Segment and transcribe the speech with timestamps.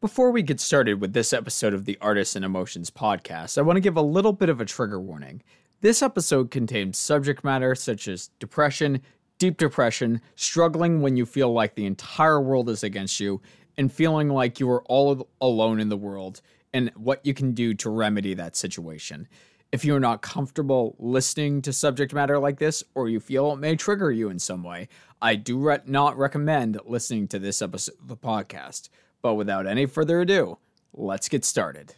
[0.00, 3.78] Before we get started with this episode of the Artists and Emotions podcast, I want
[3.78, 5.42] to give a little bit of a trigger warning.
[5.80, 9.02] This episode contains subject matter such as depression,
[9.38, 13.42] deep depression, struggling when you feel like the entire world is against you,
[13.76, 16.42] and feeling like you are all alone in the world,
[16.72, 19.26] and what you can do to remedy that situation.
[19.72, 23.74] If you're not comfortable listening to subject matter like this, or you feel it may
[23.74, 24.86] trigger you in some way,
[25.20, 28.90] I do re- not recommend listening to this episode of the podcast.
[29.20, 30.58] But without any further ado,
[30.94, 31.92] let's get started.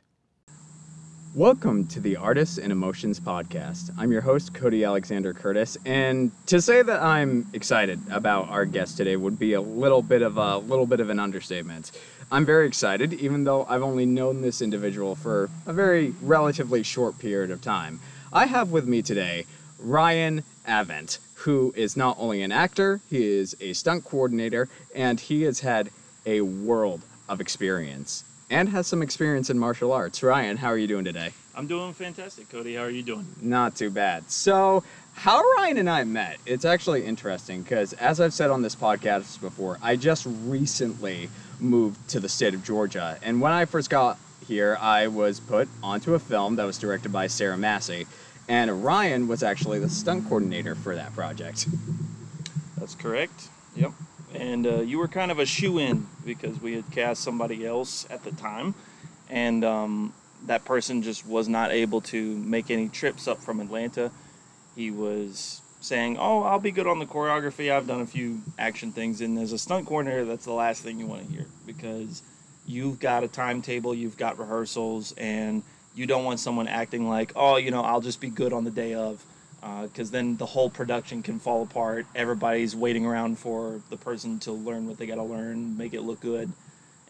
[1.35, 3.91] Welcome to the Artists and Emotions podcast.
[3.99, 8.97] I'm your host, Cody Alexander Curtis, and to say that I'm excited about our guest
[8.97, 11.93] today would be a little bit of a little bit of an understatement.
[12.33, 17.19] I'm very excited, even though I've only known this individual for a very relatively short
[17.19, 18.01] period of time.
[18.33, 19.45] I have with me today
[19.79, 25.43] Ryan Avent, who is not only an actor, he is a stunt coordinator, and he
[25.43, 25.91] has had
[26.25, 30.23] a world of experience and has some experience in martial arts.
[30.23, 31.31] Ryan, how are you doing today?
[31.55, 32.75] I'm doing fantastic, Cody.
[32.75, 33.25] How are you doing?
[33.41, 34.29] Not too bad.
[34.31, 34.83] So,
[35.15, 39.41] how Ryan and I met, it's actually interesting because, as I've said on this podcast
[39.41, 43.19] before, I just recently moved to the state of Georgia.
[43.23, 47.13] And when I first got here, I was put onto a film that was directed
[47.13, 48.07] by Sarah Massey.
[48.49, 51.69] And Ryan was actually the stunt coordinator for that project.
[52.77, 53.49] That's correct.
[53.77, 53.93] Yep
[54.35, 58.07] and uh, you were kind of a shoe in because we had cast somebody else
[58.11, 58.75] at the time,
[59.29, 60.13] and um,
[60.47, 64.11] that person just was not able to make any trips up from Atlanta.
[64.77, 67.73] He was saying, "Oh, I'll be good on the choreography.
[67.73, 70.99] I've done a few action things." And as a stunt coordinator, that's the last thing
[70.99, 72.23] you want to hear because
[72.67, 75.63] you've got a timetable, you've got rehearsals, and
[75.95, 78.71] you don't want someone acting like, "Oh, you know, I'll just be good on the
[78.71, 79.25] day of."
[79.61, 82.07] Because uh, then the whole production can fall apart.
[82.15, 86.01] Everybody's waiting around for the person to learn what they got to learn, make it
[86.01, 86.51] look good,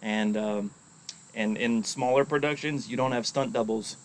[0.02, 0.70] and um,
[1.34, 3.96] and in smaller productions, you don't have stunt doubles.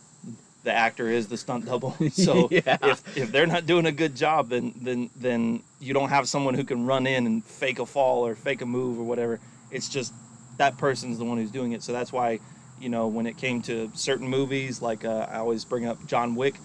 [0.63, 1.95] The actor is the stunt double.
[2.11, 2.77] So yeah.
[2.81, 6.53] if, if they're not doing a good job, then then then you don't have someone
[6.53, 9.39] who can run in and fake a fall or fake a move or whatever.
[9.71, 10.13] It's just
[10.57, 11.81] that person's the one who's doing it.
[11.81, 12.39] So that's why
[12.79, 16.35] you know when it came to certain movies, like uh, I always bring up John
[16.35, 16.55] Wick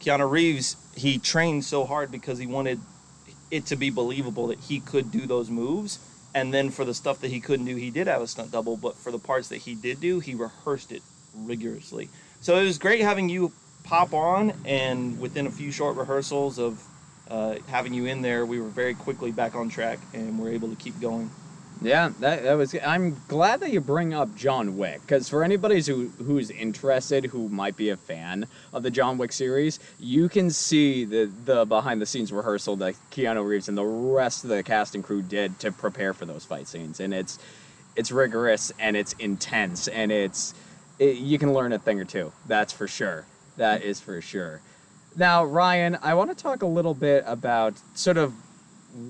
[0.00, 2.80] Keanu Reeves, he trained so hard because he wanted
[3.50, 5.98] it to be believable that he could do those moves.
[6.34, 8.76] And then for the stuff that he couldn't do, he did have a stunt double.
[8.76, 11.02] But for the parts that he did do, he rehearsed it
[11.34, 12.08] rigorously.
[12.40, 13.52] So it was great having you
[13.84, 16.82] pop on, and within a few short rehearsals of
[17.30, 20.68] uh, having you in there, we were very quickly back on track and we're able
[20.68, 21.30] to keep going.
[21.82, 22.74] Yeah, that, that was.
[22.84, 27.48] I'm glad that you bring up John Wick because for anybody who who's interested, who
[27.50, 32.00] might be a fan of the John Wick series, you can see the the behind
[32.00, 35.58] the scenes rehearsal that Keanu Reeves and the rest of the cast and crew did
[35.60, 37.38] to prepare for those fight scenes, and it's
[37.94, 40.54] it's rigorous and it's intense and it's
[40.98, 42.32] it, you can learn a thing or two.
[42.46, 43.26] That's for sure.
[43.58, 44.60] That is for sure.
[45.14, 48.34] Now, Ryan, I want to talk a little bit about sort of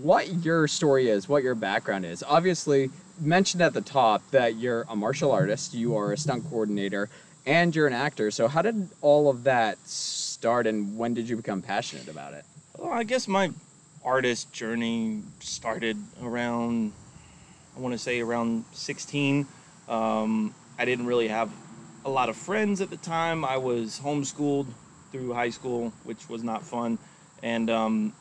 [0.02, 2.24] what your story is, what your background is.
[2.26, 7.08] Obviously, mentioned at the top that you're a martial artist, you are a stunt coordinator,
[7.47, 8.30] and you're an actor.
[8.30, 12.44] So, how did all of that start, and when did you become passionate about it?
[12.76, 13.50] Well, I guess my
[14.04, 16.92] artist journey started around,
[17.76, 19.46] I want to say around 16.
[19.88, 21.50] Um, I didn't really have
[22.04, 23.44] a lot of friends at the time.
[23.44, 24.66] I was homeschooled
[25.12, 26.98] through high school, which was not fun.
[27.42, 28.12] And um,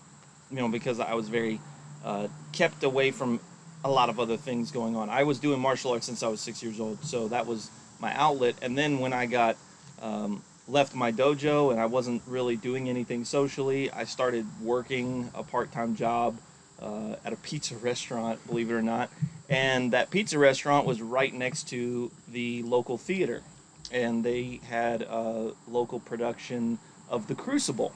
[0.50, 1.60] you know, because I was very
[2.04, 3.40] uh, kept away from
[3.84, 5.10] a lot of other things going on.
[5.10, 7.70] I was doing martial arts since I was six years old, so that was
[8.00, 8.56] my outlet.
[8.62, 9.58] And then when I got
[10.02, 15.44] um, left my dojo and I wasn't really doing anything socially, I started working a
[15.44, 16.38] part-time job
[16.82, 19.10] uh, at a pizza restaurant, believe it or not.
[19.50, 23.44] And that pizza restaurant was right next to the local theater,
[23.92, 27.94] and they had a local production of The Crucible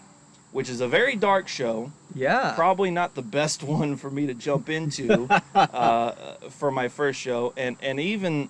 [0.52, 1.92] which is a very dark show.
[2.16, 2.54] Yeah.
[2.56, 6.12] Probably not the best one for me to jump into uh,
[6.50, 8.50] for my first show, and and even,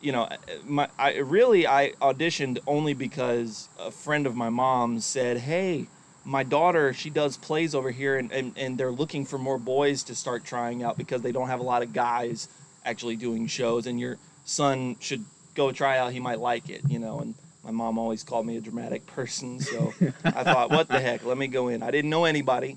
[0.00, 0.28] you know,
[0.64, 5.86] my I really I auditioned only because a friend of my mom said, "Hey,
[6.24, 10.02] my daughter she does plays over here, and and, and they're looking for more boys
[10.04, 12.48] to start trying out because they don't have a lot of guys
[12.84, 15.24] actually doing shows, and your son should
[15.54, 16.12] go try out.
[16.12, 19.60] He might like it, you know." And my mom always called me a dramatic person,
[19.60, 19.92] so
[20.24, 21.82] I thought, what the heck, let me go in.
[21.82, 22.76] I didn't know anybody.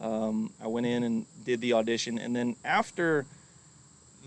[0.00, 3.26] Um, I went in and did the audition, and then after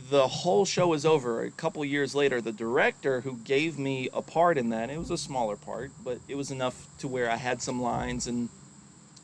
[0.10, 4.22] the whole show was over, a couple years later, the director who gave me a
[4.22, 7.38] part in that, it was a smaller part, but it was enough to where I
[7.38, 8.50] had some lines, and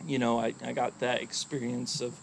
[0.07, 2.13] you know, I, I got that experience of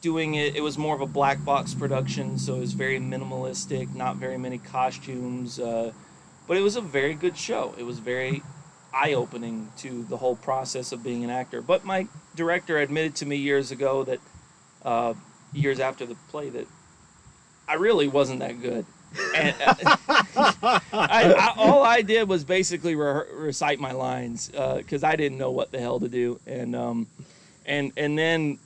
[0.00, 0.56] doing it.
[0.56, 4.38] It was more of a black box production, so it was very minimalistic, not very
[4.38, 5.58] many costumes.
[5.58, 5.92] Uh,
[6.46, 7.74] but it was a very good show.
[7.78, 8.42] It was very
[8.92, 11.60] eye opening to the whole process of being an actor.
[11.60, 12.06] But my
[12.36, 14.20] director admitted to me years ago that,
[14.84, 15.14] uh,
[15.52, 16.66] years after the play, that
[17.66, 18.86] I really wasn't that good.
[19.34, 19.74] And uh,
[20.36, 25.38] I, I, all I did was basically re- recite my lines because uh, I didn't
[25.38, 26.40] know what the hell to do.
[26.46, 27.06] And um,
[27.64, 28.58] and and then,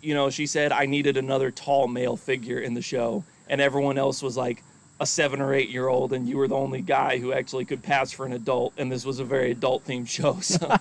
[0.00, 3.98] you know, she said I needed another tall male figure in the show, and everyone
[3.98, 4.62] else was like,
[5.00, 7.82] a seven or eight year old and you were the only guy who actually could
[7.82, 10.76] pass for an adult and this was a very adult themed show so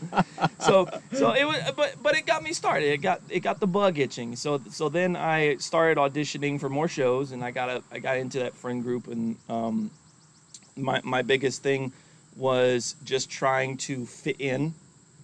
[0.60, 2.88] so so it was but but it got me started.
[2.88, 4.36] It got it got the bug itching.
[4.36, 8.18] So so then i started auditioning for more shows and i got a i got
[8.18, 9.90] into that friend group and um
[10.76, 11.94] my my biggest thing
[12.36, 14.74] was just trying to fit in.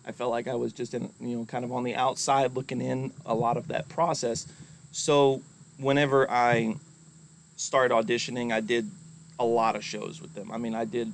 [0.07, 2.79] I felt like i was just in you know kind of on the outside looking
[2.79, 4.47] in a lot of that process.
[4.93, 5.41] So
[5.77, 6.75] whenever i
[7.55, 8.89] started auditioning, I did
[9.39, 10.51] a lot of shows with them.
[10.51, 11.11] I mean, I did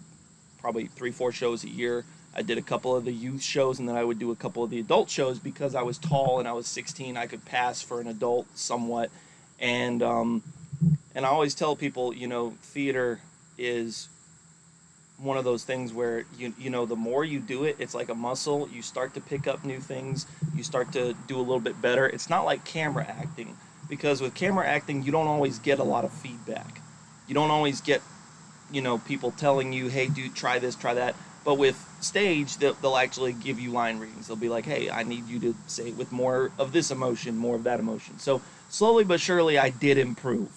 [0.60, 2.06] probably three, four shows a year.
[2.36, 4.64] I did a couple of the youth shows, and then I would do a couple
[4.64, 7.18] of the adult shows because I was tall and I was 16.
[7.18, 9.10] I could pass for an adult somewhat,
[9.60, 10.42] and um,
[11.14, 13.20] and I always tell people, you know, theater
[13.58, 14.08] is
[15.18, 18.08] one of those things where you you know the more you do it, it's like
[18.08, 18.70] a muscle.
[18.72, 20.26] You start to pick up new things.
[20.56, 22.08] You start to do a little bit better.
[22.08, 23.58] It's not like camera acting
[23.92, 26.82] because with camera acting you don't always get a lot of feedback
[27.28, 28.02] you don't always get
[28.72, 32.74] you know people telling you hey dude try this try that but with stage they'll,
[32.76, 35.90] they'll actually give you line readings they'll be like hey i need you to say
[35.90, 39.70] it with more of this emotion more of that emotion so slowly but surely i
[39.70, 40.50] did improve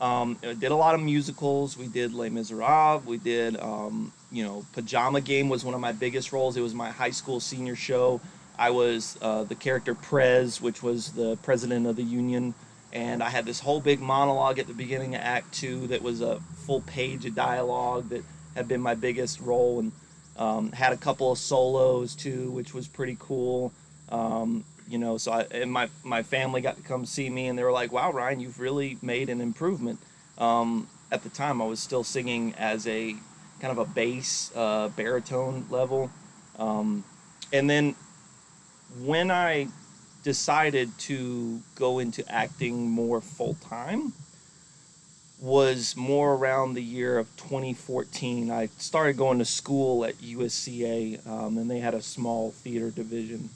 [0.00, 1.76] um, I did a lot of musicals.
[1.76, 3.04] We did Les Miserables.
[3.04, 6.56] We did, um, you know, Pajama Game was one of my biggest roles.
[6.56, 8.20] It was my high school senior show.
[8.56, 12.54] I was uh, the character Prez, which was the president of the union
[12.92, 16.20] and I had this whole big monologue at the beginning of Act Two that was
[16.20, 18.24] a full page of dialogue that
[18.54, 19.92] had been my biggest role, and
[20.36, 23.72] um, had a couple of solos too, which was pretty cool.
[24.10, 27.58] Um, you know, so I, and my my family got to come see me, and
[27.58, 29.98] they were like, "Wow, Ryan, you've really made an improvement."
[30.38, 33.14] Um, at the time, I was still singing as a
[33.60, 36.10] kind of a bass uh, baritone level,
[36.58, 37.04] um,
[37.52, 37.94] and then
[39.04, 39.68] when I
[40.22, 44.12] decided to go into acting more full time
[45.40, 48.50] was more around the year of 2014.
[48.50, 53.48] I started going to school at USCA, um, and they had a small theater division,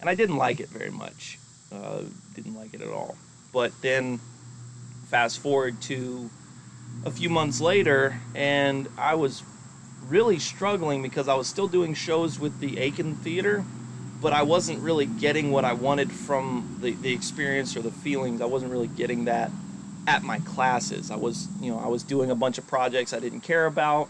[0.00, 1.38] and I didn't like it very much.
[1.72, 2.02] Uh,
[2.34, 3.16] didn't like it at all.
[3.52, 4.20] But then,
[5.08, 6.30] fast forward to
[7.04, 9.42] a few months later, and I was
[10.08, 13.64] really struggling because I was still doing shows with the Aiken Theater,
[14.20, 18.40] but I wasn't really getting what I wanted from the, the experience or the feelings.
[18.40, 19.50] I wasn't really getting that
[20.06, 21.10] at my classes.
[21.10, 24.08] I was, you know, I was doing a bunch of projects I didn't care about.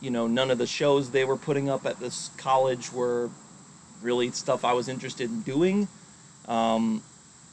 [0.00, 3.30] You know, none of the shows they were putting up at this college were
[4.02, 5.88] really stuff I was interested in doing.
[6.48, 7.02] Um,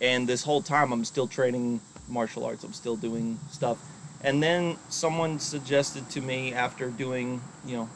[0.01, 2.63] and this whole time, I'm still training martial arts.
[2.63, 3.77] I'm still doing stuff.
[4.21, 7.89] And then someone suggested to me after doing, you know,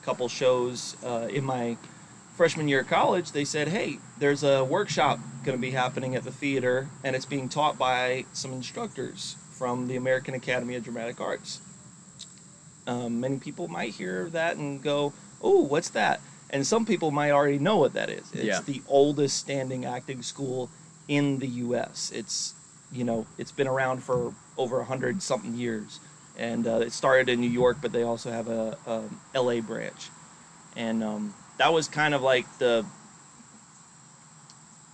[0.00, 1.76] a couple shows uh, in my
[2.40, 6.24] freshman year of college, they said, hey, there's a workshop going to be happening at
[6.24, 11.20] the theater, and it's being taught by some instructors from the American Academy of Dramatic
[11.20, 11.60] Arts.
[12.86, 15.12] Um, many people might hear that and go,
[15.42, 16.22] oh, what's that?
[16.48, 18.32] And some people might already know what that is.
[18.32, 18.60] It's yeah.
[18.62, 20.70] the oldest standing acting school
[21.08, 22.10] in the U.S.
[22.14, 22.54] It's,
[22.90, 26.00] you know, it's been around for over a hundred something years,
[26.38, 29.02] and uh, it started in New York, but they also have a, a
[29.34, 29.60] L.A.
[29.60, 30.08] branch,
[30.74, 32.86] and um, that was kind of like the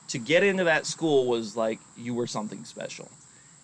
[0.08, 3.08] to get into that school was like you were something special.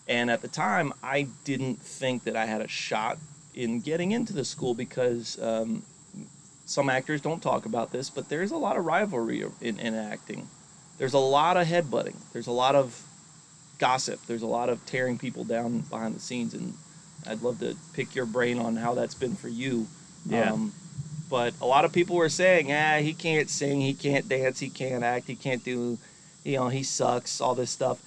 [0.07, 3.19] And at the time, I didn't think that I had a shot
[3.55, 5.83] in getting into the school because um,
[6.65, 10.49] some actors don't talk about this, but there's a lot of rivalry in, in acting.
[10.99, 12.15] There's a lot of headbutting.
[12.33, 13.03] There's a lot of
[13.79, 14.21] gossip.
[14.29, 16.75] There's a lot of tearing people down behind the scenes, and
[17.27, 19.89] I'd love to pick your brain on how that's been for you.
[20.25, 20.53] Yeah.
[20.53, 20.73] Um,
[21.33, 24.69] but a lot of people were saying, ah, he can't sing, he can't dance, he
[24.69, 25.97] can't act, he can't do,
[26.45, 27.99] you know, he sucks, all this stuff.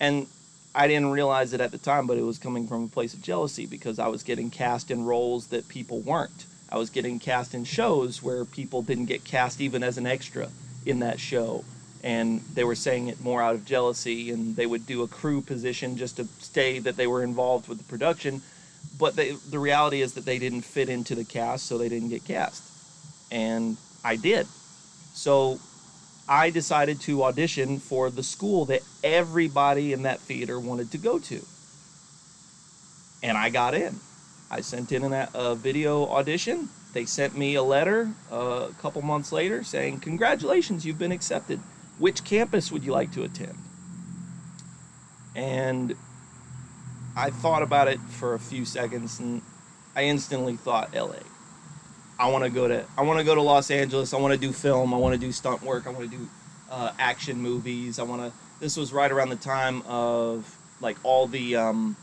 [0.00, 0.26] And
[0.74, 3.22] I didn't realize it at the time, but it was coming from a place of
[3.22, 6.44] jealousy because I was getting cast in roles that people weren't.
[6.70, 10.50] I was getting cast in shows where people didn't get cast even as an extra
[10.84, 11.64] in that show.
[12.02, 15.40] And they were saying it more out of jealousy, and they would do a crew
[15.40, 18.42] position just to stay that they were involved with the production.
[18.98, 22.10] But they, the reality is that they didn't fit into the cast, so they didn't
[22.10, 22.72] get cast
[23.34, 24.46] and I did.
[25.12, 25.58] So
[26.28, 31.18] I decided to audition for the school that everybody in that theater wanted to go
[31.18, 31.44] to.
[33.22, 33.98] And I got in.
[34.50, 36.68] I sent in a, a video audition.
[36.92, 41.58] They sent me a letter uh, a couple months later saying, Congratulations, you've been accepted.
[41.98, 43.58] Which campus would you like to attend?
[45.34, 45.96] And
[47.16, 49.42] I thought about it for a few seconds and
[49.96, 51.33] I instantly thought LA.
[52.18, 54.14] I want to go to I want to go to Los Angeles.
[54.14, 54.94] I want to do film.
[54.94, 55.86] I want to do stunt work.
[55.86, 56.28] I want to do
[56.70, 57.98] uh, action movies.
[57.98, 58.32] I want to.
[58.60, 61.96] This was right around the time of like all the um,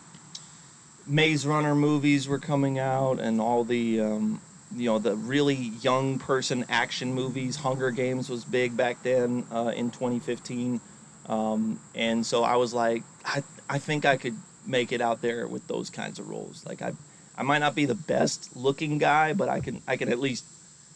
[1.08, 4.42] Maze Runner movies were coming out, and all the um,
[4.76, 7.58] you know the really young person action movies.
[7.58, 10.82] Hunger Games was big back then uh, in 2015,
[11.28, 15.48] um, and so I was like, I I think I could make it out there
[15.48, 16.66] with those kinds of roles.
[16.66, 16.94] Like I
[17.42, 20.46] I might not be the best looking guy, but I can I can at least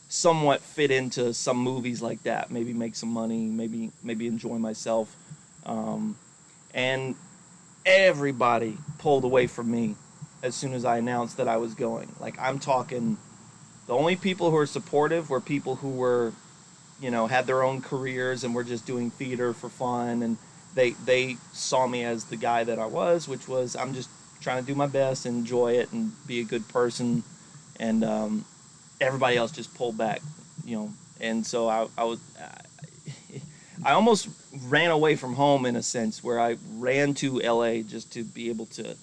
[0.09, 2.51] somewhat fit into some movies like that.
[2.51, 3.47] Maybe make some money.
[3.47, 5.15] Maybe maybe enjoy myself.
[5.65, 6.15] Um,
[6.71, 7.15] and
[7.83, 9.95] everybody pulled away from me
[10.43, 12.13] as soon as I announced that I was going.
[12.19, 13.17] Like I'm talking,
[13.87, 16.31] the only people who were supportive were people who were,
[17.01, 20.37] you know, had their own careers and were just doing theater for fun and
[20.75, 24.11] they they saw me as the guy that I was, which was I'm just
[24.45, 27.23] trying to do my best, enjoy it, and be a good person.
[27.79, 28.45] And um,
[29.01, 30.21] everybody else just pulled back,
[30.63, 30.93] you know.
[31.19, 32.19] And so I, I was,
[33.83, 34.29] I almost
[34.67, 38.49] ran away from home in a sense, where I ran to LA just to be
[38.49, 38.95] able to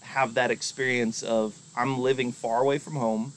[0.00, 3.34] have that experience of I'm living far away from home.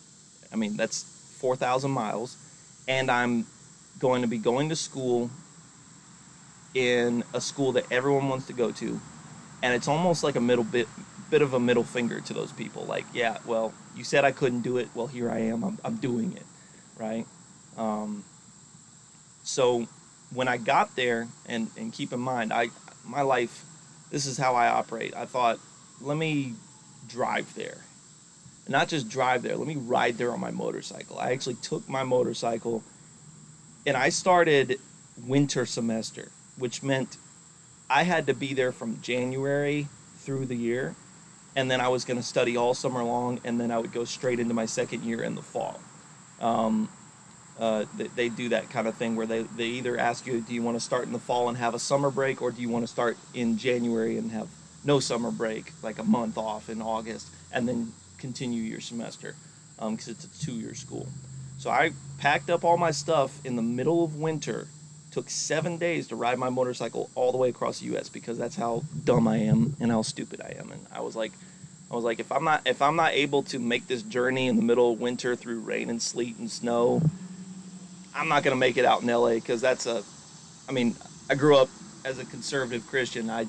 [0.54, 1.04] I mean, that's
[1.40, 2.38] 4,000 miles,
[2.88, 3.46] and I'm
[4.00, 5.30] going to be going to school
[6.74, 9.02] in a school that everyone wants to go to,
[9.62, 10.88] and it's almost like a middle bit
[11.30, 12.86] bit of a middle finger to those people.
[12.86, 14.90] Like, yeah, well, you said I couldn't do it.
[14.96, 15.64] Well, here I am.
[15.64, 16.46] I'm, I'm doing it,
[16.98, 17.26] right?
[17.78, 18.24] Um,
[19.44, 19.88] so
[20.34, 22.70] when I got there, and and keep in mind, I
[23.06, 23.64] my life,
[24.12, 25.16] this is how I operate.
[25.16, 25.60] I thought,
[26.02, 26.54] let me
[27.08, 27.78] drive there,
[28.68, 29.56] not just drive there.
[29.56, 31.20] Let me ride there on my motorcycle.
[31.20, 32.84] I actually took my motorcycle,
[33.86, 34.80] and I started
[35.26, 37.18] winter semester, which meant
[37.90, 39.88] I had to be there from January
[40.20, 40.96] through the year
[41.58, 44.06] and then I was going to study all summer long, and then I would go
[44.06, 45.82] straight into my second year in the fall.
[46.40, 46.88] Um,
[47.60, 50.54] uh, they, they, do that kind of thing where they, they either ask you, do
[50.54, 52.70] you want to start in the fall and have a summer break, or do you
[52.70, 54.48] want to start in January and have
[54.86, 59.34] no summer break, like a month off in August, and then continue your semester
[59.78, 61.08] because um, it's a two year school.
[61.58, 64.68] So I packed up all my stuff in the middle of winter.
[65.18, 68.08] Took seven days to ride my motorcycle all the way across the U.S.
[68.08, 70.72] because that's how dumb I am and how stupid I am.
[70.72, 71.32] And I was like,
[71.90, 74.58] I was like, if I'm not if I'm not able to make this journey in
[74.58, 77.02] the middle of winter through rain and sleet and snow,
[78.14, 80.04] I'm not gonna make it out in LA because that's a,
[80.70, 80.96] I mean,
[81.32, 81.70] I grew up
[82.06, 83.32] as a conservative Christian.
[83.32, 83.48] I,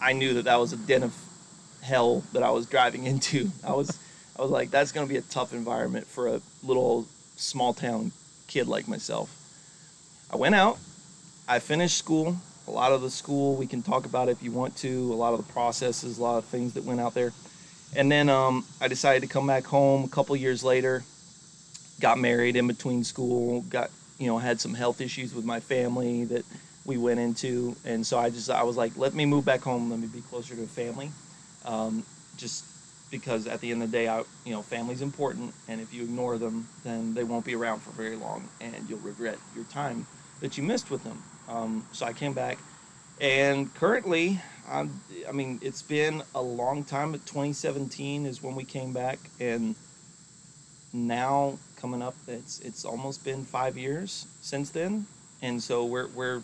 [0.00, 1.14] I knew that that was a den of
[1.82, 3.52] hell that I was driving into.
[3.64, 3.96] I was,
[4.36, 7.06] I was like, that's gonna be a tough environment for a little
[7.36, 8.10] small town
[8.48, 9.36] kid like myself.
[10.32, 10.78] I went out.
[11.48, 12.36] I finished school.
[12.68, 15.12] A lot of the school we can talk about if you want to.
[15.12, 17.32] A lot of the processes, a lot of things that went out there
[17.96, 21.02] and then um, I decided to come back home a couple years later.
[22.00, 23.62] Got married in between school.
[23.62, 26.44] Got you know had some health issues with my family that
[26.84, 29.90] we went into, and so I just I was like, let me move back home.
[29.90, 31.10] Let me be closer to family.
[31.64, 32.04] Um,
[32.36, 32.64] just
[33.10, 36.04] because at the end of the day, I, you know, family's important, and if you
[36.04, 40.06] ignore them, then they won't be around for very long, and you'll regret your time
[40.40, 41.22] that you missed with them.
[41.48, 42.58] Um, so I came back,
[43.20, 48.64] and currently I'm, I mean, it's been a long time, but 2017 is when we
[48.64, 49.74] came back, and
[50.92, 55.06] now coming up, it's it's almost been five years since then,
[55.42, 56.42] and so we're we're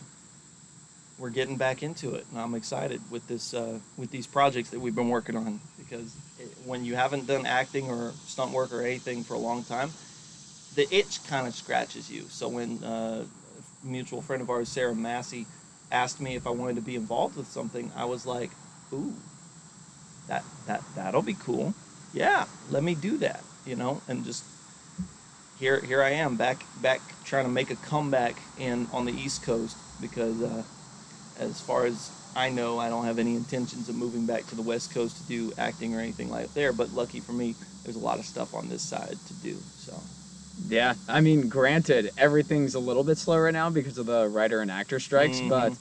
[1.17, 4.79] we're getting back into it, and I'm excited with this uh, with these projects that
[4.79, 8.81] we've been working on because it, when you haven't done acting or stunt work or
[8.81, 9.89] anything for a long time,
[10.75, 12.23] the itch kind of scratches you.
[12.29, 13.25] So when uh,
[13.87, 15.45] mutual friend of ours, Sarah Massey
[15.91, 18.51] asked me if I wanted to be involved with something, I was like,
[18.93, 19.13] "Ooh,
[20.27, 21.73] that that that'll be cool.
[22.13, 24.43] Yeah, let me do that." You know, and just
[25.59, 29.43] here here I am back back trying to make a comeback in on the East
[29.43, 30.63] Coast because uh,
[31.39, 34.61] as far as I know, I don't have any intentions of moving back to the
[34.61, 36.71] West Coast to do acting or anything like there.
[36.71, 39.57] But lucky for me, there's a lot of stuff on this side to do.
[39.77, 39.99] So.
[40.67, 44.61] Yeah, I mean, granted, everything's a little bit slow right now because of the writer
[44.61, 45.49] and actor strikes, mm-hmm.
[45.49, 45.73] but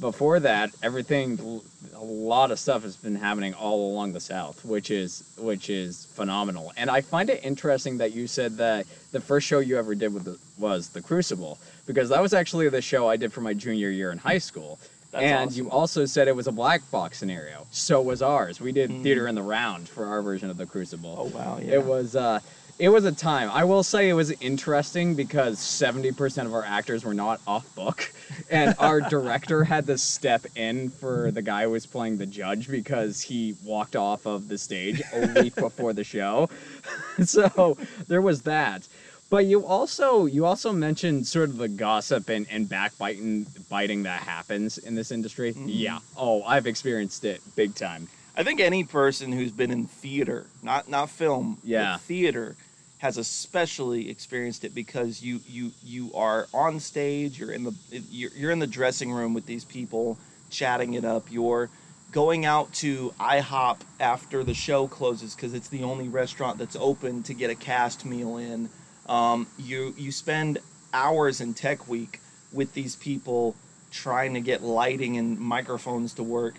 [0.00, 1.62] before that, everything,
[1.94, 6.06] a lot of stuff has been happening all along the South, which is which is
[6.14, 6.72] phenomenal.
[6.76, 10.12] And I find it interesting that you said that the first show you ever did
[10.12, 13.54] with the, was the Crucible, because that was actually the show I did for my
[13.54, 14.78] junior year in high school.
[15.12, 15.64] That's and awesome.
[15.64, 17.66] you also said it was a black box scenario.
[17.70, 18.60] So was ours.
[18.60, 19.02] We did Mm.
[19.02, 21.16] theater in the round for our version of the Crucible.
[21.18, 21.74] Oh wow, yeah.
[21.74, 22.40] It was uh
[22.78, 23.50] it was a time.
[23.50, 28.12] I will say it was interesting because 70% of our actors were not off book
[28.50, 32.68] and our director had to step in for the guy who was playing the judge
[32.68, 36.50] because he walked off of the stage a week before the show.
[37.24, 37.78] so
[38.08, 38.86] there was that.
[39.28, 44.22] But you also you also mentioned sort of the gossip and, and backbiting biting that
[44.22, 45.52] happens in this industry.
[45.52, 45.64] Mhm.
[45.66, 45.98] Yeah.
[46.16, 48.06] Oh, I've experienced it big time.
[48.36, 51.96] I think any person who's been in theater, not not film, Yeah.
[51.96, 52.54] theater,
[52.98, 57.74] has especially experienced it because you you you are on stage, you're in the
[58.10, 60.18] you're, you're in the dressing room with these people,
[60.50, 61.30] chatting it up.
[61.30, 61.68] You're
[62.12, 67.22] going out to IHOP after the show closes because it's the only restaurant that's open
[67.24, 68.70] to get a cast meal in.
[69.08, 70.58] Um, you you spend
[70.94, 72.20] hours in Tech Week
[72.52, 73.54] with these people
[73.90, 76.54] trying to get lighting and microphones to work,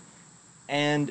[0.68, 1.10] and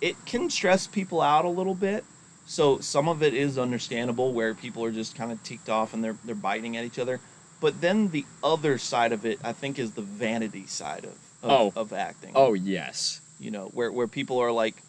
[0.00, 2.04] it can stress people out a little bit.
[2.50, 6.02] So some of it is understandable where people are just kind of ticked off and
[6.02, 7.20] they're they're biting at each other.
[7.60, 11.12] But then the other side of it, I think, is the vanity side of
[11.44, 11.72] of, Oh.
[11.76, 12.32] of acting.
[12.34, 13.20] Oh, yes.
[13.38, 14.82] you know, where where people are like,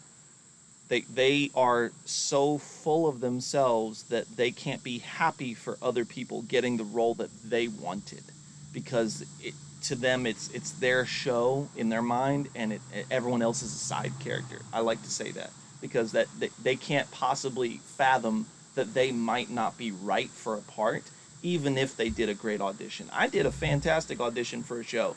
[0.88, 6.42] they they are so full of themselves that they can't be happy for other people
[6.42, 8.24] getting the role that they wanted,
[8.72, 13.62] because it, to them it's it's their show in their mind, and it, everyone else
[13.62, 14.60] is a side character.
[14.72, 15.50] I like to say that
[15.82, 20.62] because that they, they can't possibly fathom that they might not be right for a
[20.62, 21.02] part,
[21.42, 23.10] even if they did a great audition.
[23.12, 25.14] I did a fantastic audition for a show,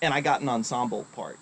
[0.00, 1.38] and I got an ensemble part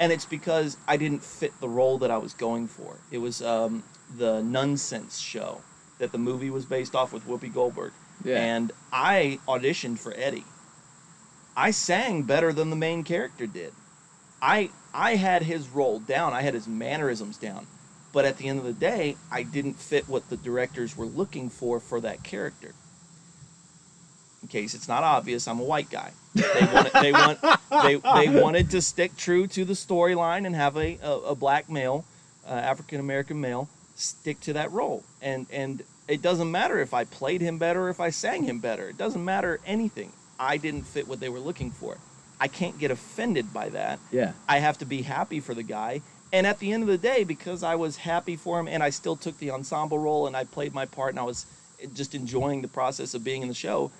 [0.00, 2.96] and it's because I didn't fit the role that I was going for.
[3.12, 3.84] It was um,
[4.18, 5.60] the Nonsense show
[6.00, 7.92] that the movie was based off with Whoopi Goldberg,
[8.24, 8.38] Yeah.
[8.40, 10.44] and I auditioned for Eddie.
[11.56, 13.72] I sang better than the main character did.
[14.44, 16.34] I I had his role down.
[16.34, 17.66] I had his mannerisms down,
[18.12, 21.48] but at the end of the day, I didn't fit what the directors were looking
[21.48, 22.74] for for that character.
[24.42, 26.12] In case it's not obvious, I'm a white guy.
[26.34, 27.40] They wanted, they want
[27.82, 31.70] they they wanted to stick true to the storyline and have a, a, a black
[31.70, 32.04] male,
[32.46, 35.04] uh, African American male, stick to that role.
[35.22, 38.58] And and it doesn't matter if I played him better or if I sang him
[38.58, 38.90] better.
[38.90, 40.12] It doesn't matter anything.
[40.38, 41.96] I didn't fit what they were looking for.
[42.44, 43.98] I can't get offended by that.
[44.12, 44.32] Yeah.
[44.46, 46.02] I have to be happy for the guy.
[46.30, 48.90] And at the end of the day, because I was happy for him and I
[48.90, 51.46] still took the ensemble role and I played my part and I was
[51.94, 53.90] just enjoying the process of being in the show,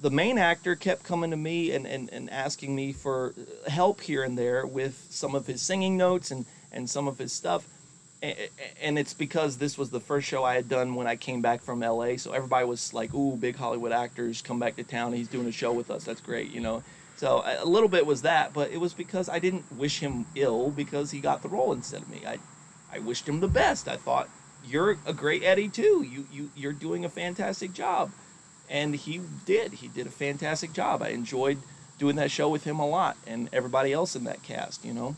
[0.00, 3.34] the main actor kept coming to me and, and, and asking me for
[3.66, 7.32] help here and there with some of his singing notes and, and some of his
[7.32, 7.66] stuff.
[8.80, 11.62] And it's because this was the first show I had done when I came back
[11.62, 12.16] from LA.
[12.16, 15.14] So everybody was like, ooh, big Hollywood actors come back to town.
[15.14, 16.04] He's doing a show with us.
[16.04, 16.84] That's great, you know.
[17.22, 20.70] So a little bit was that, but it was because I didn't wish him ill
[20.70, 22.20] because he got the role instead of me.
[22.26, 22.38] I,
[22.92, 23.86] I wished him the best.
[23.86, 24.28] I thought
[24.66, 26.02] you're a great Eddie too.
[26.02, 28.10] You you you're doing a fantastic job,
[28.68, 29.74] and he did.
[29.74, 31.00] He did a fantastic job.
[31.00, 31.58] I enjoyed
[31.96, 34.84] doing that show with him a lot, and everybody else in that cast.
[34.84, 35.14] You know,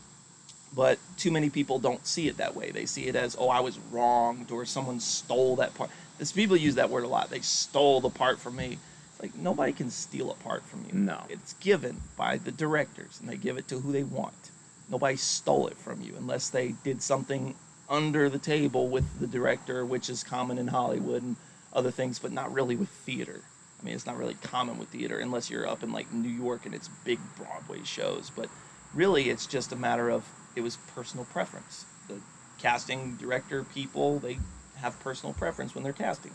[0.75, 2.69] but too many people don't see it that way.
[2.69, 5.89] They see it as, oh, I was wronged or someone stole that part.
[6.19, 7.31] This people use that word a lot.
[7.31, 8.77] They stole the part from me.
[9.21, 10.93] Like nobody can steal a part from you.
[10.97, 11.21] No.
[11.29, 14.51] It's given by the directors and they give it to who they want.
[14.89, 17.55] Nobody stole it from you unless they did something
[17.89, 21.35] under the table with the director, which is common in Hollywood and
[21.73, 23.41] other things, but not really with theater.
[23.79, 26.65] I mean, it's not really common with theater unless you're up in like New York
[26.65, 28.31] and it's big Broadway shows.
[28.35, 28.49] But
[28.93, 31.85] really, it's just a matter of it was personal preference.
[32.07, 32.19] The
[32.59, 34.39] casting director people they
[34.75, 36.31] have personal preference when they're casting.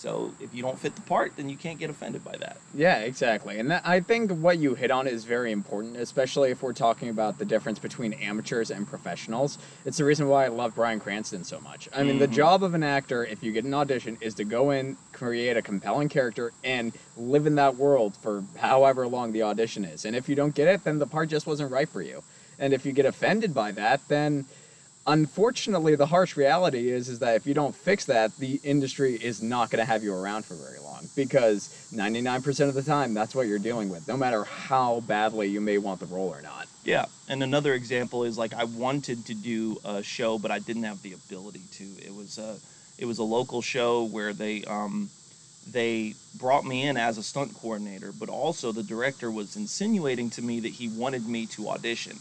[0.00, 2.56] So if you don't fit the part, then you can't get offended by that.
[2.74, 3.58] Yeah, exactly.
[3.58, 7.10] And that, I think what you hit on is very important, especially if we're talking
[7.10, 9.58] about the difference between amateurs and professionals.
[9.84, 11.86] It's the reason why I love Bryan Cranston so much.
[11.94, 12.32] I mean, the Mhm.
[12.32, 15.62] job of an actor, if you get an audition, is to go in, create a
[15.62, 20.06] compelling character, and live in that world for however long the audition is.
[20.06, 22.22] And if you don't get it, then the part just wasn't right for you.
[22.58, 24.46] And if you get offended by that, then
[25.06, 29.42] unfortunately the harsh reality is is that if you don't fix that the industry is
[29.42, 33.34] not going to have you around for very long because 99% of the time that's
[33.34, 36.66] what you're dealing with no matter how badly you may want the role or not
[36.84, 40.84] Yeah, and another example is like I wanted to do a show, but I didn't
[40.84, 41.84] have the ability to.
[42.04, 42.56] It was a,
[42.98, 45.10] it was a local show where they, um,
[45.70, 50.42] they brought me in as a stunt coordinator, but also the director was insinuating to
[50.42, 52.18] me that he wanted me to audition.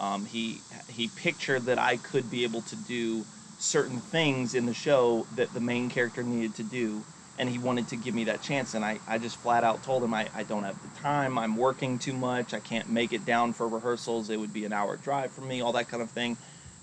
[0.00, 3.24] Um, he he pictured that I could be able to do
[3.58, 7.04] certain things in the show that the main character needed to do,
[7.38, 8.74] and he wanted to give me that chance.
[8.74, 11.56] And I, I just flat out told him I, I don't have the time, I'm
[11.56, 14.96] working too much, I can't make it down for rehearsals, it would be an hour
[14.96, 16.38] drive for me, all that kind of thing.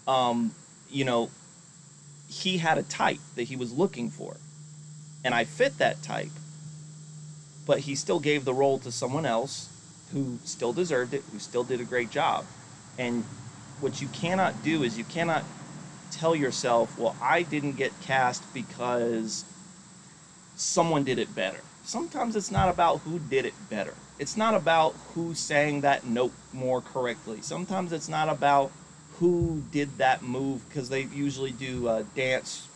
[0.07, 0.53] Um,
[0.89, 1.31] you know,
[2.29, 4.37] he had a type that he was looking for
[5.27, 6.31] and I fit that type.
[7.65, 9.69] But he still gave the role to someone else
[10.13, 12.45] who still deserved it, who still did a great job.
[12.97, 13.23] And
[13.79, 15.43] what you cannot do is you cannot
[16.11, 19.45] tell yourself, well, I didn't get cast because
[20.55, 21.59] someone did it better.
[21.83, 23.93] Sometimes it's not about who did it better.
[24.19, 27.41] It's not about who sang that note more correctly.
[27.41, 28.71] Sometimes it's not about
[29.19, 32.67] who did that move because they usually do uh, dance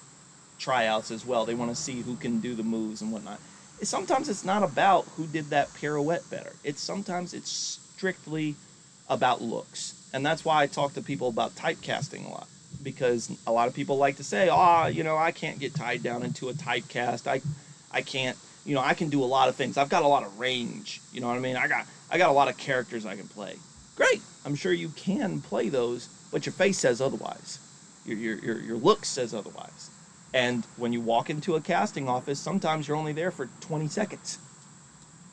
[0.60, 1.46] tryouts as well.
[1.46, 3.40] They want to see who can do the moves and whatnot.
[3.82, 6.54] Sometimes it's not about who did that pirouette better.
[6.64, 8.56] It's sometimes it's strictly
[9.10, 12.48] about looks, and that's why I talk to people about typecasting a lot
[12.84, 15.76] because a lot of people like to say, "Ah, oh, you know, I can't get
[15.76, 17.28] tied down into a typecast.
[17.28, 17.42] I,
[17.92, 19.78] I can't." You know, I can do a lot of things.
[19.78, 21.02] I've got a lot of range.
[21.12, 21.56] You know what I mean?
[21.56, 23.56] I got I got a lot of characters I can play.
[23.96, 24.22] Great.
[24.46, 27.60] I'm sure you can play those, but your face says otherwise.
[28.06, 29.90] Your your your, your look says otherwise.
[30.34, 34.40] And when you walk into a casting office, sometimes you're only there for 20 seconds.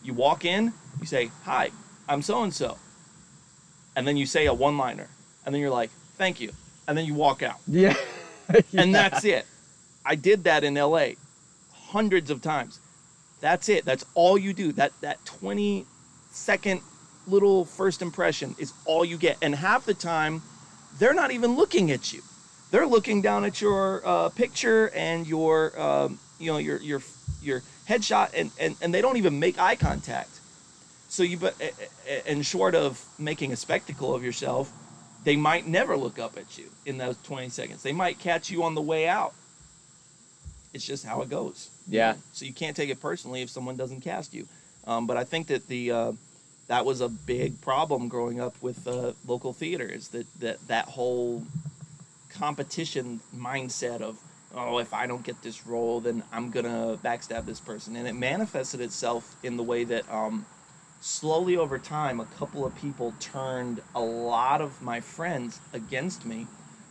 [0.03, 1.71] You walk in, you say, Hi,
[2.09, 2.79] I'm so and so.
[3.99, 5.09] And then you say a one liner.
[5.45, 6.53] And then you're like, Thank you.
[6.87, 7.59] And then you walk out.
[7.67, 7.95] Yeah.
[8.71, 8.83] yeah.
[8.83, 9.47] And that's it.
[10.05, 11.11] I did that in LA
[11.73, 12.81] hundreds of times.
[13.41, 13.85] That's it.
[13.85, 14.73] That's all you do.
[14.73, 15.85] That that 20
[16.31, 16.81] second
[17.27, 19.37] little first impression is all you get.
[19.43, 20.43] And half the time,
[20.99, 22.23] they're not even looking at you
[22.71, 27.03] they're looking down at your uh, picture and your um, you know your your
[27.43, 30.38] your headshot and, and and they don't even make eye contact
[31.09, 31.55] so you but
[32.27, 34.73] and short of making a spectacle of yourself
[35.25, 37.83] they might never look up at you in those 20 seconds.
[37.83, 39.35] They might catch you on the way out.
[40.73, 41.71] It's just how it goes.
[41.89, 42.15] Yeah.
[42.33, 44.47] So you can't take it personally if someone doesn't cast you.
[44.87, 46.13] Um, but i think that the uh,
[46.69, 51.43] that was a big problem growing up with uh, local theaters that, that that whole
[52.31, 54.19] competition mindset of
[54.55, 57.97] oh if i don't get this role then i'm gonna backstab this person.
[57.97, 60.47] And it manifested itself in the way that um,
[61.01, 66.47] slowly over time a couple of people turned a lot of my friends against me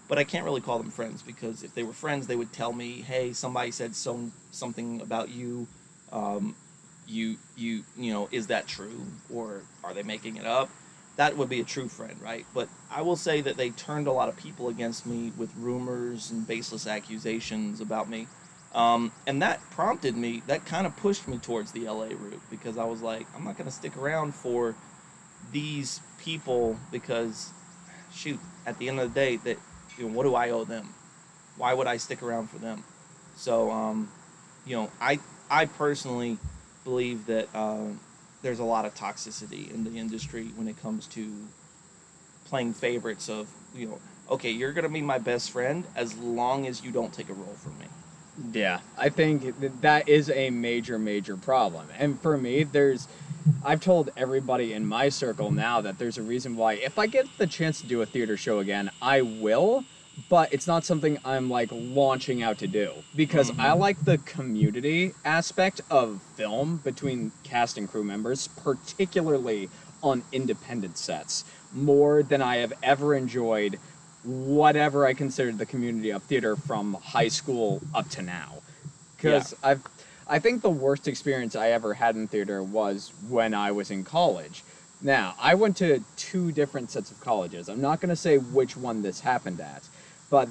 [0.08, 2.72] but i can't really call them friends because if they were friends they would tell
[2.72, 5.67] me hey somebody said so something about you
[6.12, 6.56] um,
[7.06, 10.70] you you you know is that true or are they making it up
[11.17, 12.46] that would be a true friend, right?
[12.54, 16.32] But I will say that they turned a lot of people against me with rumors
[16.32, 18.28] and baseless accusations about me.
[18.74, 22.78] Um, and that prompted me, that kind of pushed me towards the LA route because
[22.78, 24.76] I was like, I'm not going to stick around for
[25.52, 27.52] these people because,
[28.14, 29.58] shoot, at the end of the day, that
[29.98, 30.94] you know, what do I owe them?
[31.56, 32.84] Why would I stick around for them?
[33.36, 34.12] So, um,
[34.66, 36.38] you know, I I personally
[36.84, 37.88] believe that uh,
[38.42, 41.32] there's a lot of toxicity in the industry when it comes to
[42.46, 44.00] playing favorites of you know
[44.30, 47.56] okay you're gonna be my best friend as long as you don't take a role
[47.56, 47.86] from me
[48.52, 53.08] yeah i think that, that is a major major problem and for me there's
[53.65, 57.26] i've told everybody in my circle now that there's a reason why if i get
[57.38, 59.84] the chance to do a theater show again i will
[60.30, 63.62] but it's not something I'm like launching out to do because mm-hmm.
[63.62, 69.69] I like the community aspect of film between cast and crew members, particularly
[70.02, 73.80] on independent sets, more than I have ever enjoyed
[74.28, 78.62] whatever I considered the community of theater from high school up to now.
[79.16, 79.70] Because yeah.
[79.70, 79.82] I've
[80.30, 84.04] I think the worst experience I ever had in theater was when I was in
[84.04, 84.62] college.
[85.02, 87.70] Now, I went to two different sets of colleges.
[87.70, 89.88] I'm not going to say which one this happened at
[90.30, 90.48] but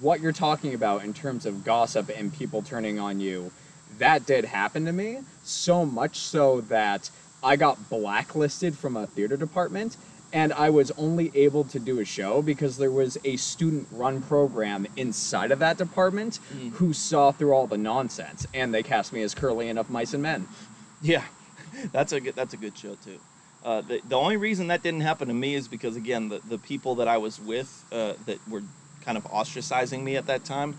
[0.00, 3.50] what you're talking about in terms of gossip and people turning on you,
[3.98, 5.18] that did happen to me.
[5.42, 7.10] So much so that
[7.42, 9.96] I got blacklisted from a theater department
[10.32, 14.22] and I was only able to do a show because there was a student run
[14.22, 16.70] program inside of that department mm.
[16.72, 20.14] who saw through all the nonsense and they cast me as Curly and of Mice
[20.14, 20.46] and Men.
[21.02, 21.24] Yeah,
[21.92, 23.18] that's a good, that's a good show too.
[23.64, 26.58] Uh, the, the only reason that didn't happen to me is because again the, the
[26.58, 28.62] people that I was with uh, that were
[29.02, 30.76] kind of ostracizing me at that time,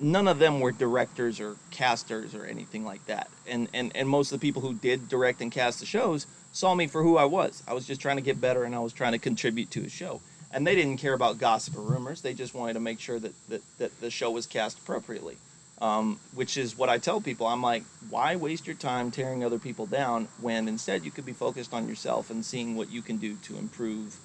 [0.00, 3.28] none of them were directors or casters or anything like that.
[3.46, 6.74] And, and, and most of the people who did direct and cast the shows saw
[6.74, 7.62] me for who I was.
[7.68, 9.88] I was just trying to get better and I was trying to contribute to a
[9.88, 10.20] show.
[10.52, 12.22] And they didn't care about gossip or rumors.
[12.22, 15.36] They just wanted to make sure that, that, that the show was cast appropriately.
[15.80, 17.46] Um, which is what I tell people.
[17.46, 21.32] I'm like, why waste your time tearing other people down when instead you could be
[21.32, 24.18] focused on yourself and seeing what you can do to improve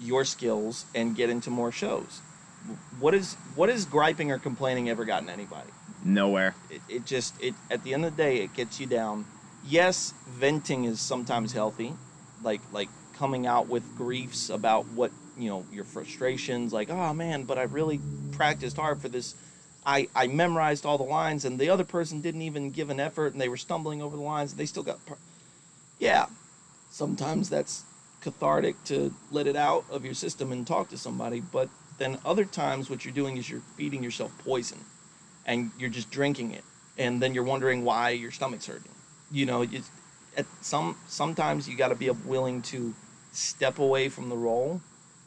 [0.00, 2.22] your skills and get into more shows.
[3.00, 5.70] What is what is griping or complaining ever gotten anybody?
[6.04, 6.54] Nowhere.
[6.70, 9.24] It, it just it at the end of the day it gets you down.
[9.66, 11.92] Yes, venting is sometimes healthy,
[12.42, 16.72] like like coming out with griefs about what you know your frustrations.
[16.72, 18.00] Like oh man, but I really
[18.32, 19.34] practiced hard for this.
[19.86, 23.32] I I memorized all the lines, and the other person didn't even give an effort,
[23.32, 25.04] and they were stumbling over the lines, and they still got.
[25.06, 25.18] Par-
[25.98, 26.26] yeah,
[26.90, 27.84] sometimes that's
[28.20, 32.44] cathartic to let it out of your system and talk to somebody, but then other
[32.44, 34.78] times what you're doing is you're feeding yourself poison
[35.46, 36.64] and you're just drinking it.
[36.96, 38.92] And then you're wondering why your stomach's hurting.
[39.30, 39.90] You know it's,
[40.36, 42.94] at some sometimes you got to be willing to
[43.32, 44.80] step away from the role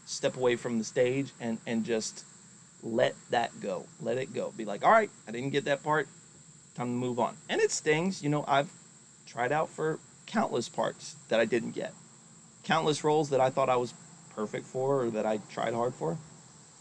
[0.06, 2.26] step away from the stage and and just
[2.84, 3.86] let that go.
[4.02, 4.52] Let it go.
[4.58, 6.08] Be like all right i didn't get that part.
[6.76, 7.38] Time to move on.
[7.50, 8.24] And it stings.
[8.24, 8.70] You know i've
[9.26, 11.94] tried out for countless parts that i didn't get.
[12.64, 13.94] Countless roles that i thought i was
[14.36, 16.18] perfect for or that i tried hard for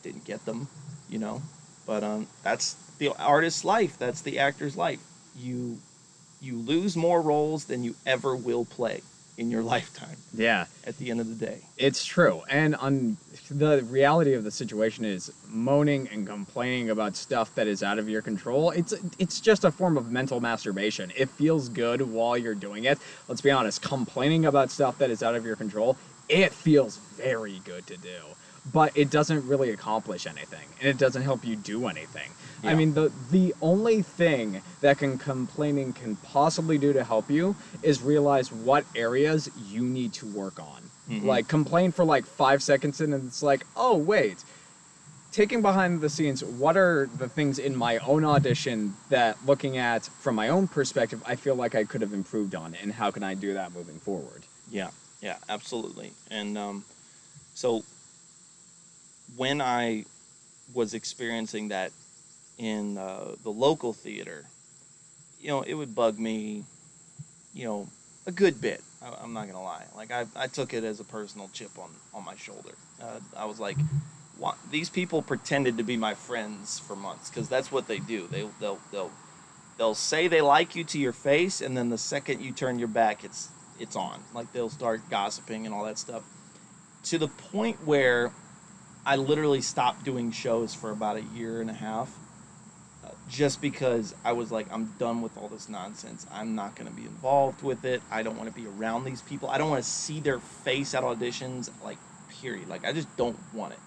[0.02, 0.68] didn't get them
[1.08, 1.42] you know
[1.90, 3.98] but um, that's the artist's life.
[3.98, 5.00] That's the actor's life.
[5.36, 5.78] You
[6.40, 9.02] you lose more roles than you ever will play
[9.36, 10.16] in your lifetime.
[10.32, 10.66] Yeah.
[10.86, 11.58] At the end of the day.
[11.76, 12.42] It's true.
[12.48, 13.16] And on
[13.50, 18.08] the reality of the situation is moaning and complaining about stuff that is out of
[18.08, 18.70] your control.
[18.70, 21.12] It's it's just a form of mental masturbation.
[21.16, 22.98] It feels good while you're doing it.
[23.26, 25.96] Let's be honest, complaining about stuff that is out of your control,
[26.28, 28.20] it feels very good to do
[28.72, 32.30] but it doesn't really accomplish anything and it doesn't help you do anything.
[32.62, 32.70] Yeah.
[32.70, 37.56] I mean the the only thing that can complaining can possibly do to help you
[37.82, 40.82] is realize what areas you need to work on.
[41.08, 41.26] Mm-hmm.
[41.26, 44.44] Like complain for like 5 seconds and it's like, "Oh, wait.
[45.32, 50.04] Taking behind the scenes, what are the things in my own audition that looking at
[50.04, 53.22] from my own perspective I feel like I could have improved on and how can
[53.22, 54.90] I do that moving forward?" Yeah.
[55.22, 56.12] Yeah, absolutely.
[56.30, 56.84] And um
[57.54, 57.84] so
[59.36, 60.04] when I
[60.74, 61.92] was experiencing that
[62.58, 64.44] in uh, the local theater,
[65.40, 66.64] you know, it would bug me,
[67.54, 67.88] you know,
[68.26, 68.82] a good bit.
[69.02, 69.84] I, am not gonna lie.
[69.96, 72.72] Like I, I took it as a personal chip on on my shoulder.
[73.02, 73.76] Uh, I was like,
[74.70, 78.28] these people pretended to be my friends for months because that's what they do.
[78.30, 79.10] They they'll they'll
[79.78, 82.88] they'll say they like you to your face, and then the second you turn your
[82.88, 84.22] back, it's it's on.
[84.34, 86.22] Like they'll start gossiping and all that stuff,
[87.04, 88.32] to the point where
[89.04, 92.14] I literally stopped doing shows for about a year and a half
[93.04, 96.26] uh, just because I was like, I'm done with all this nonsense.
[96.30, 98.02] I'm not going to be involved with it.
[98.10, 99.48] I don't want to be around these people.
[99.48, 101.96] I don't want to see their face at auditions, like,
[102.42, 102.68] period.
[102.68, 103.78] Like, I just don't want it.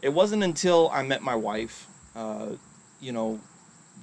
[0.00, 2.50] It wasn't until I met my wife, uh,
[3.00, 3.40] you know,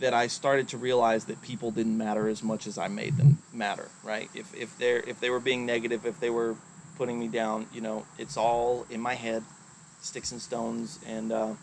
[0.02, 3.38] that I started to realize that people didn't matter as much as I made them
[3.54, 4.30] matter, right?
[4.36, 6.58] If, if, they're, if they were being negative, if they were
[6.98, 9.42] putting me down, you know, it's all in my head
[10.06, 11.00] Sticks and Stones.
[11.08, 11.54] And uh,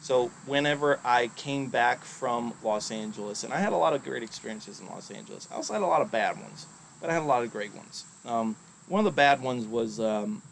[0.00, 4.22] so whenever I came back from Los Angeles, and I had a lot of great
[4.22, 6.66] experiences in Los Angeles, I also had a lot of bad ones,
[7.00, 8.04] but I had a lot of great ones.
[8.24, 8.54] Um,
[8.88, 10.42] one of the bad ones was um,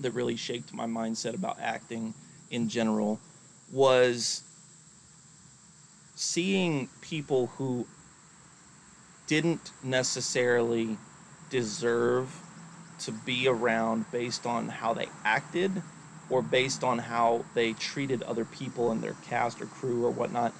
[0.00, 2.14] that really shaped my mindset about acting
[2.50, 3.20] in general
[3.72, 4.42] was
[6.14, 7.84] seeing people who
[9.26, 10.96] didn't necessarily
[11.50, 12.40] deserve
[13.00, 15.82] to be around based on how they acted
[16.30, 20.52] or based on how they treated other people in their cast or crew or whatnot.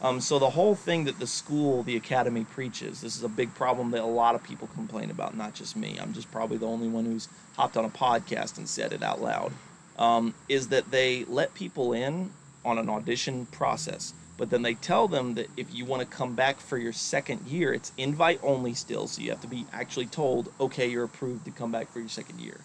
[0.00, 3.54] Um, so the whole thing that the school, the academy preaches, this is a big
[3.54, 5.96] problem that a lot of people complain about, not just me.
[6.00, 9.22] I'm just probably the only one who's hopped on a podcast and said it out
[9.22, 9.52] loud.
[9.98, 12.30] Um, is that they let people in
[12.64, 16.34] on an audition process, but then they tell them that if you want to come
[16.34, 19.06] back for your second year, it's invite only still.
[19.06, 22.08] So you have to be actually told, okay, you're approved to come back for your
[22.08, 22.58] second year.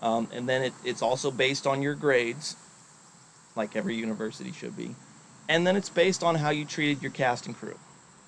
[0.00, 2.56] Um, and then it, it's also based on your grades,
[3.54, 4.94] like every university should be.
[5.48, 7.78] And then it's based on how you treated your cast and crew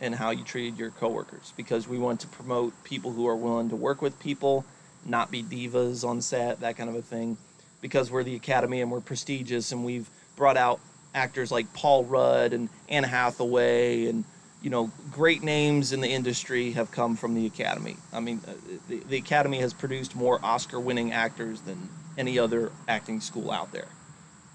[0.00, 3.68] and how you treated your coworkers because we want to promote people who are willing
[3.70, 4.64] to work with people,
[5.04, 7.36] not be divas on set, that kind of a thing.
[7.80, 10.80] Because we're the academy and we're prestigious and we've brought out
[11.14, 14.24] actors like Paul Rudd and Anne Hathaway and
[14.62, 17.96] you know, great names in the industry have come from the Academy.
[18.12, 18.52] I mean, uh,
[18.88, 23.70] the, the Academy has produced more Oscar winning actors than any other acting school out
[23.72, 23.88] there.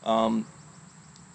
[0.04, 0.46] Um,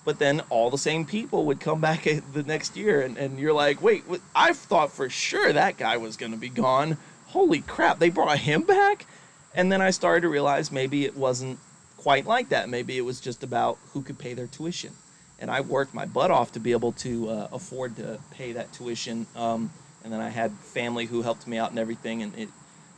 [0.05, 3.55] but then all the same people would come back the next year, and, and you're
[3.55, 4.05] like, wait,
[4.35, 6.99] I thought for sure that guy was going to be gone.
[7.29, 9.07] Holy crap, they brought him back?
[9.55, 11.59] And then I started to realize maybe it wasn't
[11.97, 12.69] quite like that.
[12.69, 14.93] Maybe it was just about who could pay their tuition
[15.39, 18.73] and I worked my butt off to be able to uh, afford to pay that
[18.73, 19.27] tuition.
[19.37, 19.71] Um,
[20.05, 22.49] and then I had family who helped me out and everything, and it,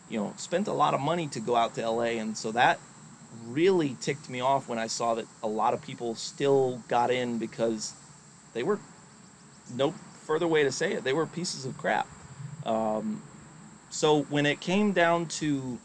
[0.08, 2.78] you know, spent a lot of money to go out to LA, and so that
[3.46, 7.38] really ticked me off when I saw that a lot of people still got in
[7.38, 7.92] because
[8.54, 8.78] they were
[9.74, 9.92] no
[10.24, 12.06] further way to say it, they were pieces of crap.
[12.64, 13.22] Um,
[13.90, 15.78] so when it came down to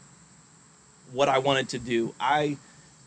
[1.12, 2.56] what I wanted to do, I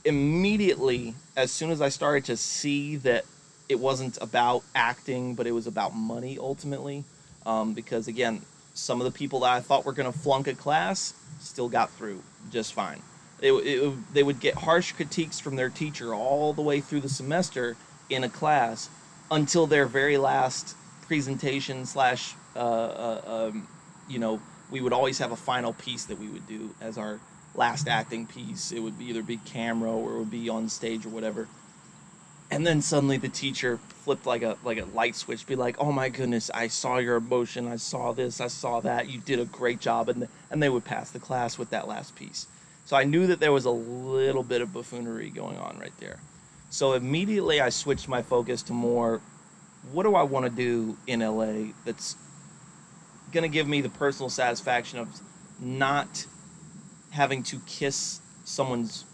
[0.03, 3.25] immediately, as soon as I started to see that
[3.69, 7.03] it wasn't about acting, but it was about money ultimately,
[7.45, 8.41] um, because again,
[8.73, 11.91] some of the people that I thought were going to flunk a class still got
[11.91, 13.01] through just fine.
[13.41, 17.09] It, it, they would get harsh critiques from their teacher all the way through the
[17.09, 17.77] semester
[18.09, 18.89] in a class
[19.31, 23.67] until their very last presentation slash uh, uh, um,
[24.07, 27.19] you know we would always have a final piece that we would do as our
[27.55, 28.71] last acting piece.
[28.71, 31.47] It would be either be camera or it would be on stage or whatever
[32.51, 35.91] and then suddenly the teacher flipped like a like a light switch be like oh
[35.91, 39.45] my goodness i saw your emotion i saw this i saw that you did a
[39.45, 42.47] great job and and they would pass the class with that last piece.
[42.85, 46.19] So i knew that there was a little bit of buffoonery going on right there.
[46.69, 49.21] So immediately i switched my focus to more
[49.91, 52.15] what do i want to do in la that's
[53.31, 55.07] going to give me the personal satisfaction of
[55.59, 56.25] not
[57.11, 59.05] having to kiss someone's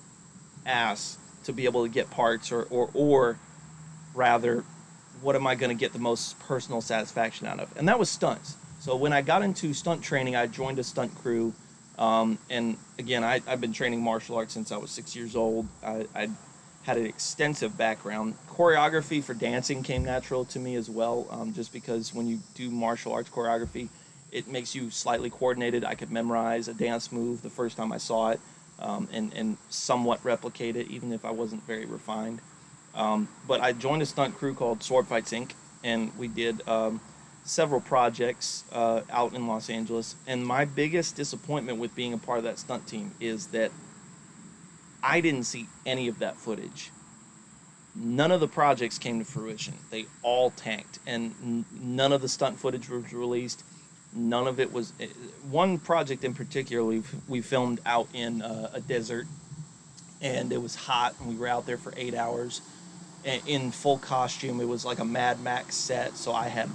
[0.66, 3.40] ass to be able to get parts or or, or
[4.14, 4.64] rather
[5.22, 7.76] what am I going to get the most personal satisfaction out of?
[7.78, 8.56] And that was stunts.
[8.80, 11.54] So when I got into stunt training, I joined a stunt crew.
[11.98, 15.68] Um, and again, I, have been training martial arts since I was six years old.
[15.84, 16.30] I, I,
[16.84, 18.36] had an extensive background.
[18.48, 22.70] Choreography for dancing came natural to me as well, um, just because when you do
[22.70, 23.88] martial arts choreography,
[24.32, 25.84] it makes you slightly coordinated.
[25.84, 28.40] I could memorize a dance move the first time I saw it
[28.80, 32.42] um, and, and somewhat replicate it, even if I wasn't very refined.
[32.94, 35.52] Um, but I joined a stunt crew called Sword Fights Inc.,
[35.84, 37.02] and we did um,
[37.44, 40.16] several projects uh, out in Los Angeles.
[40.28, 43.72] And my biggest disappointment with being a part of that stunt team is that
[45.04, 46.92] I didn't see any of that footage.
[47.96, 49.76] None of the projects came to fruition.
[49.92, 53.64] They all tanked, and n- none of the stunt footage was released.
[54.16, 54.94] None of it was.
[55.00, 55.08] Eh,
[55.52, 59.28] one project in particular, we we filmed out in uh, a desert,
[60.22, 62.62] and it was hot, and we were out there for eight hours
[63.48, 64.62] in full costume.
[64.62, 66.70] It was like a Mad Max set, so I had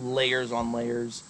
[0.00, 1.22] layers on layers,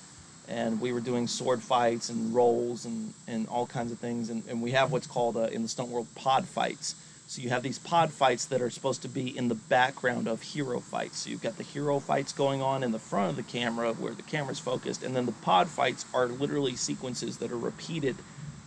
[0.48, 4.28] and we were doing sword fights and rolls and, and all kinds of things.
[4.30, 6.94] And, and we have what's called uh, in the stunt world pod fights.
[7.28, 10.42] So you have these pod fights that are supposed to be in the background of
[10.42, 11.18] hero fights.
[11.18, 14.14] So you've got the hero fights going on in the front of the camera where
[14.14, 18.16] the camera's focused, and then the pod fights are literally sequences that are repeated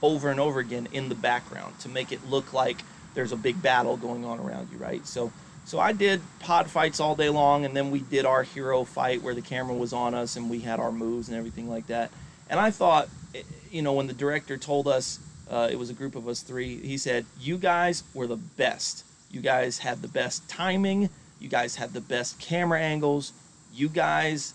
[0.01, 2.81] over and over again in the background to make it look like
[3.13, 5.05] there's a big battle going on around you, right?
[5.07, 5.31] So
[5.65, 9.21] so I did pod fights all day long, and then we did our hero fight
[9.21, 12.11] where the camera was on us and we had our moves and everything like that.
[12.49, 15.19] And I thought, eh, you know, when the director told us
[15.49, 19.03] uh, it was a group of us three, he said, "You guys were the best.
[19.31, 21.09] You guys had the best timing.
[21.39, 23.33] You guys had the best camera angles.
[23.73, 24.53] You guys."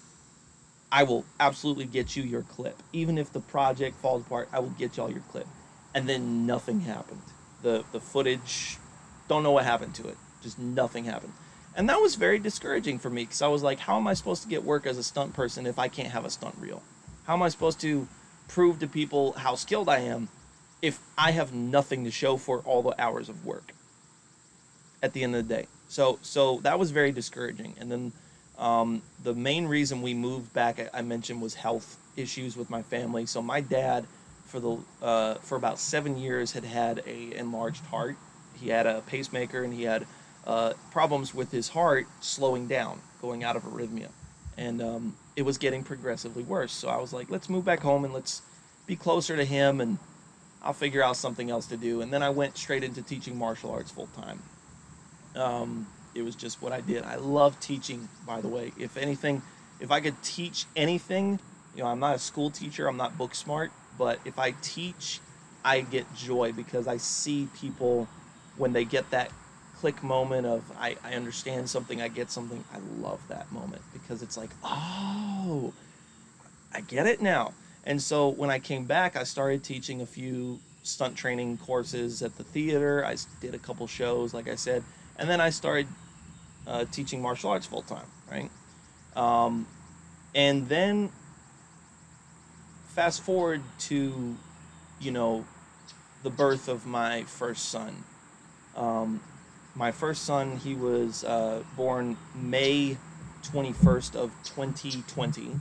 [0.93, 2.81] I will absolutely get you your clip.
[2.93, 5.49] Even if the project falls apart, I will get y'all your clip.
[5.93, 7.23] And then nothing happened.
[7.63, 8.79] The the footage,
[9.27, 11.33] don't know what happened to it just nothing happened.
[11.75, 14.43] And that was very discouraging for me because I was like, how am I supposed
[14.45, 16.83] to get work as a stunt person if I can't have a stunt reel?
[17.27, 18.07] How am I supposed to
[18.47, 20.29] prove to people how skilled I am
[20.85, 23.73] if I have nothing to show for all the hours of work
[25.03, 25.67] at the end of the day?
[25.89, 27.75] So, so that was very discouraging.
[27.81, 28.13] And then
[28.59, 33.25] um, the main reason we moved back, I mentioned, was health issues with my family.
[33.25, 34.05] So my dad,
[34.45, 38.17] for the uh, for about seven years, had had a enlarged heart.
[38.61, 40.07] He had a pacemaker and he had
[40.47, 44.11] uh, problems with his heart slowing down, going out of arrhythmia.
[44.59, 46.73] And um, it was getting progressively worse.
[46.73, 48.43] So I was like, let's move back home and let's
[48.87, 49.99] be closer to him and
[50.65, 52.01] I'll figure out something else to do.
[52.01, 54.43] And then I went straight into teaching martial arts full time.
[55.37, 57.05] Um, it was just what I did.
[57.05, 58.73] I love teaching, by the way.
[58.79, 59.43] If anything,
[59.79, 61.39] if I could teach anything,
[61.77, 65.21] you know, I'm not a school teacher, I'm not book smart, but if I teach,
[65.65, 68.09] I get joy because I see people
[68.57, 69.31] when they get that
[69.77, 72.65] click moment of I, I understand something, I get something.
[72.73, 75.75] I love that moment because it's like, oh,
[76.73, 77.53] I get it now.
[77.85, 82.37] And so when I came back, I started teaching a few stunt training courses at
[82.37, 83.05] the theater.
[83.05, 84.83] I did a couple shows, like I said,
[85.19, 85.87] and then I started
[86.67, 88.51] uh, teaching martial arts full time, right?
[89.17, 89.67] Um,
[90.35, 91.11] and then
[92.89, 94.37] fast forward to,
[95.01, 95.45] you know,
[96.23, 98.05] the birth of my first son.
[98.77, 99.21] Um,
[99.75, 102.97] my first son, he was uh, born May
[103.43, 105.61] 21st of 2020,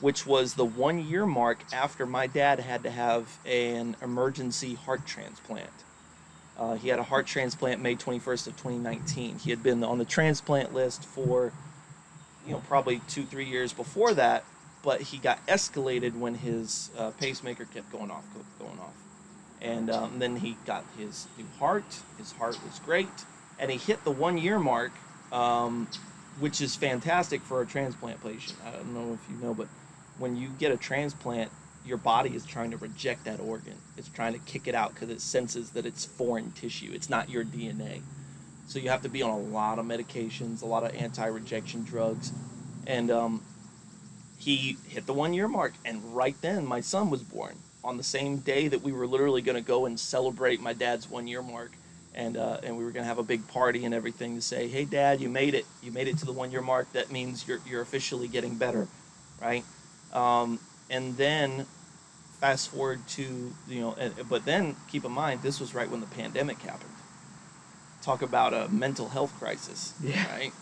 [0.00, 5.06] which was the one year mark after my dad had to have an emergency heart
[5.06, 5.70] transplant.
[6.58, 9.38] Uh, he had a heart transplant May 21st of 2019.
[9.38, 11.52] He had been on the transplant list for,
[12.46, 14.44] you know, probably two, three years before that,
[14.82, 18.24] but he got escalated when his uh, pacemaker kept going off,
[18.58, 18.94] going off.
[19.60, 22.00] And um, then he got his new heart.
[22.18, 23.08] His heart was great,
[23.58, 24.92] and he hit the one year mark,
[25.32, 25.88] um,
[26.40, 28.58] which is fantastic for a transplant patient.
[28.66, 29.68] I don't know if you know, but
[30.18, 31.50] when you get a transplant,
[31.86, 33.74] your body is trying to reject that organ.
[33.96, 36.90] It's trying to kick it out because it senses that it's foreign tissue.
[36.92, 38.02] It's not your DNA.
[38.66, 42.32] So you have to be on a lot of medications, a lot of anti-rejection drugs,
[42.86, 43.42] and um,
[44.38, 45.74] he hit the one-year mark.
[45.84, 47.54] And right then, my son was born
[47.84, 51.08] on the same day that we were literally going to go and celebrate my dad's
[51.08, 51.72] one-year mark.
[52.16, 54.66] And, uh, and we were going to have a big party and everything to say,
[54.68, 55.66] hey, dad, you made it.
[55.82, 56.90] You made it to the one year mark.
[56.92, 58.88] That means you're, you're officially getting better,
[59.40, 59.64] right?
[60.16, 60.58] Um,
[60.88, 61.66] and then
[62.40, 63.96] fast forward to you know
[64.28, 66.90] but then keep in mind this was right when the pandemic happened.
[68.02, 70.30] Talk about a mental health crisis yeah.
[70.32, 70.52] right?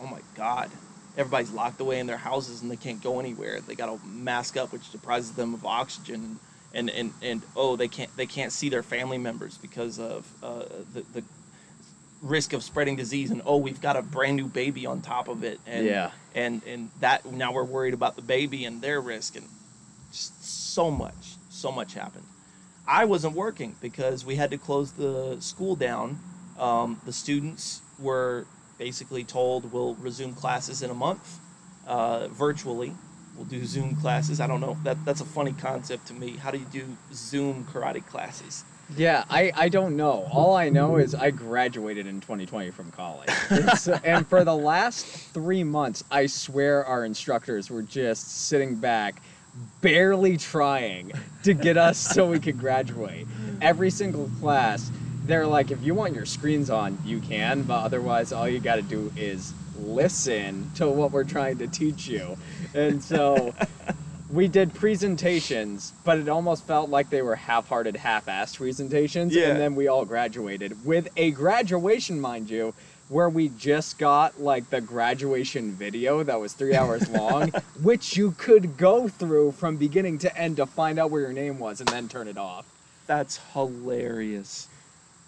[0.00, 0.70] Oh my god.
[1.16, 3.60] Everybody's locked away in their houses and they can't go anywhere.
[3.60, 6.38] They got to mask up which deprives them of oxygen
[6.72, 10.64] and and and oh they can't they can't see their family members because of uh,
[10.92, 11.24] the, the
[12.22, 15.44] risk of spreading disease and oh we've got a brand new baby on top of
[15.44, 15.60] it.
[15.66, 19.46] And yeah and and that now we're worried about the baby and their risk and
[20.10, 22.24] so much, so much happened.
[22.86, 26.18] I wasn't working because we had to close the school down.
[26.58, 28.46] Um, the students were
[28.78, 31.38] basically told we'll resume classes in a month
[31.86, 32.92] uh, virtually.
[33.36, 34.40] We'll do Zoom classes.
[34.40, 34.76] I don't know.
[34.84, 36.36] That that's a funny concept to me.
[36.36, 38.64] How do you do Zoom karate classes?
[38.96, 40.28] Yeah, I, I don't know.
[40.30, 43.30] All I know is I graduated in 2020 from college.
[44.04, 49.22] and for the last three months, I swear our instructors were just sitting back
[49.80, 51.12] barely trying
[51.44, 53.26] to get us so we could graduate.
[53.60, 54.90] Every single class,
[55.24, 58.76] they're like, if you want your screens on, you can, but otherwise, all you got
[58.76, 62.36] to do is listen to what we're trying to teach you.
[62.74, 63.54] And so
[64.34, 69.34] we did presentations, but it almost felt like they were half hearted, half assed presentations.
[69.34, 69.50] Yeah.
[69.50, 72.74] And then we all graduated with a graduation, mind you
[73.08, 77.50] where we just got like the graduation video that was three hours long,
[77.82, 81.58] which you could go through from beginning to end to find out where your name
[81.58, 82.66] was and then turn it off.
[83.06, 84.68] That's hilarious.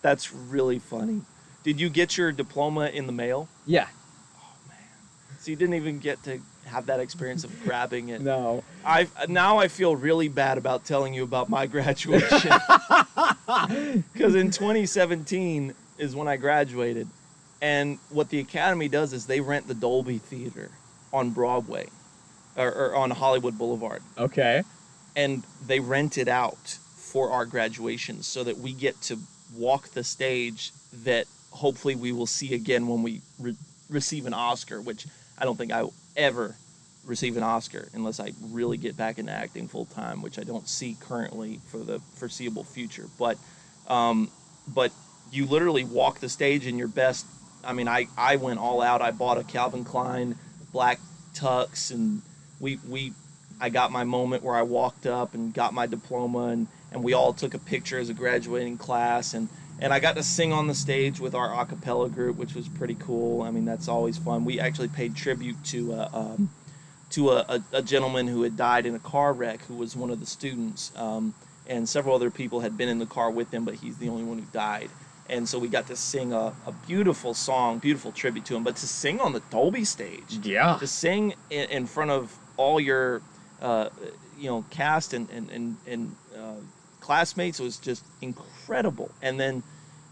[0.02, 1.22] That's really funny.
[1.64, 3.48] Did you get your diploma in the mail?
[3.66, 3.88] Yeah.
[4.38, 4.78] Oh man.
[5.38, 8.20] So you didn't even get to have that experience of grabbing it.
[8.20, 8.64] No.
[8.84, 12.50] I now I feel really bad about telling you about my graduation.
[14.14, 17.08] Cuz in 2017 is when I graduated
[17.62, 20.70] and what the Academy does is they rent the Dolby Theater
[21.12, 21.86] on Broadway
[22.56, 24.02] or, or on Hollywood Boulevard.
[24.18, 24.62] Okay.
[25.14, 29.18] And they rent it out for our graduation so that we get to
[29.54, 30.72] walk the stage
[31.04, 33.56] that hopefully we will see again when we re-
[33.88, 35.06] receive an Oscar, which
[35.38, 36.56] I don't think I ever
[37.04, 40.68] receive an Oscar unless I really get back into acting full time, which I don't
[40.68, 43.08] see currently for the foreseeable future.
[43.18, 43.38] But,
[43.86, 44.30] um,
[44.66, 44.92] but
[45.30, 47.26] you literally walk the stage in your best
[47.66, 49.02] I mean, I, I went all out.
[49.02, 50.36] I bought a Calvin Klein
[50.72, 51.00] black
[51.34, 52.22] tux, and
[52.60, 53.12] we we
[53.60, 57.12] I got my moment where I walked up and got my diploma, and, and we
[57.12, 59.48] all took a picture as a graduating class, and
[59.80, 62.68] and I got to sing on the stage with our a cappella group, which was
[62.68, 63.42] pretty cool.
[63.42, 64.44] I mean, that's always fun.
[64.44, 66.50] We actually paid tribute to a, um,
[67.10, 70.10] to a, a, a, gentleman who had died in a car wreck, who was one
[70.10, 71.34] of the students, um,
[71.66, 74.24] and several other people had been in the car with him, but he's the only
[74.24, 74.90] one who died
[75.28, 78.64] and so we got to sing a, a beautiful song, beautiful tribute to him.
[78.64, 82.80] But to sing on the Dolby stage, yeah, to sing in, in front of all
[82.80, 83.22] your,
[83.60, 83.88] uh,
[84.38, 86.54] you know, cast and and and, and uh,
[87.06, 89.12] classmates was just incredible.
[89.22, 89.62] And then,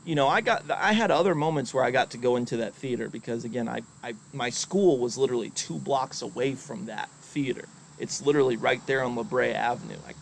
[0.04, 2.72] you know, I got I had other moments where I got to go into that
[2.74, 7.64] theater because again, I, I my school was literally two blocks away from that theater.
[7.98, 9.96] It's literally right there on La Brea Avenue.
[10.06, 10.12] I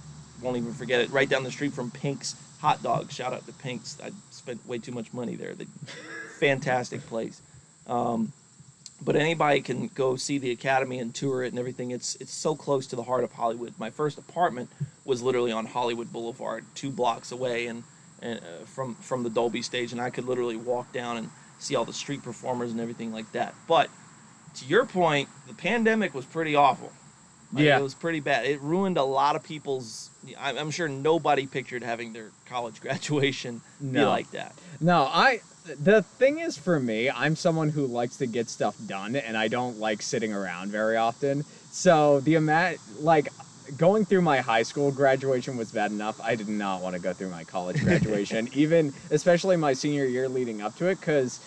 [0.42, 1.10] won't even forget it.
[1.10, 3.12] Right down the street from Pink's Hot Dog.
[3.12, 3.98] Shout out to Pink's.
[4.02, 5.54] I spent way too much money there.
[5.54, 5.66] The
[6.40, 7.42] fantastic place.
[7.86, 8.32] Um,
[9.04, 11.90] but anybody can go see the academy and tour it and everything.
[11.90, 13.74] It's it's so close to the heart of Hollywood.
[13.78, 14.70] My first apartment
[15.04, 17.82] was literally on Hollywood Boulevard, two blocks away, and,
[18.20, 21.74] and uh, from from the Dolby stage, and I could literally walk down and see
[21.74, 23.54] all the street performers and everything like that.
[23.66, 23.88] But
[24.56, 26.92] to your point, the pandemic was pretty awful.
[27.52, 28.46] Like, yeah, it was pretty bad.
[28.46, 30.10] It ruined a lot of people's.
[30.38, 34.00] I'm sure nobody pictured having their college graduation no.
[34.00, 34.54] be like that.
[34.80, 39.16] No, I the thing is for me, I'm someone who likes to get stuff done
[39.16, 41.44] and I don't like sitting around very often.
[41.70, 43.28] So the amount like
[43.76, 46.20] going through my high school graduation was bad enough.
[46.20, 50.28] I did not want to go through my college graduation, even especially my senior year
[50.28, 51.40] leading up to it cuz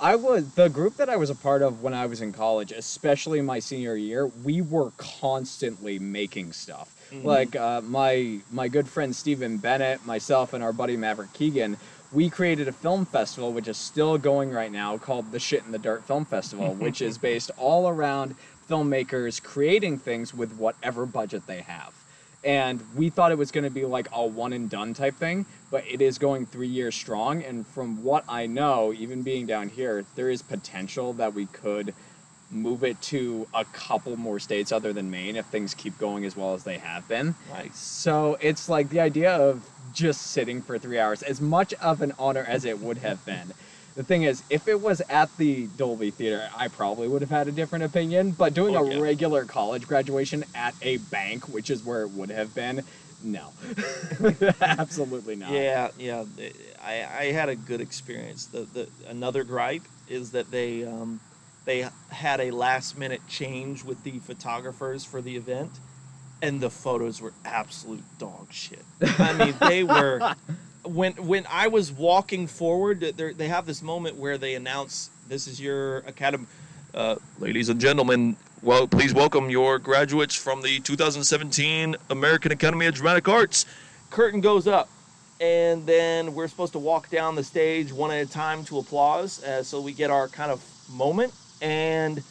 [0.00, 2.70] I was the group that I was a part of when I was in college,
[2.70, 6.94] especially my senior year, we were constantly making stuff.
[7.10, 7.26] Mm-hmm.
[7.26, 11.78] Like uh, my my good friend Stephen Bennett, myself, and our buddy Maverick Keegan,
[12.12, 15.72] we created a film festival which is still going right now called the Shit in
[15.72, 18.34] the Dirt Film Festival, which is based all around
[18.68, 21.92] filmmakers creating things with whatever budget they have.
[22.44, 25.44] And we thought it was going to be like a one and done type thing,
[25.70, 27.42] but it is going three years strong.
[27.42, 31.94] And from what I know, even being down here, there is potential that we could
[32.50, 36.36] move it to a couple more states other than Maine if things keep going as
[36.36, 37.34] well as they have been.
[37.50, 37.76] Nice.
[37.76, 42.12] So it's like the idea of just sitting for three hours, as much of an
[42.18, 43.52] honor as it would have been.
[43.96, 47.48] The thing is, if it was at the Dolby Theater, I probably would have had
[47.48, 48.30] a different opinion.
[48.30, 49.00] But doing oh, a yeah.
[49.00, 52.84] regular college graduation at a bank, which is where it would have been,
[53.24, 53.52] no,
[54.60, 55.50] absolutely not.
[55.50, 56.24] Yeah, yeah.
[56.80, 58.46] I, I had a good experience.
[58.46, 61.18] The the another gripe is that they um,
[61.68, 65.70] they had a last minute change with the photographers for the event,
[66.40, 68.82] and the photos were absolute dog shit.
[69.18, 70.34] I mean, they were
[70.84, 75.60] when when I was walking forward, they have this moment where they announce, "This is
[75.60, 76.46] your academy,
[76.94, 78.36] uh, ladies and gentlemen.
[78.62, 83.66] Well, please welcome your graduates from the 2017 American Academy of Dramatic Arts."
[84.08, 84.88] Curtain goes up,
[85.38, 89.44] and then we're supposed to walk down the stage one at a time to applause,
[89.44, 91.34] uh, so we get our kind of moment.
[91.60, 92.22] And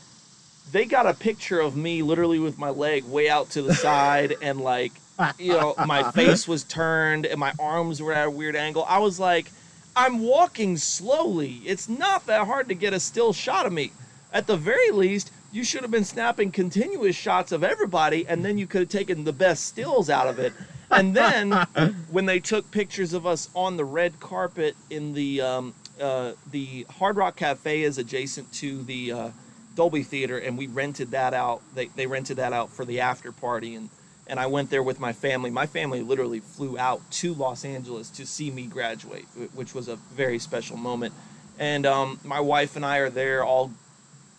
[0.71, 4.35] they got a picture of me literally with my leg way out to the side
[4.41, 4.91] and like
[5.39, 8.85] you know, my face was turned and my arms were at a weird angle.
[8.87, 9.51] I was like,
[9.95, 11.61] I'm walking slowly.
[11.65, 13.91] It's not that hard to get a still shot of me.
[14.31, 18.57] At the very least, you should have been snapping continuous shots of everybody, and then
[18.57, 20.53] you could have taken the best stills out of it.
[20.91, 21.51] And then,
[22.11, 26.85] when they took pictures of us on the red carpet in the um, uh, the
[26.89, 29.29] Hard Rock Cafe is adjacent to the uh,
[29.75, 31.61] Dolby Theater, and we rented that out.
[31.75, 33.89] They they rented that out for the after party, and
[34.27, 35.49] and I went there with my family.
[35.49, 39.95] My family literally flew out to Los Angeles to see me graduate, which was a
[39.95, 41.13] very special moment.
[41.59, 43.71] And um, my wife and I are there, all,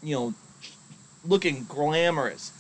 [0.03, 0.35] you know,
[1.25, 2.53] looking glamorous.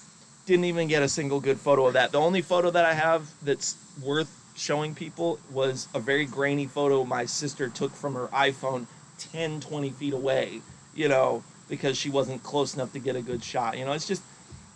[0.47, 2.13] Didn't even get a single good photo of that.
[2.13, 7.05] The only photo that I have that's worth showing people was a very grainy photo
[7.05, 8.87] my sister took from her iPhone
[9.19, 10.61] 10, 20 feet away,
[10.95, 13.79] you know, because she wasn't close enough to get a good shot.
[13.79, 14.23] You know, it's just,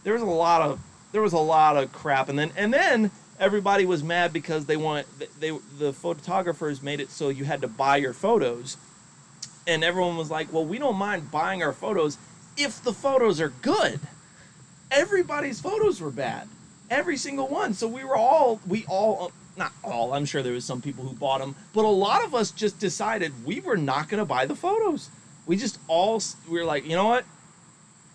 [0.05, 0.81] there's a lot of
[1.13, 4.77] there was a lot of crap, and then and then everybody was mad because they
[4.77, 5.07] want
[5.41, 8.77] they the photographers made it so you had to buy your photos,
[9.67, 12.19] and everyone was like, well, we don't mind buying our photos
[12.57, 14.01] if the photos are good.
[14.91, 16.49] Everybody's photos were bad,
[16.91, 17.75] every single one.
[17.75, 20.15] So we were all we all not all.
[20.15, 22.79] I'm sure there was some people who bought them, but a lot of us just
[22.79, 25.11] decided we were not going to buy the photos.
[25.47, 27.25] We just all we were like, you know what?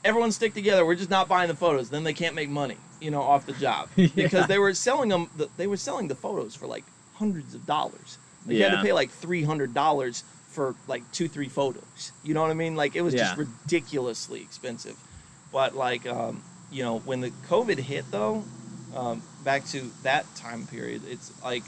[0.04, 0.86] Everyone stick together.
[0.86, 1.90] We're just not buying the photos.
[1.90, 4.08] Then they can't make money you know, off the job yeah.
[4.16, 5.30] because they were selling them.
[5.58, 6.84] They were selling the photos for like
[7.16, 8.18] hundreds of dollars.
[8.46, 8.58] Like, yeah.
[8.58, 12.12] You had to pay like three hundred dollars for like two, three photos.
[12.24, 12.76] You know what I mean?
[12.76, 13.36] Like it was yeah.
[13.36, 14.98] just ridiculously expensive.
[15.52, 18.44] But like, um, you know, when the COVID hit though,
[18.98, 21.64] um, back to that time period, it's like,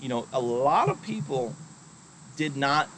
[0.00, 1.54] you know, a lot of people
[2.36, 2.88] did not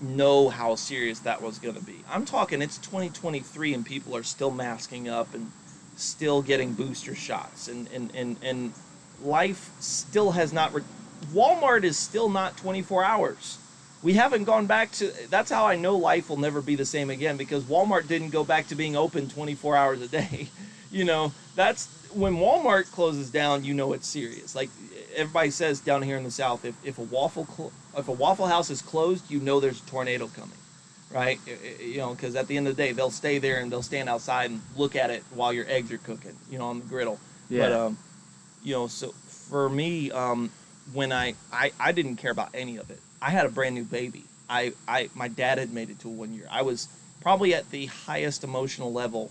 [0.00, 2.04] know how serious that was going to be.
[2.10, 5.50] I'm talking it's 2023 and people are still masking up and
[5.96, 8.72] still getting booster shots and and and, and
[9.24, 10.82] life still has not re-
[11.32, 13.58] Walmart is still not 24 hours.
[14.02, 17.10] We haven't gone back to that's how I know life will never be the same
[17.10, 20.48] again because Walmart didn't go back to being open 24 hours a day.
[20.92, 24.54] you know, that's when Walmart closes down, you know it's serious.
[24.54, 24.70] Like
[25.14, 28.46] everybody says down here in the south if, if a waffle cl- if a waffle
[28.46, 30.58] house is closed, you know there's a tornado coming
[31.10, 31.40] right?
[31.80, 34.08] You know, because at the end of the day, they'll stay there and they'll stand
[34.08, 37.18] outside and look at it while your eggs are cooking, you know, on the griddle.
[37.48, 37.68] Yeah.
[37.68, 37.98] But, um,
[38.62, 40.50] you know, so for me, um,
[40.92, 43.00] when I, I, I didn't care about any of it.
[43.20, 44.24] I had a brand new baby.
[44.48, 46.46] I, I, my dad had made it to one year.
[46.50, 46.88] I was
[47.20, 49.30] probably at the highest emotional level.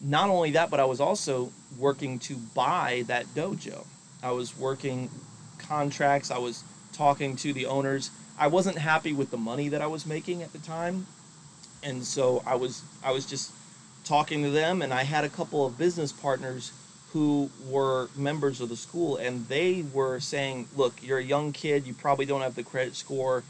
[0.00, 3.84] Not only that, but I was also working to buy that dojo.
[4.22, 5.10] I was working
[5.58, 6.30] contracts.
[6.30, 10.06] I was talking to the owners I wasn't happy with the money that I was
[10.06, 11.06] making at the time,
[11.82, 13.50] and so I was I was just
[14.04, 16.70] talking to them, and I had a couple of business partners
[17.12, 21.86] who were members of the school, and they were saying, "Look, you're a young kid.
[21.86, 23.42] You probably don't have the credit score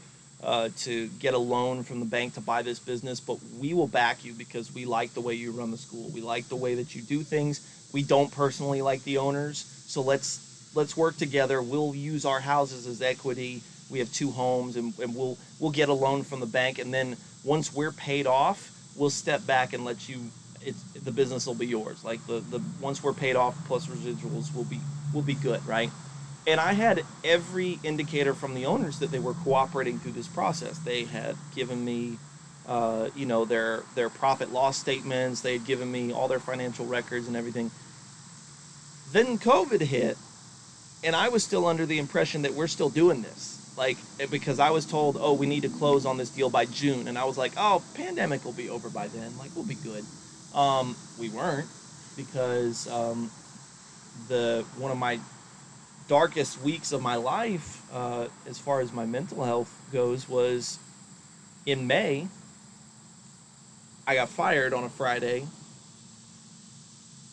[0.43, 3.87] uh, to get a loan from the bank to buy this business, but we will
[3.87, 6.09] back you because we like the way you run the school.
[6.13, 7.59] We like the way that you do things.
[7.91, 11.61] We don't personally like the owners, so let's let's work together.
[11.61, 13.61] We'll use our houses as equity.
[13.89, 16.93] We have two homes, and, and we'll we'll get a loan from the bank, and
[16.93, 20.19] then once we're paid off, we'll step back and let you.
[20.61, 22.03] It's, the business will be yours.
[22.03, 24.79] Like the, the once we're paid off plus residuals will be
[25.13, 25.89] will be good, right?
[26.49, 30.79] And I had every indicator from the owners that they were cooperating through this process.
[30.79, 32.17] They had given me,
[32.67, 35.41] uh, you know, their their profit loss statements.
[35.41, 37.69] They had given me all their financial records and everything.
[39.11, 40.17] Then COVID hit,
[41.03, 43.97] and I was still under the impression that we're still doing this like
[44.31, 47.15] because I was told, oh, we need to close on this deal by June, and
[47.15, 50.03] I was like, oh, pandemic will be over by then, like we'll be good.
[50.55, 51.69] Um, we weren't
[52.17, 53.29] because um,
[54.27, 55.19] the one of my
[56.09, 60.79] darkest weeks of my life, uh, as far as my mental health goes, was
[61.65, 62.27] in May.
[64.05, 65.45] I got fired on a Friday.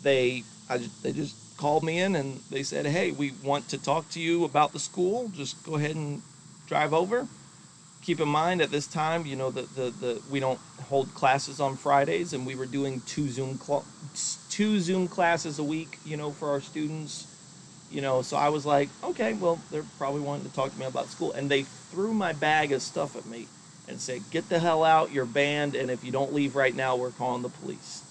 [0.02, 4.10] They, I, they just called me in and they said, "Hey, we want to talk
[4.10, 5.30] to you about the school.
[5.34, 6.20] Just go ahead and
[6.68, 7.26] drive over.
[8.02, 11.60] Keep in mind at this time, you know, the, the, the we don't hold classes
[11.60, 13.86] on Fridays, and we were doing two Zoom cl-
[14.50, 17.26] two Zoom classes a week, you know, for our students.
[17.90, 20.86] You know, so I was like, okay, well, they're probably wanting to talk to me
[20.86, 23.46] about school, and they threw my bag of stuff at me
[23.88, 25.12] and said, "Get the hell out!
[25.12, 28.02] You're banned, and if you don't leave right now, we're calling the police."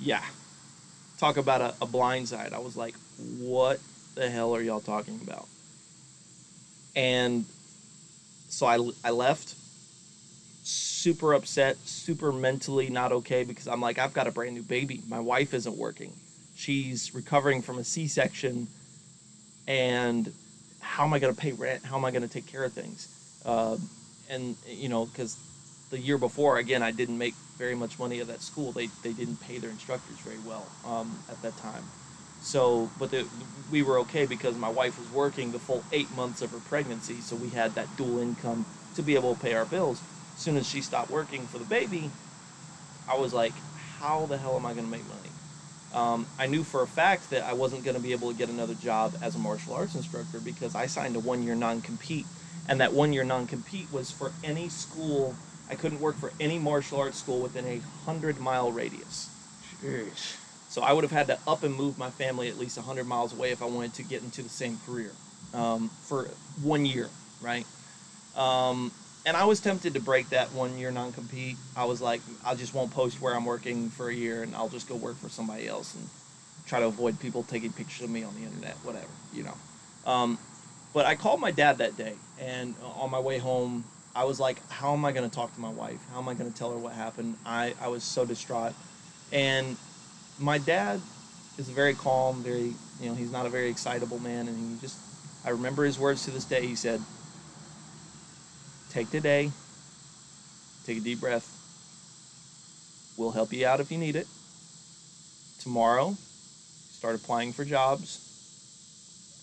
[0.00, 0.22] Yeah,
[1.18, 2.52] talk about a, a blindside.
[2.54, 2.94] I was like,
[3.38, 3.80] "What
[4.14, 5.46] the hell are y'all talking about?"
[6.96, 7.44] And
[8.48, 9.54] so I, I left
[10.62, 15.02] super upset, super mentally not okay because I'm like, I've got a brand new baby.
[15.08, 16.12] My wife isn't working.
[16.54, 18.68] She's recovering from a C section.
[19.66, 20.32] And
[20.80, 21.84] how am I going to pay rent?
[21.84, 23.08] How am I going to take care of things?
[23.44, 23.76] Uh,
[24.30, 25.36] and, you know, because
[25.90, 28.72] the year before, again, I didn't make very much money at that school.
[28.72, 31.84] They, they didn't pay their instructors very well um, at that time.
[32.40, 33.26] So, but the,
[33.70, 37.20] we were okay because my wife was working the full eight months of her pregnancy,
[37.20, 40.02] so we had that dual income to be able to pay our bills.
[40.34, 42.10] As soon as she stopped working for the baby,
[43.08, 43.54] I was like,
[43.98, 45.30] how the hell am I going to make money?
[45.94, 48.48] Um, I knew for a fact that I wasn't going to be able to get
[48.48, 52.26] another job as a martial arts instructor because I signed a one year non compete.
[52.68, 55.36] And that one year non compete was for any school.
[55.70, 59.30] I couldn't work for any martial arts school within a 100 mile radius.
[59.82, 60.36] Jeez.
[60.68, 63.32] So I would have had to up and move my family at least 100 miles
[63.32, 65.12] away if I wanted to get into the same career
[65.54, 66.24] um, for
[66.62, 67.08] one year,
[67.40, 67.64] right?
[68.36, 68.90] Um,
[69.26, 71.56] and I was tempted to break that one year non compete.
[71.76, 74.68] I was like, I just won't post where I'm working for a year and I'll
[74.68, 76.08] just go work for somebody else and
[76.66, 79.54] try to avoid people taking pictures of me on the internet, whatever, you know.
[80.10, 80.38] Um,
[80.92, 84.66] but I called my dad that day and on my way home, I was like,
[84.70, 85.98] how am I going to talk to my wife?
[86.12, 87.36] How am I going to tell her what happened?
[87.44, 88.74] I, I was so distraught.
[89.32, 89.76] And
[90.38, 91.00] my dad
[91.58, 94.98] is very calm, very you know he's not a very excitable man, and he just
[95.44, 96.66] I remember his words to this day.
[96.66, 97.00] He said,
[98.94, 99.50] "Take today,
[100.86, 101.50] take a deep breath.
[103.16, 104.28] We'll help you out if you need it.
[105.58, 106.16] Tomorrow,
[106.92, 108.20] start applying for jobs.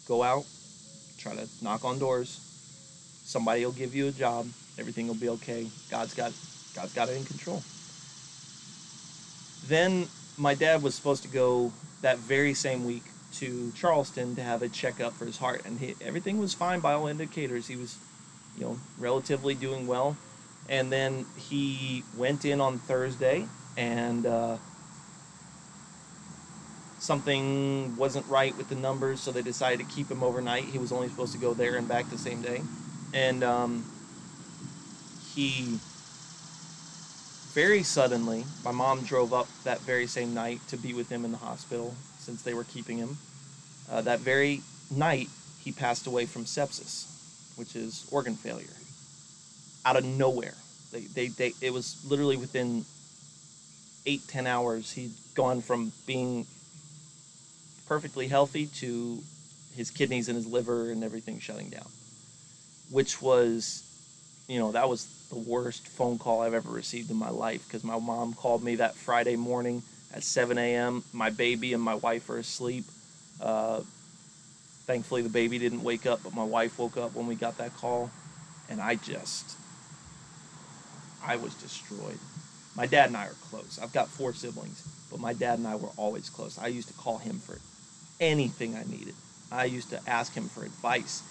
[0.07, 0.45] Go out,
[1.17, 2.39] try to knock on doors.
[3.25, 4.47] Somebody will give you a job.
[4.79, 5.67] Everything will be okay.
[5.89, 6.31] God's got
[6.73, 7.61] God's got it in control."
[9.67, 14.61] Then my dad was supposed to go that very same week to Charleston to have
[14.61, 17.67] a checkup for his heart, and he, everything was fine by all indicators.
[17.67, 17.97] He was,
[18.57, 20.17] you know, relatively doing well.
[20.69, 23.45] And then he went in on Thursday,
[23.77, 24.57] and uh,
[26.99, 30.65] something wasn't right with the numbers, so they decided to keep him overnight.
[30.65, 32.61] He was only supposed to go there and back the same day,
[33.13, 33.85] and um,
[35.33, 35.79] he
[37.51, 41.33] very suddenly, my mom drove up that very same night to be with him in
[41.33, 43.17] the hospital since they were keeping him.
[43.89, 45.27] Uh, that very night,
[45.61, 47.10] he passed away from sepsis,
[47.61, 48.65] which is organ failure.
[49.85, 50.55] Out of nowhere.
[50.91, 52.85] They, they, they, it was literally within
[54.07, 56.47] eight, ten hours, he'd gone from being
[57.87, 59.19] perfectly healthy to
[59.75, 61.85] his kidneys and his liver and everything shutting down,
[62.89, 63.83] which was,
[64.47, 67.83] you know, that was the worst phone call I've ever received in my life because
[67.83, 71.03] my mom called me that Friday morning at 7 a.m.
[71.13, 72.85] My baby and my wife are asleep.
[73.39, 73.81] Uh,
[74.91, 77.73] thankfully, the baby didn't wake up, but my wife woke up when we got that
[77.77, 78.11] call,
[78.69, 79.55] and I just,
[81.23, 82.19] I was destroyed.
[82.75, 83.79] My dad and I are close.
[83.81, 86.59] I've got four siblings, but my dad and I were always close.
[86.59, 87.57] I used to call him for
[88.19, 89.13] anything I needed.
[89.49, 91.23] I used to ask him for advice.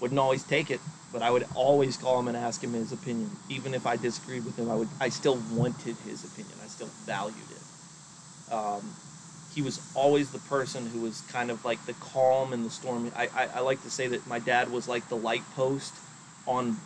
[0.00, 0.80] Wouldn't always take it,
[1.12, 3.30] but I would always call him and ask him his opinion.
[3.50, 6.54] Even if I disagreed with him, I would I still wanted his opinion.
[6.64, 8.52] I still valued it.
[8.52, 8.94] Um,
[9.54, 13.10] he was always the person who was kind of like the calm in the storm.
[13.16, 15.92] I, I, I like to say that my dad was like the light post
[16.46, 16.76] on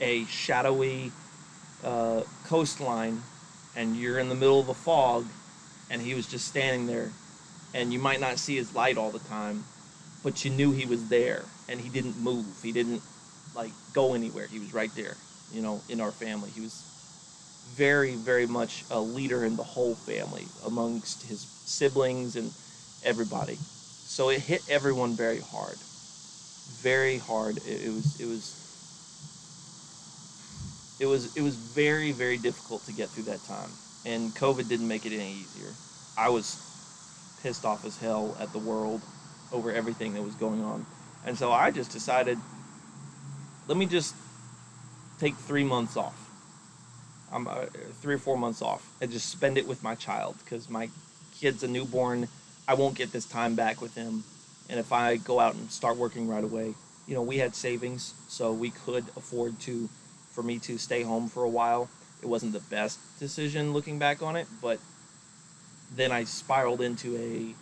[0.00, 1.10] a shadowy
[1.84, 3.22] uh, coastline,
[3.74, 5.26] and you're in the middle of a fog,
[5.90, 7.10] and he was just standing there,
[7.74, 9.64] and you might not see his light all the time,
[10.22, 12.46] but you knew he was there, and he didn't move.
[12.62, 13.02] He didn't
[13.54, 14.46] like go anywhere.
[14.46, 15.16] He was right there,
[15.52, 16.50] you know, in our family.
[16.50, 16.87] He was
[17.76, 22.52] very, very much a leader in the whole family amongst his siblings and
[23.04, 23.54] everybody.
[23.54, 25.76] So it hit everyone very hard,
[26.80, 27.58] very hard.
[27.58, 28.54] It, it was, it was,
[31.00, 33.70] it was, it was very, very difficult to get through that time.
[34.04, 35.72] And COVID didn't make it any easier.
[36.16, 36.60] I was
[37.42, 39.02] pissed off as hell at the world
[39.52, 40.84] over everything that was going on.
[41.24, 42.38] And so I just decided,
[43.68, 44.14] let me just
[45.20, 46.27] take three months off
[47.32, 47.66] I'm uh,
[48.00, 50.88] three or four months off and just spend it with my child because my
[51.38, 52.28] kid's a newborn.
[52.66, 54.24] I won't get this time back with him.
[54.70, 56.74] And if I go out and start working right away,
[57.06, 59.88] you know, we had savings, so we could afford to,
[60.30, 61.88] for me to stay home for a while.
[62.22, 64.78] It wasn't the best decision looking back on it, but
[65.94, 67.54] then I spiraled into a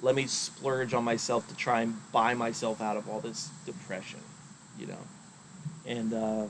[0.00, 4.20] let me splurge on myself to try and buy myself out of all this depression,
[4.78, 4.98] you know.
[5.86, 6.44] And uh,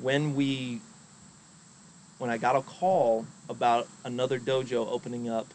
[0.00, 0.80] when we
[2.24, 5.46] when I got a call about another dojo opening up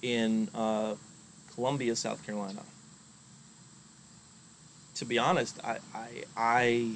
[0.00, 0.94] in uh,
[1.54, 2.62] Columbia, South Carolina.
[4.94, 6.90] To be honest, I, I, I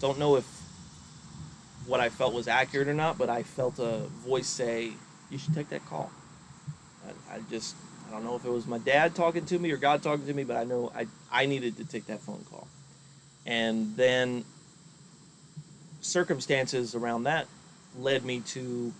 [0.00, 0.44] don't know if
[1.86, 4.90] what I felt was accurate or not, but I felt a voice say,
[5.30, 6.10] "You should take that call."
[7.06, 7.76] I, I just
[8.08, 10.34] I don't know if it was my dad talking to me or God talking to
[10.34, 12.66] me, but I know I I needed to take that phone call.
[13.46, 14.44] And then
[16.02, 17.46] circumstances around that
[17.98, 18.92] led me to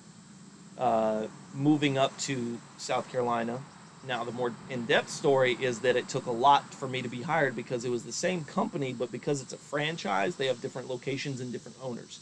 [0.79, 3.61] uh, moving up to South Carolina.
[4.07, 7.09] Now, the more in depth story is that it took a lot for me to
[7.09, 10.61] be hired because it was the same company, but because it's a franchise, they have
[10.61, 12.21] different locations and different owners.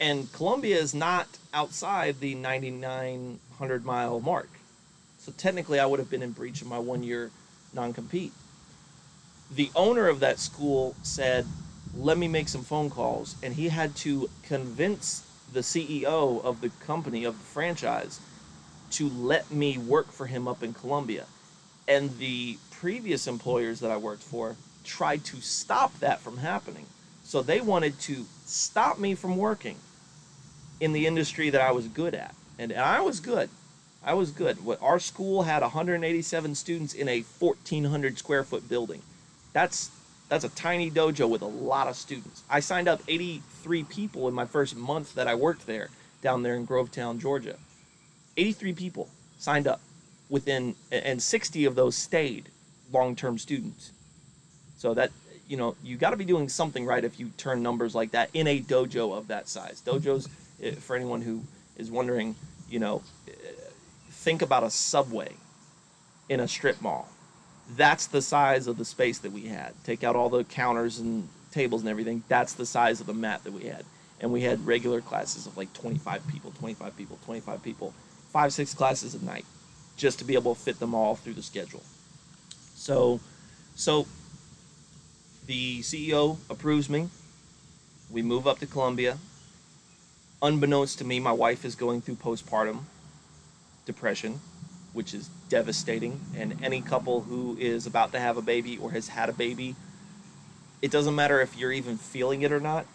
[0.00, 4.50] And Columbia is not outside the 9,900 mile mark.
[5.18, 7.30] So technically, I would have been in breach of my one year
[7.72, 8.32] non compete.
[9.54, 11.46] The owner of that school said,
[11.98, 13.36] let me make some phone calls.
[13.42, 18.20] And he had to convince the CEO of the company, of the franchise,
[18.92, 21.26] to let me work for him up in Columbia.
[21.86, 26.86] And the previous employers that I worked for tried to stop that from happening.
[27.24, 29.76] So they wanted to stop me from working
[30.80, 32.34] in the industry that I was good at.
[32.58, 33.48] And, and I was good.
[34.04, 34.64] I was good.
[34.64, 39.00] What our school had 187 students in a 1,400 square foot building.
[39.52, 39.90] That's
[40.34, 42.42] that's a tiny dojo with a lot of students.
[42.50, 45.90] I signed up 83 people in my first month that I worked there
[46.22, 47.54] down there in Grovetown, Georgia.
[48.36, 49.08] 83 people
[49.38, 49.80] signed up
[50.28, 52.48] within and 60 of those stayed
[52.92, 53.92] long-term students.
[54.76, 55.12] So that
[55.46, 58.28] you know, you got to be doing something right if you turn numbers like that
[58.34, 59.80] in a dojo of that size.
[59.86, 60.28] Dojos
[60.60, 61.44] eh, for anyone who
[61.76, 62.34] is wondering,
[62.68, 63.32] you know, eh,
[64.10, 65.32] think about a subway
[66.28, 67.08] in a strip mall
[67.76, 69.72] that's the size of the space that we had.
[69.84, 72.22] Take out all the counters and tables and everything.
[72.28, 73.84] That's the size of the mat that we had.
[74.20, 77.94] And we had regular classes of like 25 people, 25 people, 25 people,
[78.30, 79.44] five, six classes a night
[79.96, 81.82] just to be able to fit them all through the schedule.
[82.74, 83.20] So,
[83.74, 84.06] so
[85.46, 87.08] the CEO approves me.
[88.10, 89.18] We move up to Columbia.
[90.42, 92.80] Unbeknownst to me, my wife is going through postpartum
[93.86, 94.40] depression
[94.94, 96.20] which is devastating.
[96.36, 99.76] And any couple who is about to have a baby or has had a baby,
[100.82, 102.86] it doesn't matter if you're even feeling it or not.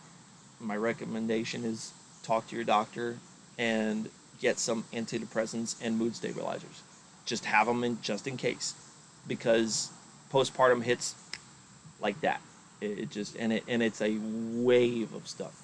[0.60, 3.18] My recommendation is talk to your doctor
[3.58, 4.10] and
[4.42, 6.84] get some antidepressants and mood stabilizers.
[7.26, 8.74] Just have them in just in case,
[9.26, 9.90] because
[10.34, 11.16] postpartum hits
[12.02, 12.42] like that.
[12.82, 14.18] It, just and it and it's a
[14.68, 15.62] wave of stuff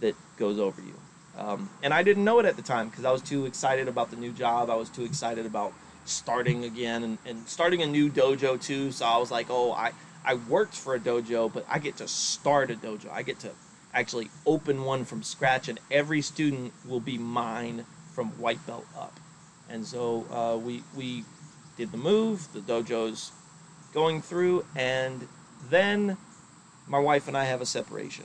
[0.00, 0.94] that goes over you.
[1.38, 4.10] Um, and I didn't know it at the time because I was too excited about
[4.10, 4.70] the new job.
[4.70, 5.72] I was too excited about
[6.10, 8.92] starting again and, and starting a new dojo too.
[8.92, 9.92] So I was like, oh, I,
[10.24, 13.10] I worked for a dojo, but I get to start a dojo.
[13.10, 13.50] I get to
[13.92, 17.84] actually open one from scratch, and every student will be mine
[18.14, 19.18] from white belt up.
[19.68, 21.24] And so uh, we, we
[21.76, 23.32] did the move, the dojo's
[23.92, 25.26] going through, and
[25.68, 26.16] then
[26.86, 28.24] my wife and I have a separation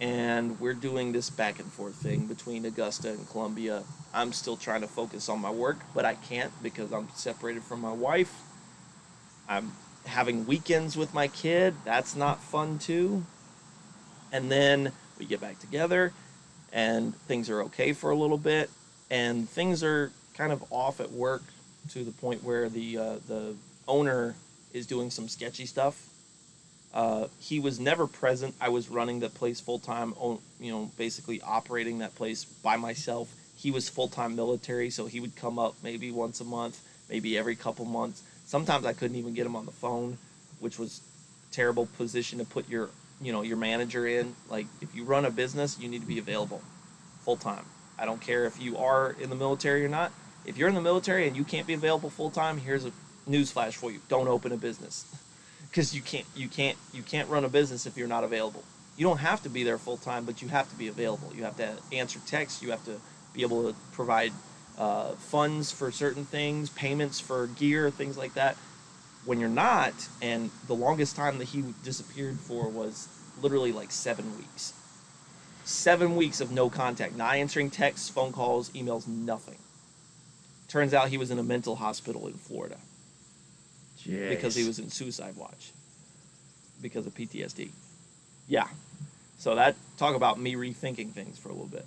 [0.00, 3.82] and we're doing this back and forth thing between Augusta and Columbia.
[4.14, 7.80] I'm still trying to focus on my work, but I can't because I'm separated from
[7.80, 8.34] my wife.
[9.48, 9.72] I'm
[10.06, 11.74] having weekends with my kid.
[11.84, 13.24] That's not fun too.
[14.32, 16.12] And then we get back together
[16.72, 18.70] and things are okay for a little bit
[19.10, 21.42] and things are kind of off at work
[21.90, 23.54] to the point where the uh, the
[23.88, 24.34] owner
[24.72, 26.09] is doing some sketchy stuff.
[26.92, 28.54] Uh, he was never present.
[28.60, 30.14] I was running the place full time,
[30.58, 33.32] you know, basically operating that place by myself.
[33.56, 37.38] He was full time military, so he would come up maybe once a month, maybe
[37.38, 38.22] every couple months.
[38.44, 40.18] Sometimes I couldn't even get him on the phone,
[40.58, 41.00] which was
[41.52, 42.90] terrible position to put your,
[43.22, 44.34] you know, your manager in.
[44.48, 46.60] Like if you run a business, you need to be available
[47.24, 47.64] full time.
[47.98, 50.10] I don't care if you are in the military or not.
[50.44, 52.92] If you're in the military and you can't be available full time, here's a
[53.28, 55.04] newsflash for you: don't open a business
[55.70, 58.64] because you can't you can't you can't run a business if you're not available.
[58.96, 61.32] You don't have to be there full time, but you have to be available.
[61.34, 62.62] You have to answer texts.
[62.62, 63.00] You have to
[63.32, 64.32] be able to provide
[64.76, 68.56] uh, funds for certain things, payments for gear, things like that.
[69.24, 73.08] When you're not, and the longest time that he disappeared for was
[73.40, 74.72] literally like seven weeks.
[75.64, 79.58] Seven weeks of no contact, not answering texts, phone calls, emails, nothing.
[80.68, 82.78] Turns out he was in a mental hospital in Florida
[84.04, 84.30] Jeez.
[84.30, 85.72] because he was in suicide watch
[86.80, 87.70] because of PTSD.
[88.48, 88.66] Yeah.
[89.38, 91.84] So that talk about me rethinking things for a little bit.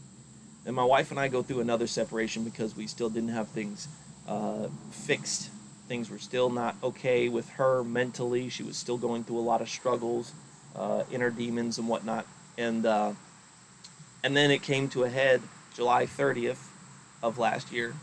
[0.66, 3.88] And my wife and I go through another separation because we still didn't have things
[4.28, 5.50] uh, fixed.
[5.88, 8.50] Things were still not okay with her mentally.
[8.50, 10.32] She was still going through a lot of struggles,
[10.76, 12.26] uh, inner demons and whatnot.
[12.58, 13.14] And uh,
[14.24, 15.42] and then it came to a head
[15.76, 16.60] July 30th
[17.22, 17.94] of last year,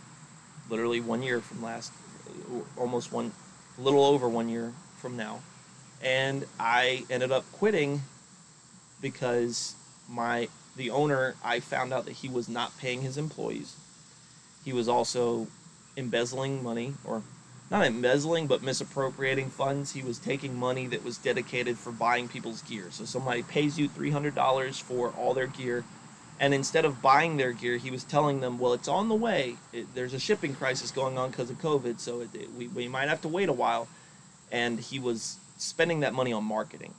[0.68, 1.92] literally one year from last,
[2.76, 3.32] almost one,
[3.80, 5.40] a little over one year from now.
[6.02, 8.02] And I ended up quitting
[9.00, 9.74] because
[10.08, 13.76] my the owner I found out that he was not paying his employees.
[14.64, 15.46] He was also
[15.96, 17.22] embezzling money or
[17.70, 19.92] not embezzling but misappropriating funds.
[19.92, 22.88] He was taking money that was dedicated for buying people's gear.
[22.90, 25.84] So somebody pays you $300 for all their gear
[26.40, 29.56] and instead of buying their gear, he was telling them, "Well, it's on the way.
[29.72, 32.88] It, there's a shipping crisis going on because of COVID, so it, it, we we
[32.88, 33.86] might have to wait a while."
[34.50, 36.94] And he was spending that money on marketing,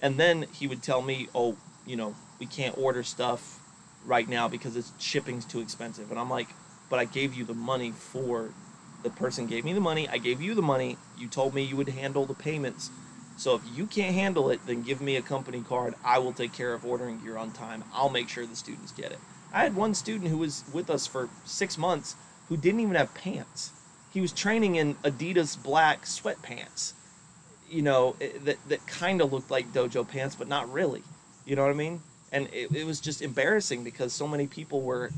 [0.00, 3.58] and then he would tell me, "Oh, you know, we can't order stuff
[4.04, 6.48] right now because it's shipping's too expensive." And I'm like,
[6.88, 8.54] "But I gave you the money for."
[9.02, 10.08] The person gave me the money.
[10.08, 10.96] I gave you the money.
[11.18, 12.90] You told me you would handle the payments
[13.36, 15.94] so if you can't handle it, then give me a company card.
[16.04, 17.84] I will take care of ordering gear on time.
[17.92, 19.18] I'll make sure the students get it.
[19.52, 22.16] I had one student who was with us for six months
[22.48, 23.72] who didn't even have pants.
[24.12, 26.92] He was training in Adidas black sweatpants,
[27.70, 31.02] you know, eh, that, that kind of looked like dojo pants, but not really.
[31.44, 32.00] You know what I mean?
[32.32, 35.10] And it, it was just embarrassing because so many people were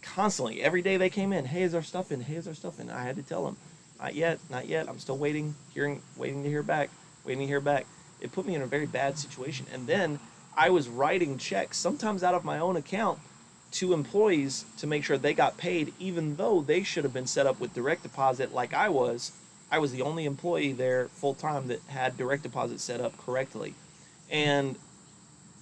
[0.00, 2.22] constantly, every day they came in, hey, is our stuff in?
[2.22, 2.90] Hey, is our stuff in?
[2.90, 3.56] I had to tell them,
[4.02, 4.88] not yet, not yet.
[4.88, 6.90] I'm still waiting, hearing, waiting to hear back,
[7.24, 7.86] waiting to hear back.
[8.20, 9.66] It put me in a very bad situation.
[9.72, 10.18] And then
[10.56, 13.20] I was writing checks, sometimes out of my own account,
[13.72, 17.46] to employees to make sure they got paid, even though they should have been set
[17.46, 19.32] up with direct deposit like I was.
[19.70, 23.74] I was the only employee there full time that had direct deposit set up correctly.
[24.30, 24.76] And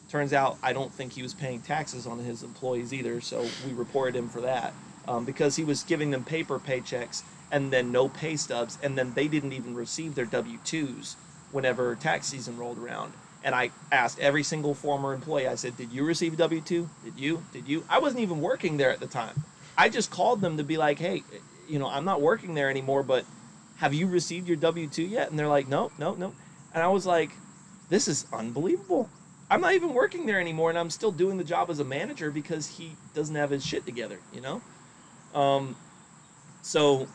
[0.09, 3.73] turns out I don't think he was paying taxes on his employees either, so we
[3.73, 4.73] reported him for that
[5.07, 9.13] um, because he was giving them paper paychecks and then no pay stubs, and then
[9.15, 11.17] they didn't even receive their W 2s
[11.53, 13.13] whenever tax season rolled around.
[13.43, 16.89] And I asked every single former employee, I said, Did you receive W 2?
[17.05, 17.43] Did you?
[17.53, 17.85] Did you?
[17.89, 19.45] I wasn't even working there at the time.
[19.79, 21.23] I just called them to be like, Hey,
[21.69, 23.25] you know, I'm not working there anymore, but
[23.77, 25.31] have you received your W 2 yet?
[25.31, 26.35] And they're like, No, no, no.
[26.75, 27.31] And I was like,
[27.89, 29.09] This is unbelievable.
[29.51, 32.31] I'm not even working there anymore, and I'm still doing the job as a manager
[32.31, 34.63] because he doesn't have his shit together, you know?
[35.35, 35.75] Um,
[36.63, 37.09] so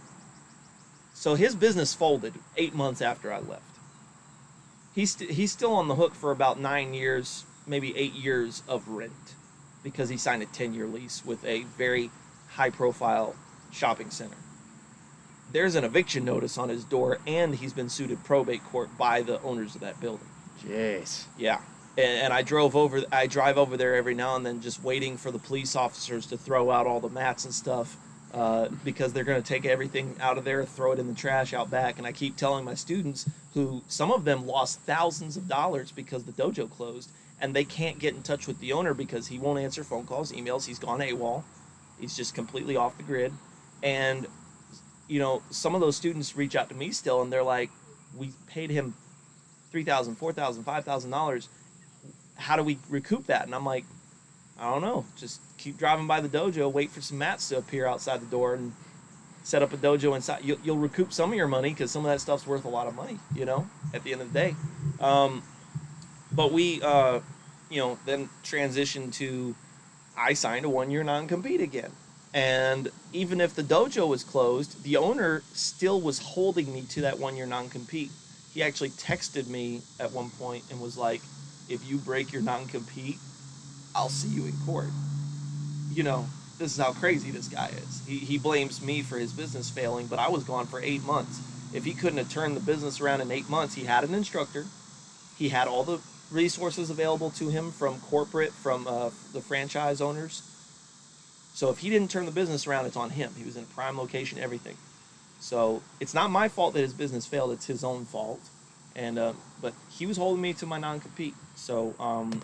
[1.25, 3.63] so his business folded eight months after I left.
[4.93, 8.87] He's, st- he's still on the hook for about nine years, maybe eight years of
[8.87, 9.33] rent
[9.81, 12.11] because he signed a 10 year lease with a very
[12.49, 13.35] high profile
[13.71, 14.37] shopping center.
[15.51, 19.23] There's an eviction notice on his door, and he's been sued at probate court by
[19.23, 20.29] the owners of that building.
[20.63, 21.25] Jeez.
[21.39, 21.59] Yeah.
[21.97, 25.17] And, and I drove over, I drive over there every now and then just waiting
[25.17, 27.97] for the police officers to throw out all the mats and stuff
[28.35, 31.53] uh, because they're going to take everything out of there, throw it in the trash
[31.53, 31.97] out back.
[31.97, 36.25] And I keep telling my students, who some of them lost thousands of dollars because
[36.25, 37.09] the dojo closed,
[37.39, 40.33] and they can't get in touch with the owner because he won't answer phone calls,
[40.33, 40.65] emails.
[40.65, 41.43] He's gone AWOL.
[41.97, 43.31] He's just completely off the grid.
[43.81, 44.27] And,
[45.07, 47.69] you know, some of those students reach out to me still, and they're like,
[48.17, 48.95] we paid him
[49.73, 51.47] $3,000, $4,000, $5,000.
[52.35, 53.45] How do we recoup that?
[53.45, 53.85] And I'm like,
[54.59, 55.05] I don't know.
[55.15, 58.53] Just keep driving by the dojo, wait for some mats to appear outside the door,
[58.53, 58.71] and
[59.43, 60.43] set up a dojo inside.
[60.43, 62.85] You'll, you'll recoup some of your money because some of that stuff's worth a lot
[62.85, 63.17] of money.
[63.33, 64.55] You know, at the end of the day.
[64.99, 65.41] Um,
[66.31, 67.19] but we, uh,
[67.71, 69.55] you know, then transitioned to
[70.15, 71.91] I signed a one year non compete again.
[72.31, 77.17] And even if the dojo was closed, the owner still was holding me to that
[77.17, 78.11] one year non compete.
[78.53, 81.21] He actually texted me at one point and was like,
[81.69, 83.17] if you break your non compete,
[83.95, 84.89] I'll see you in court.
[85.91, 86.25] You know,
[86.57, 88.01] this is how crazy this guy is.
[88.07, 91.41] He, he blames me for his business failing, but I was gone for eight months.
[91.73, 94.65] If he couldn't have turned the business around in eight months, he had an instructor,
[95.37, 95.99] he had all the
[96.31, 100.41] resources available to him from corporate, from uh, the franchise owners.
[101.53, 103.33] So if he didn't turn the business around, it's on him.
[103.37, 104.75] He was in a prime location, everything.
[105.39, 108.41] So it's not my fault that his business failed; it's his own fault.
[108.95, 111.35] And uh, but he was holding me to my non-compete.
[111.55, 112.41] So um,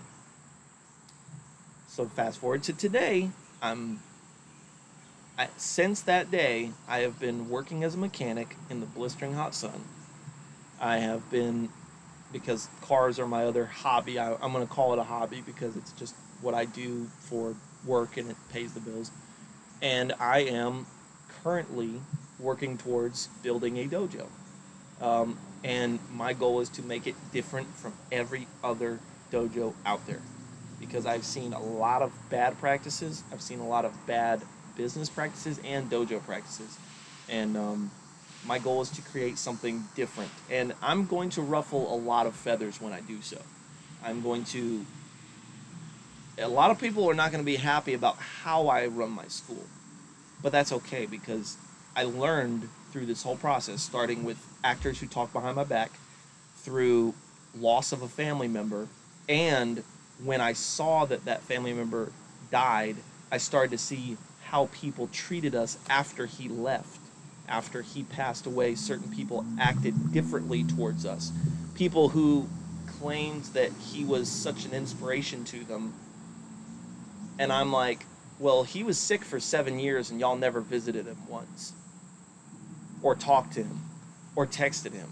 [1.91, 3.29] so fast forward to today,
[3.61, 3.99] I'm.
[5.37, 9.53] I, since that day, I have been working as a mechanic in the blistering hot
[9.53, 9.83] sun.
[10.79, 11.69] I have been
[12.31, 14.19] because cars are my other hobby.
[14.19, 17.55] I, I'm going to call it a hobby because it's just what I do for
[17.85, 19.11] work and it pays the bills.
[19.81, 20.85] And I am
[21.43, 22.01] currently
[22.39, 24.27] working towards building a dojo.
[25.01, 28.99] Um, and my goal is to make it different from every other
[29.31, 30.21] dojo out there
[30.82, 34.41] because I've seen a lot of bad practices, I've seen a lot of bad
[34.75, 36.77] business practices and dojo practices.
[37.29, 37.91] And um,
[38.45, 40.32] my goal is to create something different.
[40.49, 43.38] And I'm going to ruffle a lot of feathers when I do so.
[44.03, 44.86] I'm going to.
[46.39, 49.25] A lot of people are not going to be happy about how I run my
[49.25, 49.65] school.
[50.41, 51.57] But that's okay because
[51.95, 55.91] I learned through this whole process, starting with actors who talk behind my back,
[56.57, 57.13] through
[57.55, 58.88] loss of a family member,
[59.29, 59.84] and
[60.24, 62.11] when I saw that that family member
[62.51, 62.97] died,
[63.32, 67.01] I started to see how people treated us after he left
[67.51, 71.32] after he passed away, certain people acted differently towards us.
[71.76, 72.47] People who
[72.88, 75.93] claimed that he was such an inspiration to them.
[77.38, 78.05] And I'm like,
[78.39, 81.74] well, he was sick for seven years and y'all never visited him once,
[83.03, 83.82] or talked to him,
[84.36, 85.09] or texted him.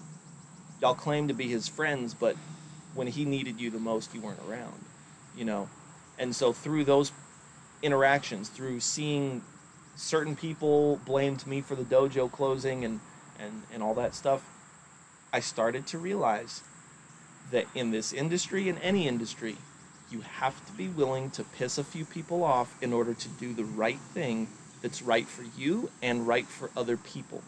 [0.81, 2.35] Y'all claimed to be his friends, but
[2.95, 4.85] when he needed you the most, you weren't around,
[5.39, 5.69] you know?
[6.19, 7.13] And so through those
[7.81, 9.41] interactions, through seeing
[9.95, 12.99] certain people blamed me for the dojo closing and,
[13.39, 14.43] and, and all that stuff,
[15.31, 16.61] I started to realize
[17.51, 19.55] that in this industry, in any industry,
[20.11, 23.53] you have to be willing to piss a few people off in order to do
[23.53, 24.49] the right thing
[24.81, 27.41] that's right for you and right for other people.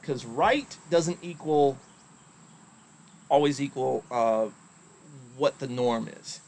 [0.00, 1.76] Because right doesn't equal,
[3.28, 4.46] always equal uh,
[5.36, 6.40] what the norm is.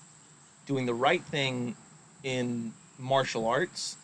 [0.68, 1.76] Doing the right thing
[2.22, 3.96] in martial arts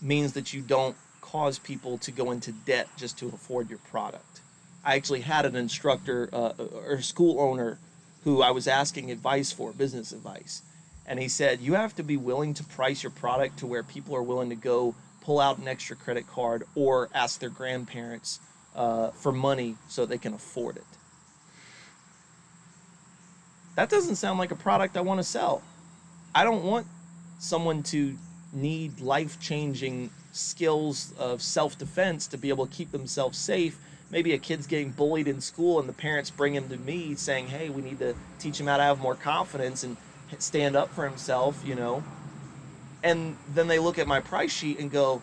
[0.00, 4.40] means that you don't cause people to go into debt just to afford your product.
[4.82, 6.54] I actually had an instructor uh,
[6.86, 7.78] or school owner
[8.24, 10.62] who I was asking advice for, business advice.
[11.04, 14.16] And he said, You have to be willing to price your product to where people
[14.16, 18.40] are willing to go pull out an extra credit card or ask their grandparents
[18.74, 20.84] uh, for money so they can afford it.
[23.76, 25.62] That doesn't sound like a product I want to sell.
[26.38, 26.86] I don't want
[27.40, 28.16] someone to
[28.52, 33.76] need life changing skills of self defense to be able to keep themselves safe.
[34.12, 37.48] Maybe a kid's getting bullied in school and the parents bring him to me saying,
[37.48, 39.96] hey, we need to teach him how to have more confidence and
[40.38, 42.04] stand up for himself, you know.
[43.02, 45.20] And then they look at my price sheet and go,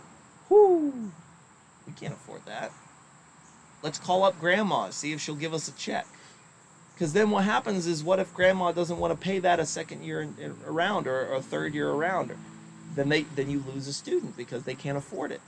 [0.50, 1.14] whoo,
[1.88, 2.74] we can't afford that.
[3.84, 6.08] Let's call up grandma, see if she'll give us a check.
[6.96, 10.04] Because then what happens is, what if grandma doesn't want to pay that a second
[10.04, 12.32] year in, in, around or, or a third year around?
[12.32, 12.38] Or,
[12.96, 15.42] then they then you lose a student because they can't afford it.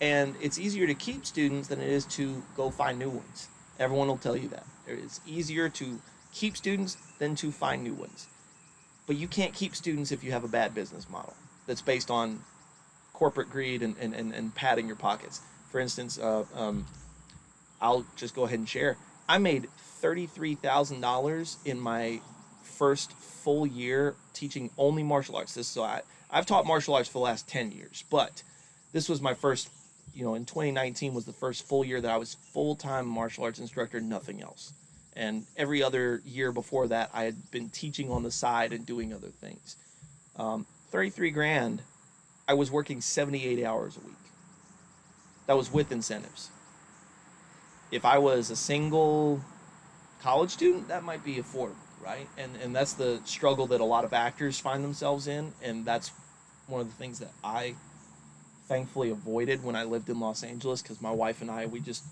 [0.00, 3.48] And it's easier to keep students than it is to go find new ones.
[3.78, 4.66] Everyone will tell you that.
[4.86, 6.00] It's easier to
[6.34, 8.28] keep students than to find new ones.
[9.06, 11.34] But you can't keep students if you have a bad business model
[11.66, 12.40] that's based on
[13.14, 15.40] corporate greed and, and, and, and padding your pockets.
[15.70, 16.86] For instance, uh, um,
[17.80, 18.98] I'll just go ahead and share.
[19.28, 19.68] I made
[20.04, 22.20] $33,000 in my
[22.62, 25.54] first full year teaching only martial arts.
[25.54, 28.42] This so I, I've taught martial arts for the last 10 years, but
[28.92, 29.70] this was my first,
[30.14, 33.44] you know, in 2019 was the first full year that I was full time martial
[33.44, 34.74] arts instructor, nothing else.
[35.16, 39.14] And every other year before that, I had been teaching on the side and doing
[39.14, 39.76] other things.
[40.36, 41.82] Um, 33 grand,
[42.46, 44.14] I was working 78 hours a week.
[45.46, 46.50] That was with incentives.
[47.90, 49.40] If I was a single
[50.24, 52.26] college student, that might be affordable, right?
[52.38, 56.12] And and that's the struggle that a lot of actors find themselves in, and that's
[56.66, 57.74] one of the things that I
[58.66, 62.04] thankfully avoided when I lived in Los Angeles because my wife and I we just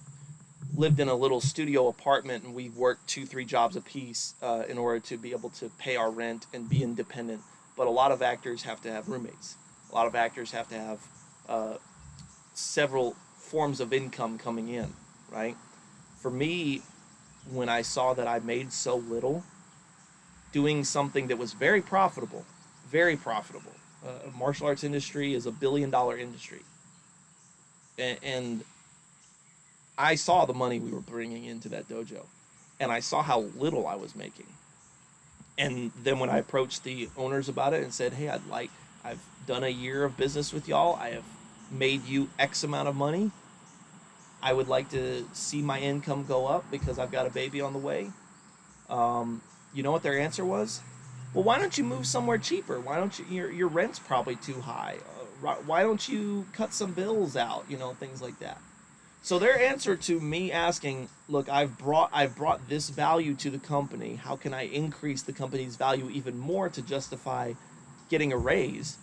[0.77, 4.77] lived in a little studio apartment and we worked two three jobs apiece uh, in
[4.77, 7.41] order to be able to pay our rent and be independent.
[7.79, 9.57] But a lot of actors have to have roommates.
[9.91, 10.99] A lot of actors have to have
[11.49, 11.77] uh,
[12.53, 14.93] several forms of income coming in,
[15.31, 15.57] right?
[16.21, 16.83] For me,
[17.51, 19.45] when I saw that I made so little,
[20.53, 22.45] doing something that was very profitable,
[22.89, 23.73] very profitable.
[24.07, 26.61] Uh, martial arts industry is a billion dollar industry,
[27.99, 28.65] and, and
[29.97, 32.27] I saw the money we were bringing into that dojo,
[32.81, 34.47] and I saw how little I was making.
[35.59, 38.71] And then when I approached the owners about it and said, "Hey, I'd like,
[39.05, 40.97] I've done a year of business with y'all.
[40.97, 41.25] I have
[41.71, 43.31] made you X amount of money.
[44.43, 47.73] I would like to see my income go up because I've got a baby on
[47.73, 48.11] the way."
[48.91, 50.81] Um, you know what their answer was?
[51.33, 52.81] Well, why don't you move somewhere cheaper?
[52.81, 53.25] Why don't you?
[53.31, 54.97] Your your rent's probably too high.
[55.45, 57.65] Uh, why don't you cut some bills out?
[57.69, 58.61] You know, things like that.
[59.25, 63.59] So their answer to me asking, look, I've brought I've brought this value to the
[63.59, 64.17] company.
[64.17, 67.53] How can I increase the company's value even more to justify
[68.11, 68.99] getting a raise?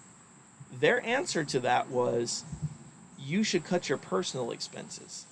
[0.71, 2.43] Their answer to that was,
[3.17, 5.25] you should cut your personal expenses.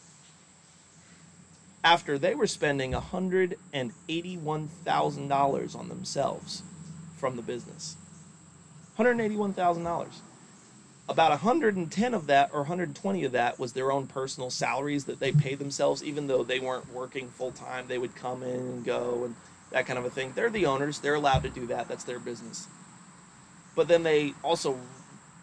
[1.83, 6.63] After they were spending $181,000 on themselves
[7.15, 7.97] from the business.
[8.97, 10.07] $181,000
[11.09, 15.31] about 110 of that or 120 of that was their own personal salaries that they
[15.31, 19.23] paid themselves even though they weren't working full time they would come in and go
[19.23, 19.33] and
[19.71, 20.31] that kind of a thing.
[20.33, 20.99] They're the owners.
[20.99, 21.87] They're allowed to do that.
[21.87, 22.67] That's their business.
[23.75, 24.79] But then they also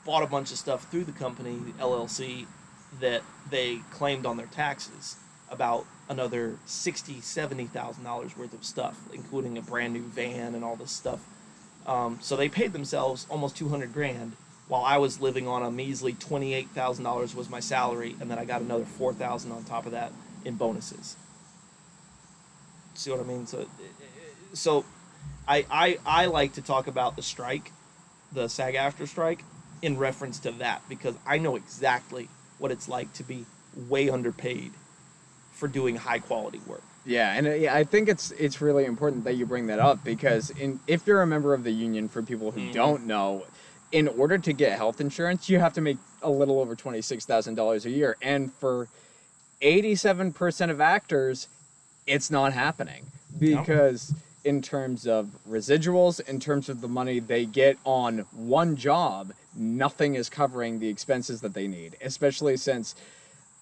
[0.04, 2.46] bought a bunch of stuff through the company llc
[3.00, 5.16] that they claimed on their taxes
[5.50, 10.76] about another 60 70000 dollars worth of stuff including a brand new van and all
[10.76, 11.20] this stuff
[11.86, 14.32] um, so they paid themselves almost 200 grand
[14.68, 18.38] while I was living on a measly twenty-eight thousand dollars was my salary, and then
[18.38, 20.12] I got another four thousand on top of that
[20.44, 21.16] in bonuses.
[22.94, 23.46] See what I mean?
[23.46, 23.66] So,
[24.52, 24.84] so
[25.46, 27.72] I, I I like to talk about the strike,
[28.32, 29.44] the SAG-AFTRA strike,
[29.82, 32.28] in reference to that because I know exactly
[32.58, 33.44] what it's like to be
[33.76, 34.72] way underpaid
[35.54, 36.82] for doing high quality work.
[37.06, 40.50] Yeah, and uh, I think it's it's really important that you bring that up because
[40.50, 42.72] in if you're a member of the union, for people who mm-hmm.
[42.72, 43.44] don't know,
[43.92, 47.90] in order to get health insurance, you have to make a little over $26,000 a
[47.90, 48.16] year.
[48.22, 48.88] And for
[49.62, 51.48] 87% of actors,
[52.06, 53.06] it's not happening
[53.38, 54.16] because, no.
[54.50, 60.16] in terms of residuals, in terms of the money they get on one job, nothing
[60.16, 62.96] is covering the expenses that they need, especially since,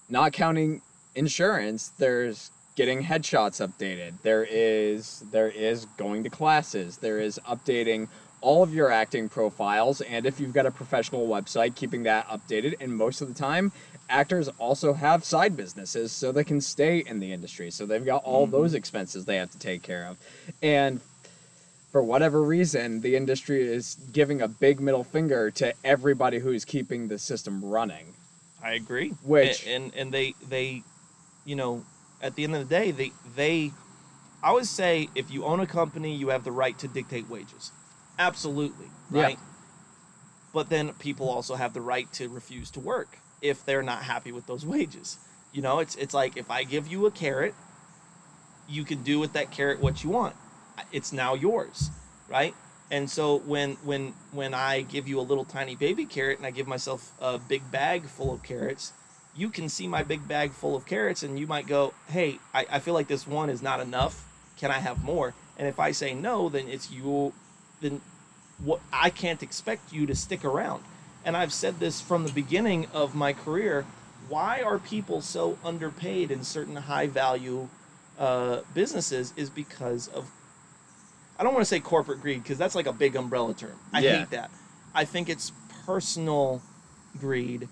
[0.09, 0.81] not counting
[1.15, 8.07] insurance, there's getting headshots updated there is there is going to classes there is updating
[8.43, 12.75] all of your acting profiles, and if you've got a professional website, keeping that updated.
[12.81, 13.71] And most of the time,
[14.09, 17.71] actors also have side businesses so they can stay in the industry.
[17.71, 18.51] So they've got all mm-hmm.
[18.51, 20.17] those expenses they have to take care of.
[20.61, 20.99] And
[21.91, 27.07] for whatever reason, the industry is giving a big middle finger to everybody who's keeping
[27.07, 28.13] the system running.
[28.61, 29.09] I agree.
[29.23, 30.83] Which and and, and they they,
[31.45, 31.85] you know,
[32.21, 33.71] at the end of the day, they they,
[34.41, 37.71] I always say if you own a company, you have the right to dictate wages.
[38.17, 38.87] Absolutely.
[39.09, 39.37] Right.
[39.37, 39.45] Yeah.
[40.53, 44.31] But then people also have the right to refuse to work if they're not happy
[44.31, 45.17] with those wages.
[45.51, 47.53] You know, it's it's like if I give you a carrot,
[48.67, 50.35] you can do with that carrot what you want.
[50.91, 51.89] It's now yours,
[52.27, 52.55] right?
[52.89, 56.51] And so when when when I give you a little tiny baby carrot and I
[56.51, 58.93] give myself a big bag full of carrots,
[59.35, 62.65] you can see my big bag full of carrots and you might go, Hey, I,
[62.71, 64.25] I feel like this one is not enough.
[64.57, 65.33] Can I have more?
[65.57, 67.33] And if I say no, then it's you
[67.81, 68.01] then
[68.63, 70.83] what I can't expect you to stick around.
[71.25, 73.85] And I've said this from the beginning of my career.
[74.29, 77.69] Why are people so underpaid in certain high value
[78.17, 79.33] uh, businesses?
[79.35, 80.29] Is because of
[81.37, 83.77] I don't want to say corporate greed because that's like a big umbrella term.
[83.91, 84.19] I yeah.
[84.19, 84.51] hate that.
[84.93, 85.51] I think it's
[85.85, 86.61] personal
[87.19, 87.67] greed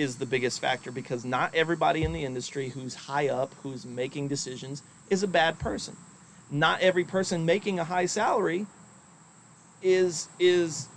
[0.00, 4.28] is the biggest factor because not everybody in the industry who's high up, who's making
[4.28, 5.96] decisions, is a bad person.
[6.50, 8.66] Not every person making a high salary
[9.82, 10.88] is is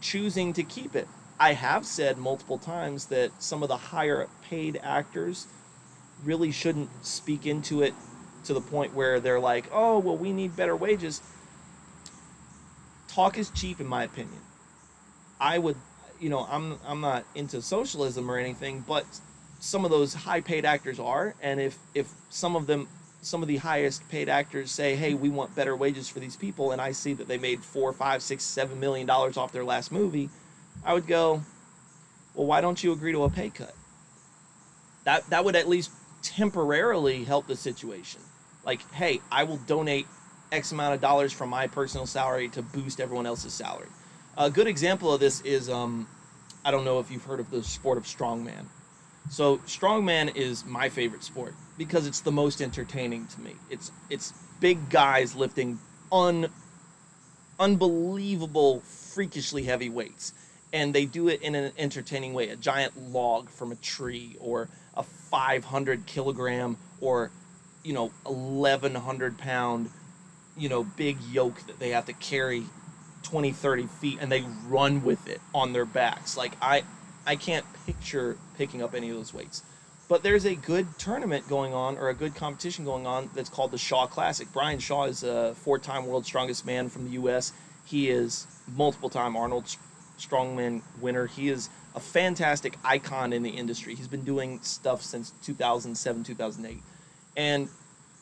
[0.00, 1.06] choosing to keep it.
[1.38, 5.46] I have said multiple times that some of the higher paid actors
[6.24, 7.94] really shouldn't speak into it
[8.44, 11.20] to the point where they're like, "Oh, well, we need better wages."
[13.08, 14.40] Talk is cheap, in my opinion.
[15.40, 15.76] I would,
[16.20, 19.04] you know, I'm I'm not into socialism or anything, but
[19.60, 22.88] some of those high paid actors are, and if if some of them
[23.22, 26.72] some of the highest paid actors say, "Hey, we want better wages for these people,"
[26.72, 29.90] and I see that they made four, five, six, seven million dollars off their last
[29.90, 30.30] movie,
[30.84, 31.42] I would go,
[32.34, 33.74] well, why don't you agree to a pay cut?
[35.04, 35.90] That that would at least
[36.22, 38.20] temporarily help the situation.
[38.64, 40.06] Like, hey, I will donate
[40.52, 43.88] X amount of dollars from my personal salary to boost everyone else's salary.
[44.38, 46.06] A good example of this is um,
[46.64, 48.66] I don't know if you've heard of the sport of strongman.
[49.30, 53.54] So strongman is my favorite sport because it's the most entertaining to me.
[53.70, 55.78] It's it's big guys lifting
[56.12, 56.50] un
[57.58, 60.34] unbelievable freakishly heavy weights
[60.72, 64.68] and they do it in an entertaining way a giant log from a tree or
[64.94, 67.30] a 500 kilogram or
[67.82, 69.88] you know 1100 pound
[70.56, 72.64] you know big yoke that they have to carry
[73.26, 76.36] 20 30 feet and they run with it on their backs.
[76.36, 76.84] Like i
[77.26, 79.62] i can't picture picking up any of those weights.
[80.08, 83.72] But there's a good tournament going on or a good competition going on that's called
[83.72, 84.46] the shaw classic.
[84.52, 87.52] Brian shaw is a four-time world strongest man from the us
[87.86, 88.46] he is
[88.76, 89.64] multiple time arnold
[90.18, 91.26] strongman winner.
[91.26, 93.94] He is a fantastic icon in the industry.
[93.94, 96.82] He's been doing stuff since 2007 2008
[97.36, 97.68] and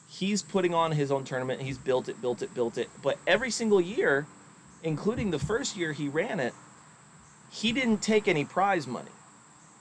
[0.08, 1.62] he's putting on his own tournament.
[1.62, 2.88] He's built it, built it, built it.
[3.02, 4.26] But every single year,
[4.84, 6.54] including the first year he ran it,
[7.50, 9.10] he didn't take any prize money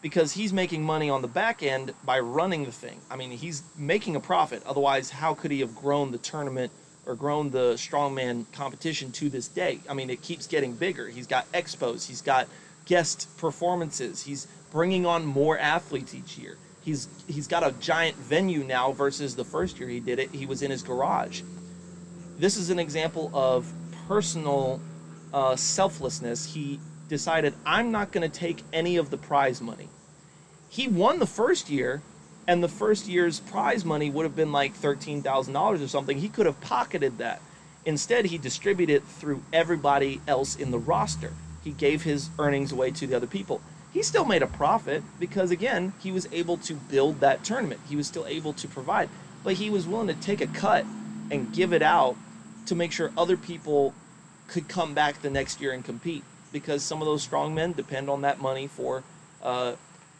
[0.01, 2.99] because he's making money on the back end by running the thing.
[3.11, 4.63] I mean, he's making a profit.
[4.65, 6.71] Otherwise, how could he have grown the tournament
[7.05, 9.79] or grown the strongman competition to this day?
[9.89, 11.07] I mean, it keeps getting bigger.
[11.07, 12.47] He's got expos, he's got
[12.85, 18.63] guest performances, he's bringing on more athletes each year he's he's got a giant venue
[18.63, 21.41] now versus the first year he did it he was in his garage
[22.37, 23.71] this is an example of
[24.07, 24.81] personal
[25.33, 26.79] uh, selflessness he
[27.09, 29.89] decided i'm not going to take any of the prize money.
[30.69, 32.01] He won the first year
[32.47, 36.17] and the first year's prize money would have been like $13000 or something.
[36.17, 37.41] He could have pocketed that.
[37.85, 41.31] Instead he distributed it through everybody else in the roster.
[41.63, 43.61] He gave his earnings away to the other people.
[43.93, 47.81] He still made a profit because again he was able to build that tournament.
[47.87, 49.09] He was still able to provide.
[49.43, 50.85] But he was willing to take a cut
[51.29, 52.15] and give it out
[52.65, 53.93] to make sure other people
[54.47, 58.09] could come back the next year and compete because some of those strong men depend
[58.09, 59.03] on that money for
[59.41, 59.73] uh,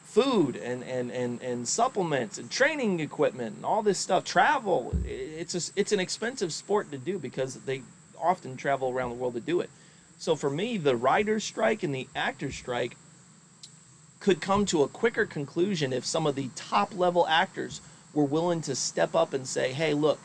[0.04, 4.24] food and, and, and, and supplements and training equipment and all this stuff.
[4.24, 7.82] Travel it's a, it's an expensive sport to do because they
[8.22, 9.70] often travel around the world to do it.
[10.18, 12.98] So for me the writers strike and the actors strike
[14.20, 17.82] could come to a quicker conclusion if some of the top level actors
[18.14, 20.20] were willing to step up and say, hey, look,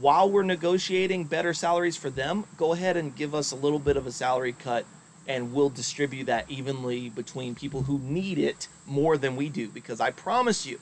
[0.00, 3.96] while we're negotiating better salaries for them, go ahead and give us a little bit
[3.96, 4.84] of a salary cut
[5.26, 9.68] and we'll distribute that evenly between people who need it more than we do.
[9.68, 10.80] Because I promise you,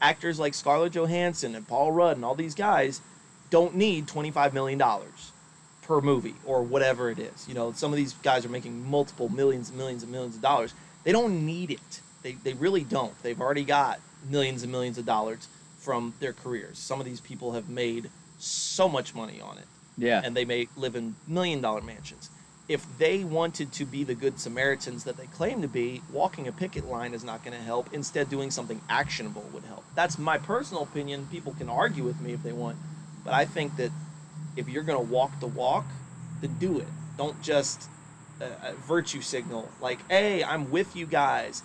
[0.00, 3.00] actors like Scarlett Johansson and Paul Rudd and all these guys
[3.48, 4.80] don't need $25 million
[5.82, 7.48] per movie or whatever it is.
[7.48, 10.42] You know, some of these guys are making multiple millions and millions and millions of
[10.42, 10.74] dollars.
[11.04, 12.00] They don't need it.
[12.22, 13.20] They, they really don't.
[13.22, 15.48] They've already got millions and millions of dollars
[15.78, 16.78] from their careers.
[16.78, 18.10] Some of these people have made
[18.40, 19.66] so much money on it.
[19.96, 20.22] Yeah.
[20.24, 22.30] And they may live in million dollar mansions.
[22.68, 26.52] If they wanted to be the good Samaritans that they claim to be, walking a
[26.52, 27.92] picket line is not going to help.
[27.92, 29.84] Instead, doing something actionable would help.
[29.96, 31.26] That's my personal opinion.
[31.32, 32.76] People can argue with me if they want.
[33.24, 33.90] But I think that
[34.56, 35.84] if you're going to walk the walk,
[36.40, 36.86] then do it.
[37.16, 37.88] Don't just
[38.40, 41.62] a, virtue signal like hey i'm with you guys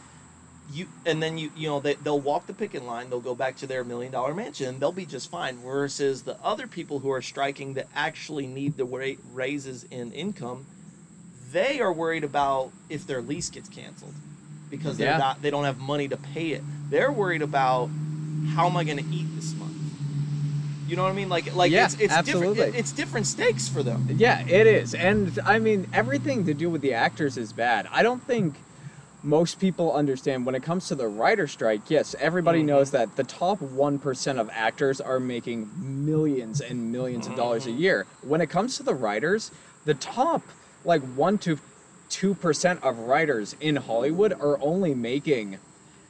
[0.72, 3.56] you and then you you know they, they'll walk the picket line they'll go back
[3.56, 7.12] to their million dollar mansion and they'll be just fine versus the other people who
[7.12, 10.66] are striking that actually need the raises in income
[11.52, 14.14] they are worried about if their lease gets canceled
[14.70, 15.18] because they're yeah.
[15.18, 17.90] not they don't have money to pay it they're worried about
[18.56, 19.76] how am i going to eat this month
[20.88, 21.30] you know what I mean?
[21.30, 22.56] Like, like yeah, it's, it's absolutely.
[22.56, 22.76] different.
[22.76, 24.08] It's different stakes for them.
[24.18, 27.88] Yeah, it is, and I mean everything to do with the actors is bad.
[27.92, 28.56] I don't think
[29.26, 31.82] most people understand when it comes to the writer strike.
[31.90, 32.68] Yes, everybody mm-hmm.
[32.68, 37.32] knows that the top one percent of actors are making millions and 1000000s mm-hmm.
[37.32, 37.80] of dollars a mm-hmm.
[37.80, 38.08] year.
[38.22, 39.52] When it comes to the writers,
[39.86, 40.44] the top
[40.86, 41.60] like one to
[42.10, 45.58] two percent of writers in Hollywood are only making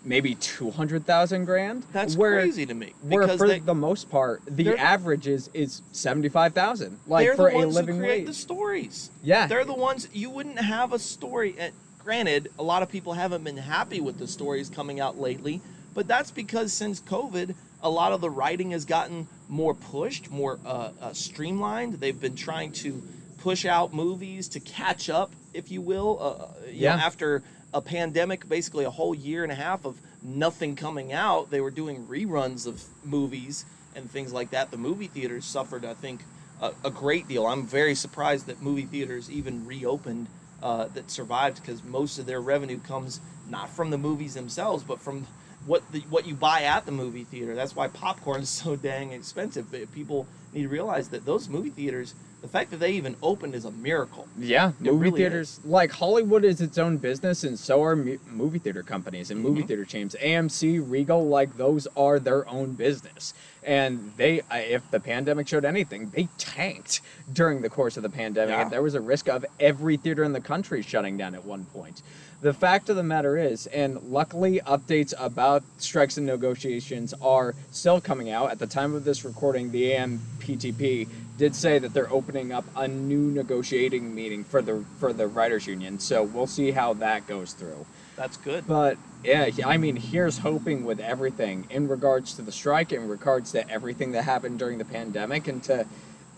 [0.06, 1.84] maybe 200,000 grand.
[1.92, 2.94] That's where, crazy to me.
[3.02, 7.00] Where for they, the most part, the average is, is 75,000.
[7.08, 7.74] Like for a living create wage.
[7.74, 9.12] the ones who create the stories.
[9.24, 9.48] Yeah.
[9.48, 11.56] They're the ones, you wouldn't have a story.
[11.58, 11.74] And
[12.06, 15.60] granted, a lot of people haven't been happy with the stories coming out lately,
[15.96, 20.60] but that's because since COVID, a lot of the writing has gotten more pushed, more
[20.64, 21.96] uh, uh, streamlined.
[21.96, 23.02] They've been trying to
[23.40, 26.96] push out movies to catch up, if you will, uh, uh yeah.
[26.96, 31.50] Know, after a pandemic, basically a whole year and a half of nothing coming out.
[31.50, 33.66] They were doing reruns of movies
[33.96, 34.70] and things like that.
[34.70, 36.22] The movie theaters suffered, I think,
[36.62, 37.48] a, a great deal.
[37.48, 40.28] I'm very surprised that movie theaters even reopened
[40.66, 45.00] uh, that survived because most of their revenue comes not from the movies themselves, but
[45.00, 45.28] from
[45.68, 47.54] what the, what you buy at the movie theater.
[47.54, 49.68] That's why popcorn is so dang expensive.
[49.94, 50.26] People
[50.56, 53.72] need to realize that those movie theaters, the fact that they even opened is a
[53.72, 54.26] miracle.
[54.40, 58.18] Yeah, It movie really theaters like Hollywood is its own business, and so are mu-
[58.32, 59.68] movie theater companies and movie Mhm.
[59.68, 60.16] theater chains.
[60.22, 63.34] AMC, Regal, like those are their own business,
[63.64, 67.02] and they, if the pandemic showed anything, they tanked
[67.34, 68.70] during the course of the pandemic, Yeah.
[68.70, 72.02] there was a risk of every theater in the country shutting down at one point.
[72.42, 78.02] The fact of the matter is, and luckily, updates about strikes and negotiations are still
[78.02, 78.52] coming out.
[78.52, 81.08] At the time of this recording, the AMPTP
[81.38, 85.66] did say that they're opening up a new negotiating meeting for the for the writers
[85.66, 86.00] union.
[86.00, 87.86] So we'll see how that goes through.
[88.16, 88.68] That's good.
[88.68, 93.52] But yeah, I mean, here's hoping with everything in regards to the strike, in regards
[93.54, 95.86] to everything that happened during the pandemic, and to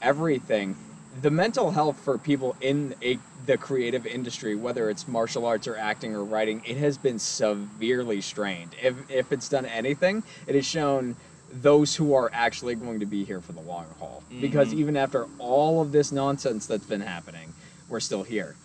[0.02, 0.76] everything.
[1.22, 5.76] The mental health for people in a, the creative industry, whether it's martial arts or
[5.76, 8.76] acting or writing, it has been severely strained.
[8.82, 11.16] If, if it's done anything, it has shown
[11.52, 14.22] those who are actually going to be here for the long haul.
[14.42, 14.80] Because Mhm.
[14.80, 17.54] even after all of this nonsense that's been happening,
[17.90, 18.56] we're still here.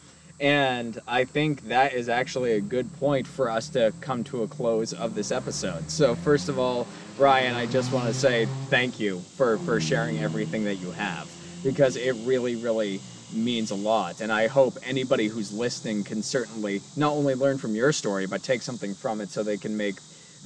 [0.40, 4.48] And I think that is actually a good point for us to come to a
[4.48, 5.88] close of this episode.
[5.90, 10.18] So, first of all, Ryan, I just want to say thank you for, for sharing
[10.18, 11.28] everything that you have
[11.62, 13.00] because it really, really
[13.32, 14.20] means a lot.
[14.20, 18.42] And I hope anybody who's listening can certainly not only learn from your story, but
[18.42, 19.96] take something from it so they can make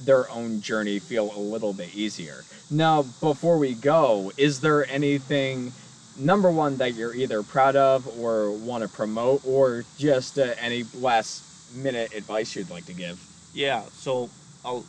[0.03, 2.43] their own journey feel a little bit easier.
[2.69, 5.71] Now, before we go, is there anything
[6.17, 10.83] number one that you're either proud of or want to promote, or just uh, any
[10.95, 11.43] last
[11.75, 13.19] minute advice you'd like to give?
[13.53, 14.29] Yeah, so
[14.65, 14.81] a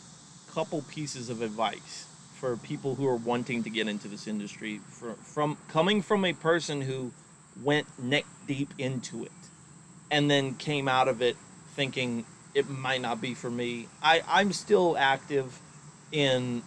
[0.52, 2.07] couple pieces of advice
[2.38, 6.32] for people who are wanting to get into this industry for, from coming from a
[6.32, 7.10] person who
[7.62, 9.32] went neck deep into it
[10.10, 11.36] and then came out of it
[11.74, 12.24] thinking
[12.54, 13.88] it might not be for me.
[14.02, 15.58] I, I'm still active
[16.12, 16.62] in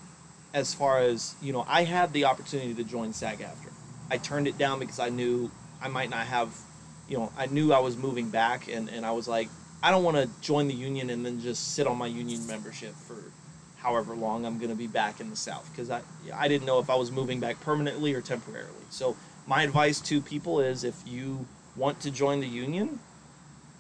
[0.54, 3.72] as far as, you know, I had the opportunity to join SAG-AFTRA.
[4.12, 5.50] I turned it down because I knew
[5.82, 6.54] I might not have,
[7.08, 9.48] you know, I knew I was moving back and, and I was like,
[9.82, 12.94] I don't want to join the union and then just sit on my union membership
[12.94, 13.16] for
[13.82, 16.02] however long I'm going to be back in the South because I,
[16.34, 18.86] I didn't know if I was moving back permanently or temporarily.
[18.90, 19.16] So,
[19.48, 21.46] my advice to people is if you
[21.76, 23.00] want to join the union,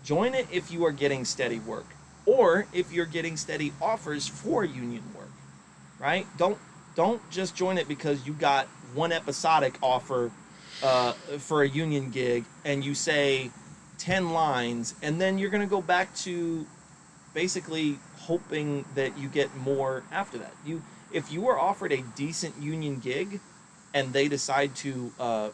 [0.04, 1.86] join it if you are getting steady work
[2.26, 5.32] or if you're getting steady offers for union work,
[6.00, 6.26] right?
[6.38, 6.58] Don't
[6.96, 10.32] don't just join it because you got one episodic offer
[10.84, 13.50] uh, for a union gig and you say
[14.00, 16.66] 10 lines and then you're going to go back to
[17.34, 17.98] basically
[18.32, 20.54] hoping that you get more after that.
[20.66, 20.82] You
[21.12, 23.42] if you are offered a decent union gig
[23.94, 25.50] and they decide to uh,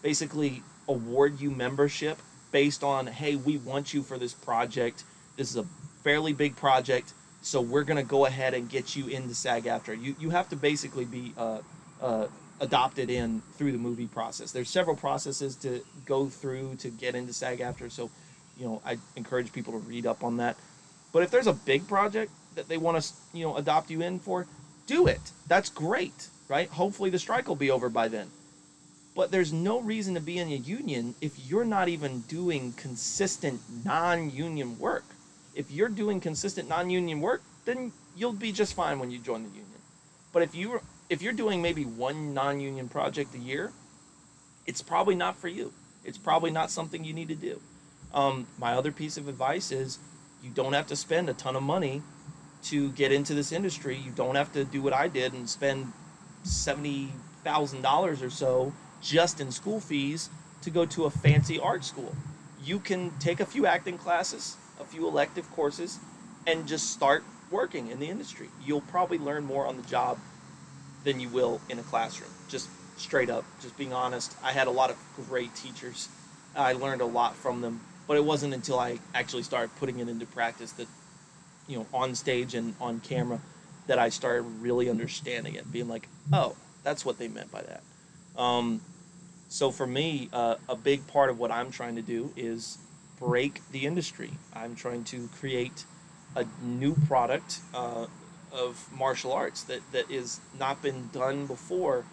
[0.00, 2.18] basically award you membership
[2.50, 5.04] based on hey we want you for this project.
[5.36, 5.66] This is a
[6.04, 10.00] fairly big project so we're going to go ahead and get you into SAG-AFTRA.
[10.00, 11.58] You you have to basically be uh,
[12.00, 12.28] uh,
[12.60, 14.52] adopted in through the movie process.
[14.52, 18.10] There's several processes to go through to get into SAG-AFTRA so
[18.58, 20.56] you know i encourage people to read up on that
[21.12, 24.18] but if there's a big project that they want to you know adopt you in
[24.18, 24.46] for
[24.86, 25.32] do it.
[25.46, 26.68] That's great right?
[26.68, 28.28] Hopefully the strike will be over by then.
[29.14, 33.58] But there's no reason to be in a union if you're not even doing consistent
[33.86, 35.04] non-union work.
[35.54, 39.48] If you're doing consistent non-union work then you'll be just fine when you join the
[39.48, 39.80] union.
[40.30, 43.72] But if you if you're doing maybe one non-union project a year
[44.66, 45.72] it's probably not for you.
[46.04, 47.60] It's probably not something you need to do.
[48.12, 49.98] Um, my other piece of advice is
[50.42, 52.02] you don't have to spend a ton of money
[52.64, 55.92] to get into this industry you don't have to do what i did and spend
[56.44, 60.28] $70000 or so just in school fees
[60.60, 62.14] to go to a fancy art school
[62.64, 65.98] you can take a few acting classes a few elective courses
[66.46, 70.18] and just start working in the industry you'll probably learn more on the job
[71.04, 72.30] than you will in a classroom.
[72.48, 74.34] Just straight up, just being honest.
[74.42, 74.96] I had a lot of
[75.28, 76.08] great teachers.
[76.54, 80.08] I learned a lot from them, but it wasn't until I actually started putting it
[80.08, 80.88] into practice that,
[81.68, 83.40] you know, on stage and on camera,
[83.86, 87.82] that I started really understanding it, being like, oh, that's what they meant by that.
[88.40, 88.80] Um,
[89.48, 92.78] so for me, uh, a big part of what I'm trying to do is
[93.18, 94.30] break the industry.
[94.54, 95.84] I'm trying to create
[96.34, 98.06] a new product uh,
[98.52, 102.04] of martial arts that that is not been done before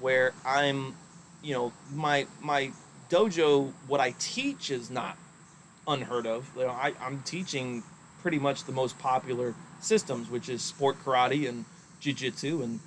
[0.00, 0.94] where i'm
[1.42, 2.70] you know my my
[3.10, 5.16] dojo what i teach is not
[5.88, 7.82] unheard of you know, I, i'm teaching
[8.22, 11.64] pretty much the most popular systems which is sport karate and
[12.00, 12.80] jiu-jitsu and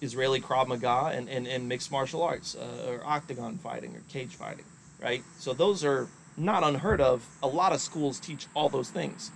[0.00, 4.36] israeli krav maga and, and, and mixed martial arts uh, or octagon fighting or cage
[4.36, 4.64] fighting
[5.00, 9.30] right so those are not unheard of a lot of schools teach all those things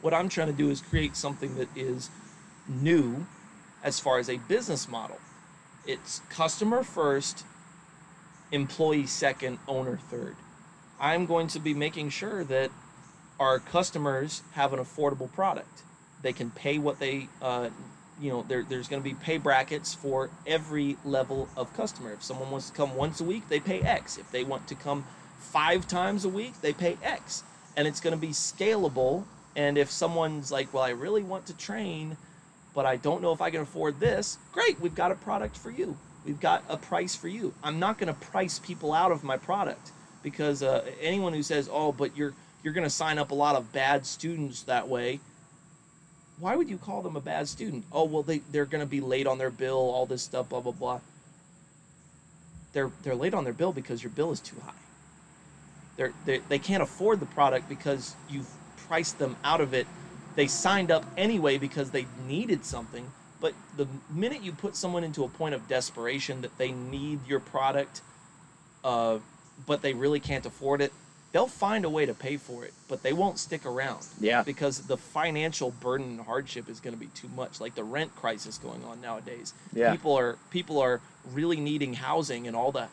[0.00, 2.10] What I'm trying to do is create something that is
[2.68, 3.26] new
[3.82, 5.18] as far as a business model.
[5.86, 7.44] It's customer first,
[8.52, 10.36] employee second, owner third.
[11.00, 12.70] I'm going to be making sure that
[13.38, 15.82] our customers have an affordable product.
[16.22, 17.68] They can pay what they, uh,
[18.20, 22.12] you know, there, there's going to be pay brackets for every level of customer.
[22.12, 24.16] If someone wants to come once a week, they pay X.
[24.16, 25.04] If they want to come
[25.38, 27.44] five times a week, they pay X.
[27.76, 29.24] And it's going to be scalable.
[29.54, 32.16] And if someone's like, well, I really want to train,
[32.74, 35.70] but I don't know if I can afford this, great, we've got a product for
[35.70, 35.98] you.
[36.24, 37.54] We've got a price for you.
[37.62, 39.92] I'm not going to price people out of my product
[40.26, 42.34] because uh, anyone who says, "Oh, but you're
[42.64, 45.20] you're going to sign up a lot of bad students that way,"
[46.40, 47.84] why would you call them a bad student?
[47.92, 50.58] Oh, well, they they're going to be late on their bill, all this stuff, blah
[50.58, 51.00] blah blah.
[52.72, 54.72] They're they're late on their bill because your bill is too high.
[55.96, 58.50] They're, they they can't afford the product because you've
[58.88, 59.86] priced them out of it.
[60.34, 63.12] They signed up anyway because they needed something.
[63.40, 67.38] But the minute you put someone into a point of desperation that they need your
[67.38, 68.00] product,
[68.82, 69.18] uh,
[69.64, 70.92] but they really can't afford it,
[71.32, 74.06] they'll find a way to pay for it, but they won't stick around.
[74.20, 74.42] Yeah.
[74.42, 77.60] Because the financial burden and hardship is going to be too much.
[77.60, 79.52] Like the rent crisis going on nowadays.
[79.72, 79.92] Yeah.
[79.92, 81.00] People are people are
[81.32, 82.88] really needing housing, and all the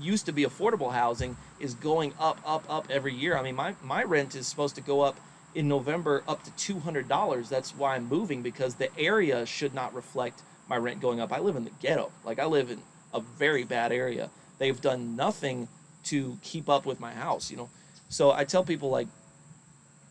[0.00, 3.36] used to be affordable housing is going up, up, up every year.
[3.36, 5.18] I mean, my my rent is supposed to go up
[5.54, 7.48] in November up to two hundred dollars.
[7.48, 11.32] That's why I'm moving because the area should not reflect my rent going up.
[11.32, 12.12] I live in the ghetto.
[12.24, 12.80] Like I live in
[13.12, 14.30] a very bad area.
[14.58, 15.68] They've done nothing
[16.06, 17.70] to keep up with my house, you know.
[18.08, 19.08] So I tell people like,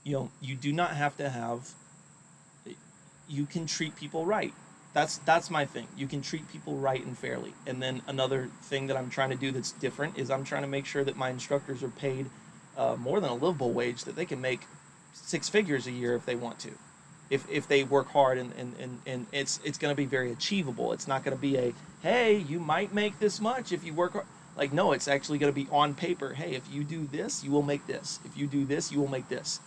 [0.04, 1.72] you know, you do not have to have.
[3.28, 4.54] You can treat people right.
[4.94, 5.88] That's that's my thing.
[5.98, 7.54] You can treat people right and fairly.
[7.66, 10.68] And then another thing that I'm trying to do that's different is I'm trying to
[10.68, 12.28] make sure that my instructors are paid
[12.78, 14.62] uh, more than a livable wage that they can make
[15.14, 16.72] six figures a year if they want to
[17.30, 20.32] if, if they work hard and, and, and, and it's it's going to be very
[20.32, 21.74] achievable it's not going to be a
[22.04, 24.26] hey you might make this much if you work hard
[24.56, 26.34] like no it's actually going to be on paper.
[26.34, 28.20] Hey if you do this you will make this.
[28.26, 29.60] If you do this you will make this.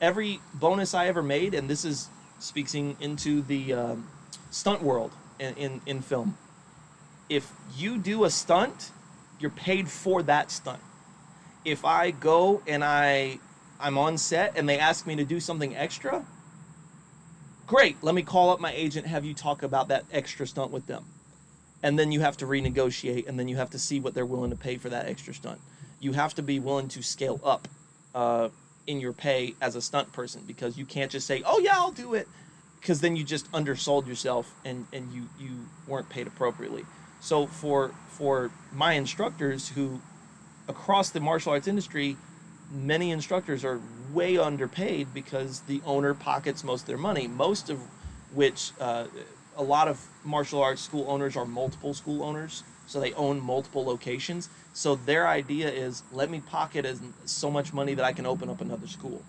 [0.00, 2.08] Every bonus i ever made and this is
[2.38, 4.08] speaking into the um,
[4.50, 6.36] stunt world in, in, in film.
[7.28, 8.90] If you do a stunt
[9.38, 10.80] you're paid for that stunt.
[11.64, 13.38] If i go and i
[13.80, 16.24] i'm on set and they ask me to do something extra
[17.66, 20.86] great let me call up my agent have you talk about that extra stunt with
[20.86, 21.04] them
[21.82, 24.50] and then you have to renegotiate and then you have to see what they're willing
[24.50, 25.60] to pay for that extra stunt.
[26.00, 27.68] You have to be willing to scale up
[28.14, 28.48] uh,
[28.86, 31.90] in your pay as a stunt person because you can't just say oh yeah i'll
[31.90, 32.28] do it
[32.80, 36.84] because then you just undersold yourself and, and you, you weren't paid appropriately.
[37.20, 40.00] So for for my instructors who
[40.68, 42.16] across the martial arts industry
[42.70, 43.80] many instructors are
[44.12, 47.80] way underpaid because the owner pockets most of their money, most of
[48.32, 49.06] which uh,
[49.56, 53.84] a lot of martial arts school owners are multiple school owners, so they own multiple
[53.84, 54.48] locations.
[54.74, 58.48] So their idea is let me pocket as so much money that I can open
[58.50, 59.22] up another school.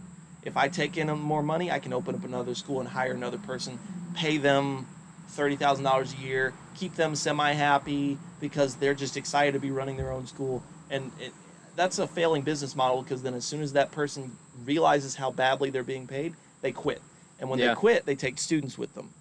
[0.44, 3.38] If I take in more money, I can open up another school and hire another
[3.38, 3.80] person,
[4.14, 4.86] pay them
[5.30, 9.72] thirty thousand dollars a year, keep them semi happy because they're just excited to be
[9.72, 11.32] running their own school, and it,
[11.76, 14.36] that's a failing business model because then as soon as that person
[14.66, 17.02] realizes how badly they're being paid, they quit.
[17.40, 17.70] And when Yeah.
[17.70, 19.12] they quit, they take students with them.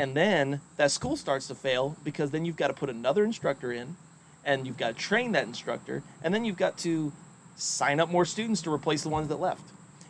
[0.00, 3.70] And then that school starts to fail because then you've got to put another instructor
[3.70, 3.96] in
[4.46, 7.12] and you've got to train that instructor and then you've got to
[7.56, 9.62] sign up more students to replace the ones that left.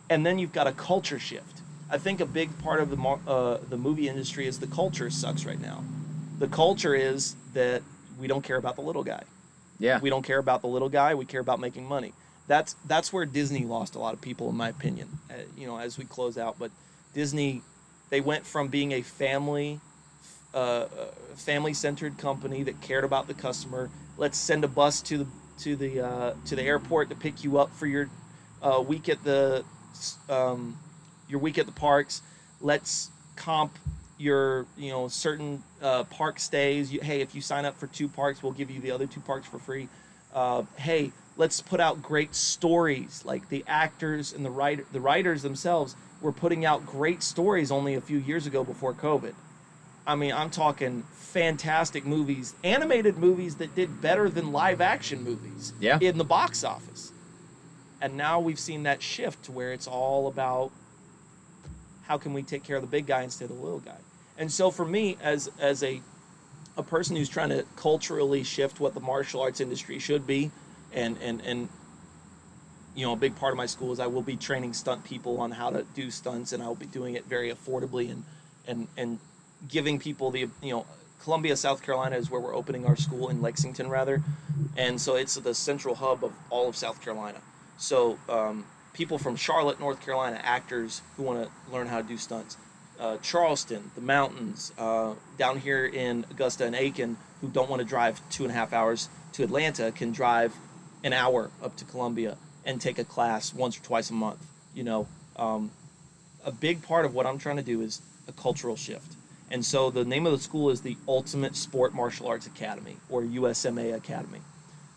[0.09, 1.59] And then you've got a culture shift.
[1.89, 2.97] I think a big part of the
[3.27, 5.83] uh, the movie industry is the culture sucks right now.
[6.39, 7.81] The culture is that
[8.17, 9.23] we don't care about the little guy.
[9.77, 9.99] Yeah.
[9.99, 11.15] We don't care about the little guy.
[11.15, 12.13] We care about making money.
[12.47, 15.09] That's that's where Disney lost a lot of people, in my opinion.
[15.29, 16.71] Uh, you know, as we close out, but
[17.13, 17.61] Disney,
[18.11, 19.79] they went from being a family,
[20.53, 20.85] uh,
[21.35, 23.89] family centered company that cared about the customer.
[24.17, 25.27] Let's send a bus to the
[25.59, 28.09] to the uh, to the airport to pick you up for your
[28.61, 29.63] uh, week at the
[30.29, 30.77] um,
[31.29, 32.21] your week at the parks.
[32.59, 33.77] Let's comp
[34.17, 36.91] your you know certain uh, park stays.
[36.91, 39.21] You, hey, if you sign up for two parks, we'll give you the other two
[39.21, 39.87] parks for free.
[40.33, 43.23] Uh, hey, let's put out great stories.
[43.25, 47.95] Like the actors and the writer, the writers themselves were putting out great stories only
[47.95, 49.33] a few years ago before COVID.
[50.05, 55.73] I mean, I'm talking fantastic movies, animated movies that did better than live action movies
[55.79, 55.97] Yeah.
[56.01, 57.11] in the box office.
[58.01, 60.71] And now we've seen that shift to where it's all about
[62.03, 63.97] how can we take care of the big guy instead of the little guy.
[64.37, 66.01] And so for me as as a
[66.77, 70.51] a person who's trying to culturally shift what the martial arts industry should be
[70.93, 71.69] and and and
[72.95, 75.39] you know, a big part of my school is I will be training stunt people
[75.39, 78.23] on how to do stunts, and I will be doing it very affordably and
[78.67, 79.19] and and
[79.69, 80.85] giving people the you know
[81.23, 84.21] Columbia, South Carolina is where we're opening our school in Lexington rather,
[84.75, 87.39] and so it's the central hub of all of South Carolina.
[87.77, 92.17] So um, people from Charlotte, North Carolina, actors who want to learn how to do
[92.17, 92.57] stunts.
[92.99, 97.87] Uh, Charleston, the mountains, uh, down here in Augusta and Aiken, who don't want to
[97.87, 100.55] drive two and a half hours to Atlanta, can drive
[101.03, 104.45] an hour up to Columbia and take a class once or twice a month.
[104.73, 105.71] You know, um,
[106.45, 109.15] a big part of what I'm trying to do is a cultural shift.
[109.49, 113.21] And so the name of the school is the Ultimate Sport Martial Arts Academy or
[113.21, 114.39] USMA Academy.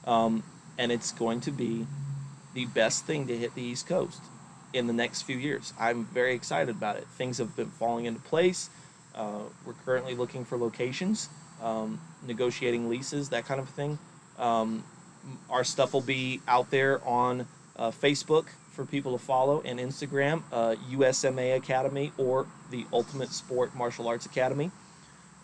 [0.07, 0.45] Um,
[0.79, 1.87] and it's going to be
[2.55, 4.21] the best thing to hit the East Coast
[4.73, 5.73] in the next few years.
[5.79, 7.07] I'm very excited about it.
[7.17, 8.71] Things have been falling into place.
[9.15, 11.29] Uh, we're currently looking for locations,
[11.63, 13.99] um, negotiating leases, that kind of thing.
[14.39, 14.85] Um,
[15.51, 17.47] our stuff will be out there on
[17.77, 23.75] uh, Facebook for people to follow and Instagram, uh, USMA Academy or the Ultimate Sport
[23.75, 24.71] Martial Arts Academy.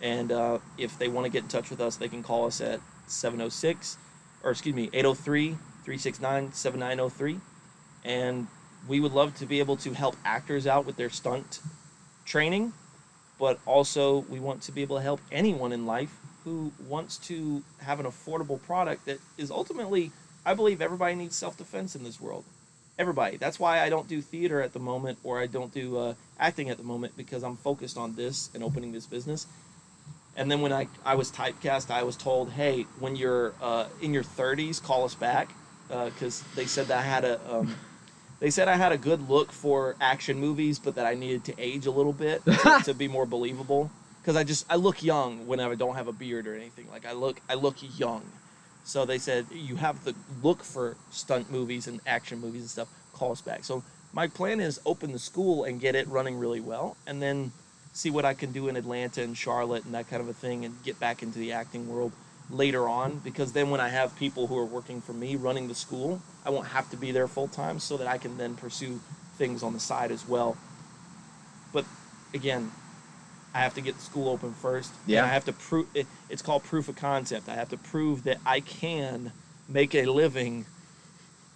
[0.02, 2.60] And uh, if they want to get in touch with us, they can call us
[2.60, 3.98] at 706,
[4.42, 5.50] or excuse me, 803
[5.84, 7.40] 369 7903.
[8.04, 8.46] And
[8.88, 11.60] we would love to be able to help actors out with their stunt
[12.24, 12.72] training,
[13.38, 17.62] but also we want to be able to help anyone in life who wants to
[17.78, 20.10] have an affordable product that is ultimately,
[20.44, 22.44] I believe everybody needs self defense in this world.
[22.98, 23.36] Everybody.
[23.36, 26.68] That's why I don't do theater at the moment or I don't do uh, acting
[26.68, 29.46] at the moment because I'm focused on this and opening this business.
[30.36, 34.12] And then when I, I was typecast, I was told, hey, when you're uh, in
[34.12, 35.50] your 30s, call us back
[35.88, 37.40] because uh, they said that I had a.
[37.52, 37.74] Um,
[38.38, 41.54] they said I had a good look for action movies, but that I needed to
[41.58, 43.90] age a little bit to, to be more believable
[44.20, 46.86] because I just I look young whenever I don't have a beard or anything.
[46.90, 48.22] Like I look I look young.
[48.84, 52.88] So they said you have to look for stunt movies and action movies and stuff.
[53.12, 53.64] Call us back.
[53.64, 53.82] So
[54.12, 57.52] my plan is open the school and get it running really well, and then
[57.92, 60.64] see what I can do in Atlanta and Charlotte and that kind of a thing,
[60.64, 62.12] and get back into the acting world
[62.50, 63.18] later on.
[63.18, 66.50] Because then when I have people who are working for me running the school, I
[66.50, 69.00] won't have to be there full time, so that I can then pursue
[69.36, 70.56] things on the side as well.
[71.72, 71.84] But
[72.34, 72.72] again,
[73.54, 74.92] I have to get the school open first.
[75.06, 75.24] Yeah.
[75.24, 77.48] I have to prove it, it's called proof of concept.
[77.48, 79.32] I have to prove that I can
[79.68, 80.66] make a living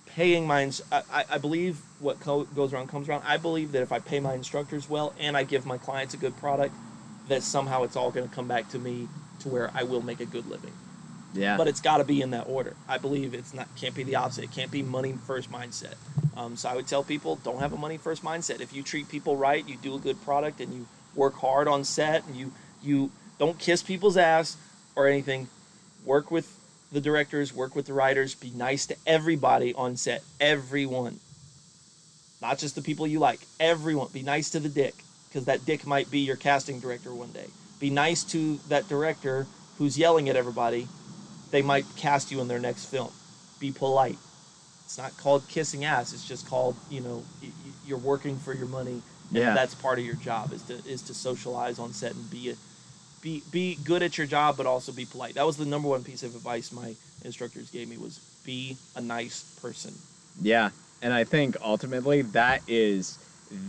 [0.07, 0.71] paying my.
[0.93, 3.23] I, I believe what co- goes around comes around.
[3.27, 6.17] I believe that if I pay my instructors well and I give my clients a
[6.17, 6.75] good product,
[7.29, 9.09] that somehow it's all going to come back to me
[9.41, 10.73] to where I will make a good living.
[11.33, 11.57] Yeah.
[11.57, 12.77] But it's got to be in that order.
[12.89, 14.45] I believe it's not can't be the opposite.
[14.45, 15.95] It can't be money first mindset.
[16.37, 18.61] Um, so I would tell people don't have a money first mindset.
[18.61, 21.85] If you treat people right, you do a good product, and you work hard on
[21.85, 24.57] set and you you don't kiss people's ass
[24.95, 25.49] or anything.
[26.05, 26.59] Work with
[26.93, 30.23] the directors, work with the writers, be nice to everybody on set.
[30.41, 31.19] Everyone.
[32.41, 33.41] Not just the people you like.
[33.59, 34.09] Everyone.
[34.13, 34.95] Be nice to the dick
[35.29, 37.47] because that dick might be your casting director one day.
[37.81, 39.47] Be nice to that director
[39.79, 40.87] who's yelling at everybody.
[41.51, 43.11] They might cast you in their next film.
[43.59, 44.19] Be polite.
[44.85, 46.13] It's not called kissing ass.
[46.13, 47.25] It's just called, you know,
[47.87, 49.03] you're working for your money
[49.41, 49.55] yeah.
[49.55, 52.55] that's part of your job is to is to socialize on set and be a,
[53.23, 55.35] be be good at your job, but also be polite.
[55.35, 56.95] That was the number one piece of advice my
[57.25, 59.95] instructors gave me was be a nice person.
[60.41, 60.71] Yeah,
[61.03, 63.19] and I think ultimately that is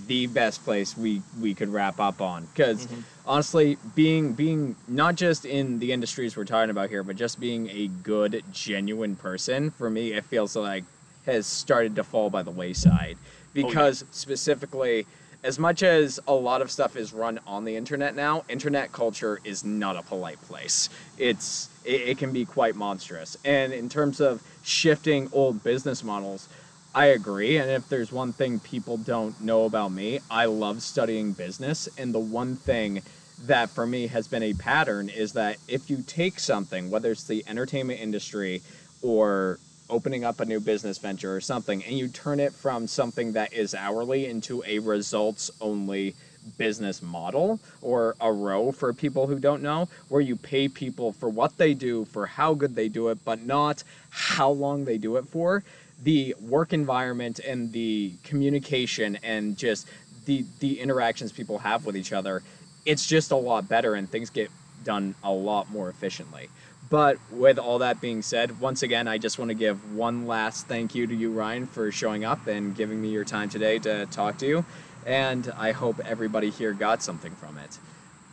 [0.07, 3.01] the best place we we could wrap up on because mm-hmm.
[3.25, 7.69] honestly being being not just in the industries we're talking about here but just being
[7.69, 10.83] a good genuine person for me it feels like
[11.25, 13.17] has started to fall by the wayside
[13.53, 14.11] because oh, yeah.
[14.11, 15.05] specifically
[15.45, 19.39] as much as a lot of stuff is run on the internet now, internet culture
[19.43, 20.89] is not a polite place.
[21.19, 23.37] It's it, it, can be quite monstrous.
[23.45, 26.49] And in terms of shifting old business models,
[26.95, 27.57] I agree.
[27.57, 31.87] And if there's one thing people don't know about me, I love studying business.
[31.95, 33.03] And the one thing
[33.43, 37.25] that for me has been a pattern is that if you take something, whether it's
[37.25, 38.63] the entertainment industry
[39.03, 39.59] or
[39.89, 43.53] opening up a new business venture or something and you turn it from something that
[43.53, 46.15] is hourly into a results only
[46.57, 51.29] business model or a ROWE for people who don't know where you pay people for
[51.29, 55.17] what they do for how good they do it but not how long they do
[55.17, 55.63] it for.
[56.03, 59.87] The work environment and the communication and just
[60.25, 62.41] the the interactions people have with each other
[62.85, 64.49] it's just a lot better and things get
[64.83, 66.49] done a lot more efficiently
[66.89, 70.67] but with all that being said, once again, I just want to give one last
[70.67, 74.05] thank you to you, Ryan, for showing up and giving me your time today to
[74.07, 74.65] talk to you.
[75.05, 77.79] And I hope everybody here got something from it.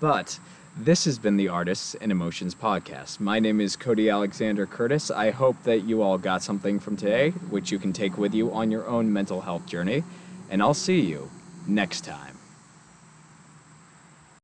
[0.01, 0.39] But
[0.77, 3.21] This has been the Artists and Emotions podcast.
[3.21, 5.11] My name is Cody Alexander Curtis.
[5.11, 8.51] I hope that you all got something from today, which you can take with you
[8.53, 10.03] on your own mental health journey.
[10.49, 11.31] And I'll see you
[11.67, 12.32] next time.